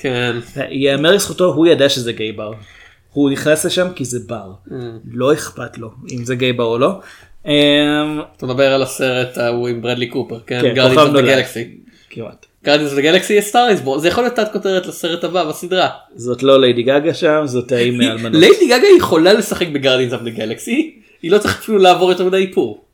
[0.00, 0.36] כן.
[0.70, 2.52] יאמר לזכותו, הוא ידע שזה גיי בר.
[3.12, 4.52] הוא נכנס לשם כי זה בר.
[5.12, 7.00] לא אכפת לו אם זה גיי בר או לא.
[7.46, 7.52] אמ,
[8.36, 11.28] אתה מדבר על הסרט ההוא עם ברדלי קופר כן כן, Guardians of נולד.
[11.28, 11.78] the Galaxy.
[12.10, 12.46] כמעט.
[12.66, 15.88] Guardians of the Galaxy Star Is זה יכול להיות תת כותרת לסרט הבא בסדרה.
[16.14, 18.40] זאת לא ליידי גגה שם, זאת האם מאלמנות.
[18.40, 22.24] ליידי גגה יכולה לשחק ב Guardians of the Galaxy היא לא צריכה אפילו לעבור יותר
[22.24, 22.84] מדי איפור.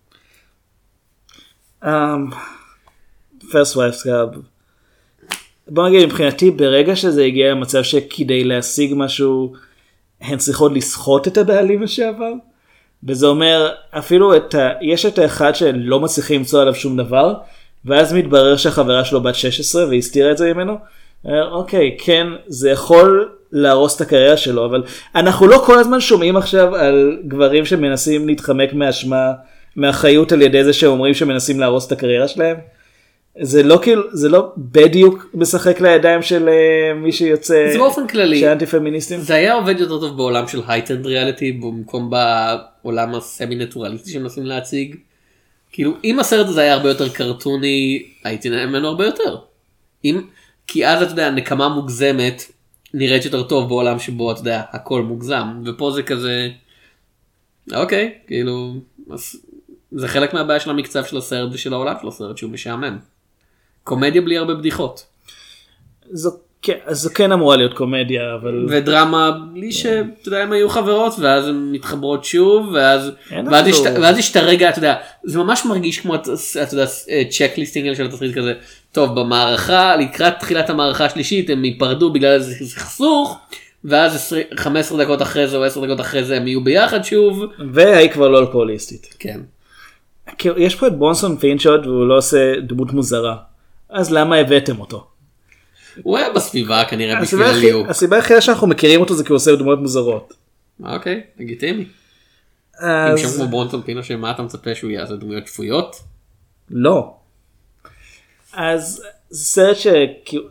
[3.53, 4.29] First Wives Club.
[5.68, 9.53] בוא נגיד מבחינתי ברגע שזה הגיע למצב שכדי להשיג משהו
[10.20, 12.33] הן צריכות לסחוט את הבעלים לשעבר.
[13.05, 14.70] וזה אומר אפילו את ה...
[14.81, 17.35] יש את האחד שלא מצליחים למצוא עליו שום דבר
[17.85, 20.76] ואז מתברר שהחברה שלו בת 16 והסתירה את זה ממנו.
[21.28, 24.83] אה, אוקיי כן זה יכול להרוס את הקריירה שלו אבל
[25.14, 29.33] אנחנו לא כל הזמן שומעים עכשיו על גברים שמנסים להתחמק מאשמה
[29.76, 32.57] מאחריות על ידי זה שאומרים שמנסים להרוס את הקריירה שלהם.
[33.41, 38.41] זה לא כאילו זה לא בדיוק משחק לידיים של אה, מי שיוצא זה באופן כללי.
[38.41, 39.20] של אנטי פמיניסטים.
[39.20, 44.97] זה היה עובד יותר טוב בעולם של heightened reality במקום בעולם הסמי נטורליסטי שמנסים להציג.
[45.73, 49.37] כאילו אם הסרט הזה היה הרבה יותר קרטוני הייתי נהנה ממנו הרבה יותר.
[50.05, 50.20] אם
[50.66, 52.43] כי אז אתה יודע נקמה מוגזמת
[52.95, 56.49] נראית יותר טוב בעולם שבו אתה יודע הכל מוגזם ופה זה כזה
[57.75, 58.75] אוקיי כאילו
[59.11, 59.37] אז
[59.93, 62.99] זה חלק מהבעיה של המקצב של הסרט ושל העולם של הסרט שהוא משעמם.
[63.85, 65.07] קומדיה בלי הרבה בדיחות.
[66.11, 66.31] זו,
[66.63, 71.13] כן, אז זו כן אמורה להיות קומדיה אבל ודרמה בלי שאתה יודע הם היו חברות
[71.19, 73.11] ואז הן מתחברות שוב ואז
[73.51, 74.95] ואז יש, אפילו- את הרגע אתה יודע
[75.25, 76.31] זה ממש מרגיש כמו אתה
[76.73, 76.87] יודע
[77.31, 78.55] checklisting של התסריט כזה
[78.93, 83.39] טוב במערכה לקראת תחילת המערכה השלישית הם ייפרדו בגלל איזה סכסוך
[83.85, 87.45] ואז 20 15 דקות אחרי זה או 10 דקות אחרי זה הם יהיו ביחד שוב
[87.73, 89.15] והיא כבר לא אלכוהוליסטית.
[89.19, 89.41] כן.
[90.39, 93.37] כאילו, יש פה את ברונסון פינצ'וט והוא לא עושה דמות מוזרה.
[93.91, 95.07] אז למה הבאתם אותו?
[96.03, 97.88] הוא היה בסביבה כנראה בשביל הליהוק.
[97.88, 100.34] הסיבה היחידה שאנחנו מכירים אותו זה כי הוא עושה דמויות מוזרות.
[100.84, 101.84] אוקיי לגיטימי.
[102.82, 105.97] אם שם כמו ברונסון פינו שמה אתה מצפה שהוא יעשה דמויות שפויות?
[106.70, 107.14] לא.
[108.53, 110.43] אז זה סרט שכאילו,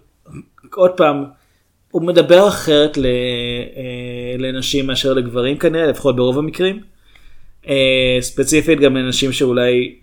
[0.74, 1.26] עוד פעם,
[1.92, 3.04] הוא מדבר אחרת אה,
[4.38, 6.84] לנשים מאשר לגברים כנראה, לפחות ברוב המקרים.
[7.68, 9.96] אה, ספציפית גם לנשים שאולי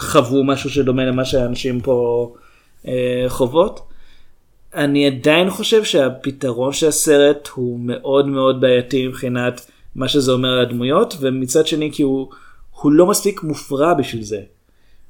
[0.00, 2.34] חוו משהו שדומה למה שהנשים פה
[2.88, 3.85] אה, חוות.
[4.76, 10.58] אני עדיין חושב שהפתרון של הסרט הוא מאוד מאוד בעייתי מבחינת מה שזה אומר על
[10.58, 12.30] הדמויות, ומצד שני כי הוא,
[12.80, 14.40] הוא לא מספיק מופרע בשביל זה.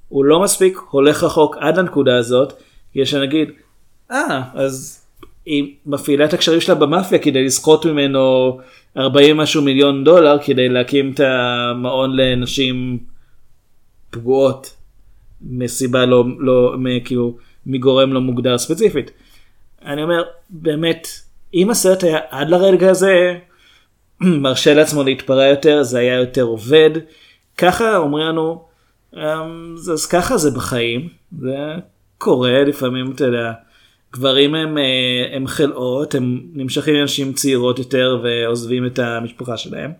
[0.08, 2.52] הוא לא מספיק הולך רחוק עד לנקודה הזאת,
[2.94, 3.50] יש שנגיד,
[4.10, 5.02] אה, אז
[5.46, 8.58] היא מפעילה את הקשרים שלה במאפיה כדי לסחוט ממנו
[8.96, 12.98] 40 משהו מיליון דולר כדי להקים את המעון לנשים
[14.10, 14.76] פגועות
[15.42, 17.36] מסיבה לא, לא, כאילו,
[17.66, 19.10] מגורם לא מוגדר ספציפית.
[19.86, 21.08] אני אומר, באמת,
[21.54, 23.34] אם הסרט היה עד לרגע הזה
[24.20, 26.90] מרשה לעצמו להתפרע יותר, זה היה יותר עובד.
[27.58, 28.64] ככה אומרים לנו,
[29.16, 31.08] אמ, אז ככה זה בחיים,
[31.40, 31.56] זה
[32.18, 33.52] קורה לפעמים, אתה יודע,
[34.12, 39.92] גברים הם, אה, הם חלאות, הם נמשכים לנשים צעירות יותר ועוזבים את המשפחה שלהם.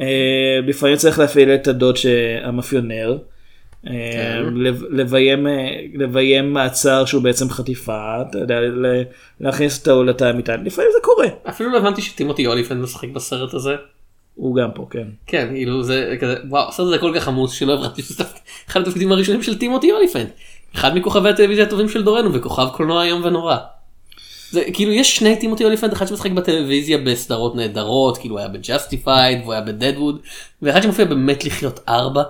[0.00, 1.96] אה, לפעמים צריך להפעיל את הדוד
[2.42, 3.18] המאפיונר.
[3.86, 4.42] כן.
[4.90, 5.46] לביים,
[5.94, 8.16] לביים מעצר שהוא בעצם חטיפה,
[9.40, 11.26] להכניס אותו לתא המטען, לפעמים זה קורה.
[11.48, 13.74] אפילו לא הבנתי שטימותי אוליפנט משחק בסרט הזה.
[14.34, 15.06] הוא גם פה, כן.
[15.26, 18.24] כן, כאילו זה כזה, וואו, הסרט הזה כל כך עמוס שלא הבנתי שזה
[18.68, 20.24] אחד התפקידים הראשונים של טימותי אוליפנט.
[20.74, 23.56] אחד מכוכבי הטלוויזיה הטובים של דורנו וכוכב קולנוע איום ונורא.
[24.50, 29.40] זה כאילו יש שני טימותי אוליפנט אחד שמשחק בטלוויזיה בסדרות נהדרות כאילו היה ב Justified
[29.40, 30.18] והוא היה בדדווד
[30.62, 32.22] ואחד שמופיע באמת לחיות ארבע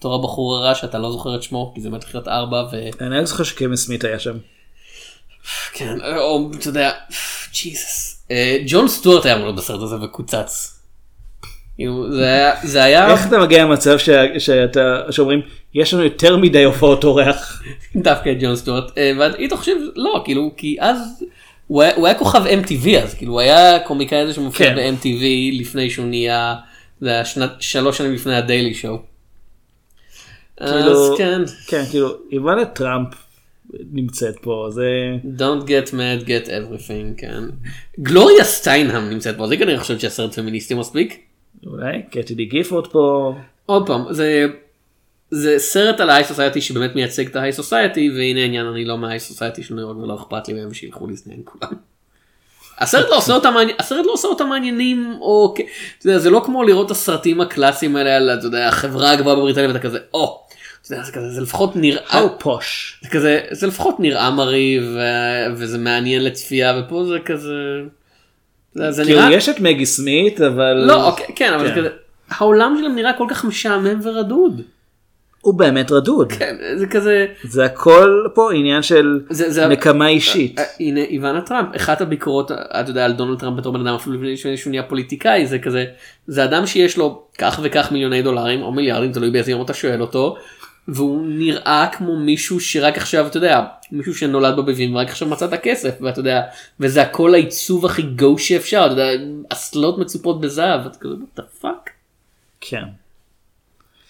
[0.00, 2.88] בתור הבחור הרע שאתה לא זוכר את שמו כי זה מת לחיות ארבע ו...
[3.00, 4.36] אני רק זוכר שקמי סמית היה שם.
[5.72, 6.92] כן, או אתה יודע,
[7.52, 8.24] ג'יסוס.
[8.30, 10.80] אה, ג'ון סטוארט היה אמור בסרט הזה וקוצץ.
[11.76, 12.12] כאילו,
[12.62, 13.12] זה היה...
[13.12, 13.98] איך אתה מגיע למצב
[14.38, 15.40] שאתה, שאומרים,
[15.74, 17.62] יש לנו יותר מדי הופעות אורח.
[17.96, 21.24] דווקא ג'ון סטוארט, אה, ואני חושב, לא, כאילו, כי אז
[21.66, 24.76] הוא היה כוכב MTV אז, כאילו, הוא היה קומיקאי הזה שמופיע כן.
[24.76, 25.24] ב-MTV
[25.60, 26.54] לפני שהוא נהיה,
[27.00, 27.22] זה היה
[27.60, 29.09] שלוש שנים לפני הדיילי שואו.
[30.66, 31.42] כאילו, אז כן.
[31.66, 33.08] כן, כאילו, איוונה טראמפ
[33.92, 34.90] נמצאת פה, זה...
[35.38, 37.44] Don't get mad, get everything, כן.
[38.00, 41.20] גלוריה סטיינהאם נמצאת פה, זה כנראה חושבת שהסרט פמיניסטי מספיק.
[41.66, 43.34] אולי, קטי גיפורד פה.
[43.66, 44.46] עוד פעם, זה...
[45.30, 49.32] זה סרט על ה-high society שבאמת מייצג את ה-high society והנה העניין אני לא מה-high
[49.32, 51.72] society של ניו יורק ולא אכפת לי מהם שילכו לזדיין כולם.
[52.78, 55.54] הסרט לא עושה אותם הסרט לא עושה אותם מעניינים או
[56.00, 58.30] זה לא כמו לראות את הסרטים הקלאסיים האלה על
[58.62, 60.46] החברה הגבוהה בבריטניה ואתה כזה או
[60.82, 64.96] זה, זה, כזה, זה לפחות נראה פוש זה כזה זה לפחות נראה מרהיב
[65.56, 67.54] וזה מעניין לצפייה ופה זה כזה.
[68.74, 69.32] זה, זה כאילו נראה...
[69.32, 71.74] יש את מגי סמית אבל לא אוקיי, כן אבל כן.
[71.74, 71.88] זה כזה
[72.30, 74.62] העולם שלהם נראה כל כך משעמם ורדוד.
[75.40, 76.32] הוא באמת רדוד.
[76.32, 77.26] כן, זה כזה...
[77.42, 79.66] זה הכל פה עניין של זה, זה...
[79.66, 80.58] נקמה אישית.
[80.58, 84.16] אה, הנה איוונה טראמפ, אחת הביקורות, אתה יודע, על דונלד טראמפ בתור בן אדם אפילו
[84.22, 85.84] לפני שהוא נהיה פוליטיקאי, זה כזה,
[86.26, 90.00] זה אדם שיש לו כך וכך מיליוני דולרים או מיליארדים, תלוי באיזה יום אתה שואל
[90.00, 90.36] אותו,
[90.88, 95.52] והוא נראה כמו מישהו שרק עכשיו אתה יודע מישהו שנולד בביבים ורק עכשיו מצא את
[95.52, 96.42] הכסף ואתה יודע
[96.80, 101.64] וזה הכל העיצוב הכי גו שאפשר אתה יודע אסלות מצופות בזהב אתה כזה what the
[101.64, 101.90] fuck.
[102.60, 102.84] כן.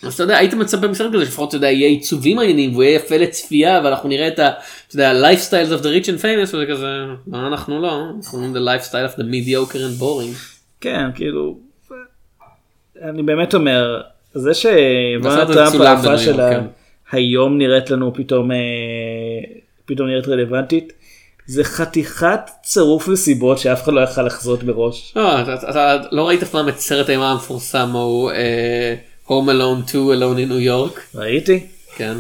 [0.03, 2.97] אז אתה יודע היית מצפה מסרט כזה לפחות אתה יודע יהיה עיצובים מעניינים והוא יהיה
[2.97, 4.49] יפה לצפייה ואנחנו נראה את ה...
[4.89, 6.87] אתה יודע lifestyles of the rich and famous וזה כזה
[7.27, 10.37] מה אנחנו לא אנחנו the lifestyle of the mediocre and boring.
[10.81, 11.59] כן כאילו
[13.03, 14.01] אני באמת אומר
[14.35, 16.65] זה שוואנה טראמפ ההופעה שלה כן.
[17.13, 18.57] היום נראית לנו פתאום אה,
[19.87, 20.93] פתאום נראית רלוונטית.
[21.47, 25.13] זה חתיכת צירוף נסיבות שאף אחד לא יכל לחזות בראש.
[25.17, 28.35] לא, אתה, אתה לא ראית פעם את סרט האימה המפורסם הוא uh,
[29.29, 31.01] Home Alone 2 Alone in New York?
[31.15, 31.67] ראיתי.
[31.97, 32.15] כן.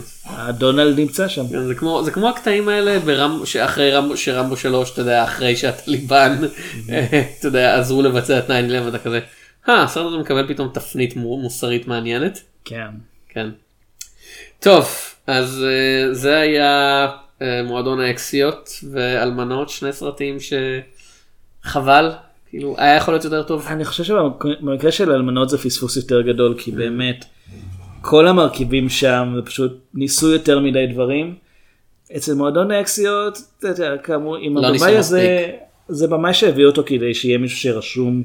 [0.59, 1.49] דונלד נמצא שם.
[1.49, 5.57] כן, זה כמו זה כמו הקטעים האלה ברמבו שאחרי רמבו שרמבו 3 אתה יודע אחרי
[5.57, 6.39] שהטליבן
[7.39, 8.53] אתה יודע עזרו לבצע את 9-11
[8.89, 9.20] אתה כזה.
[9.69, 12.43] אה, הסרט הזה מקבל פתאום תפנית מוסרית מעניינת.
[12.65, 12.89] כן.
[13.28, 13.49] כן.
[14.61, 14.87] טוב,
[15.27, 17.09] אז uh, זה היה
[17.39, 20.37] uh, מועדון האקסיות ואלמנות, שני סרטים
[21.65, 22.11] שחבל,
[22.49, 23.66] כאילו היה יכול להיות יותר טוב.
[23.66, 27.24] אני חושב שבמקרה של אלמנות זה פספוס יותר גדול, כי באמת
[28.01, 31.35] כל המרכיבים שם פשוט ניסו יותר מדי דברים.
[32.16, 35.51] אצל מועדון האקסיות, אתה יודע, כאמור, עם לא הבמאי הזה,
[35.89, 38.23] זה במאי שהביא אותו כדי שיהיה מישהו שרשום.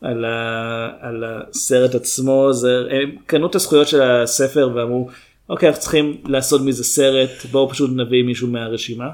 [0.00, 5.08] על, ה, על הסרט עצמו, זה, הם קנו את הזכויות של הספר ואמרו,
[5.48, 9.08] אוקיי, אנחנו צריכים לעשות מזה סרט, בואו פשוט נביא מישהו מהרשימה.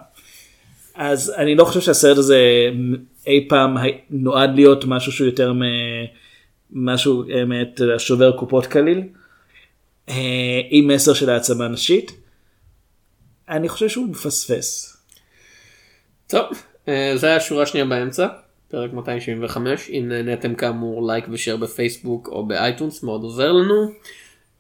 [0.94, 2.70] אז אני לא חושב שהסרט הזה
[3.26, 3.76] אי פעם
[4.10, 5.52] נועד להיות משהו שהוא יותר
[6.72, 9.02] משהו באמת שובר קופות קליל,
[10.08, 12.12] אה, עם מסר של העצמה נשית.
[13.48, 14.96] אני חושב שהוא מפספס.
[16.26, 16.46] טוב,
[16.88, 18.26] אה, זה היה השורה השנייה באמצע,
[18.72, 23.90] פרק 275, אם נהניתם כאמור לייק ושאר בפייסבוק או באייטונס, מאוד עוזר לנו.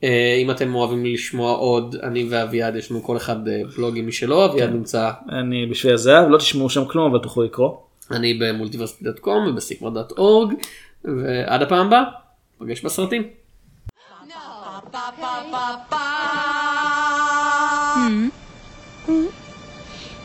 [0.04, 4.44] אה, אם אתם אוהבים לשמוע עוד, אני ואביעד יש לנו כל אחד אה, בלוגים משלו,
[4.44, 7.76] אביעד נמצא, אני בשביל הזהב, לא תשמעו שם כלום, אבל תוכלו לקרוא.
[8.10, 10.54] אני במולטיברסיטי.קום ובסיקמה.אורג,
[11.04, 12.02] ועד הפעם הבאה,
[12.60, 13.22] נפגש בסרטים.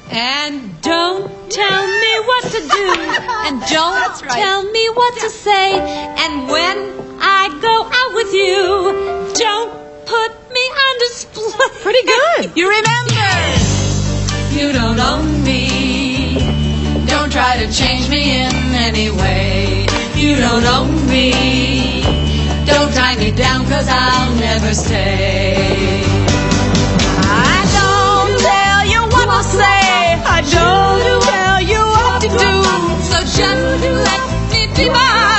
[0.10, 1.97] And don't tell me
[2.58, 2.88] to do.
[3.46, 5.80] And don't tell me what to say.
[6.24, 6.78] And when
[7.22, 9.72] I go out with you, don't
[10.06, 11.68] put me on display.
[11.86, 12.58] Pretty good.
[12.58, 13.28] you remember.
[14.58, 17.06] You don't own me.
[17.06, 19.86] Don't try to change me in any way.
[20.16, 22.02] You don't own me.
[22.66, 25.77] Don't tie me down cause I'll never stay.
[34.78, 35.37] 去吧。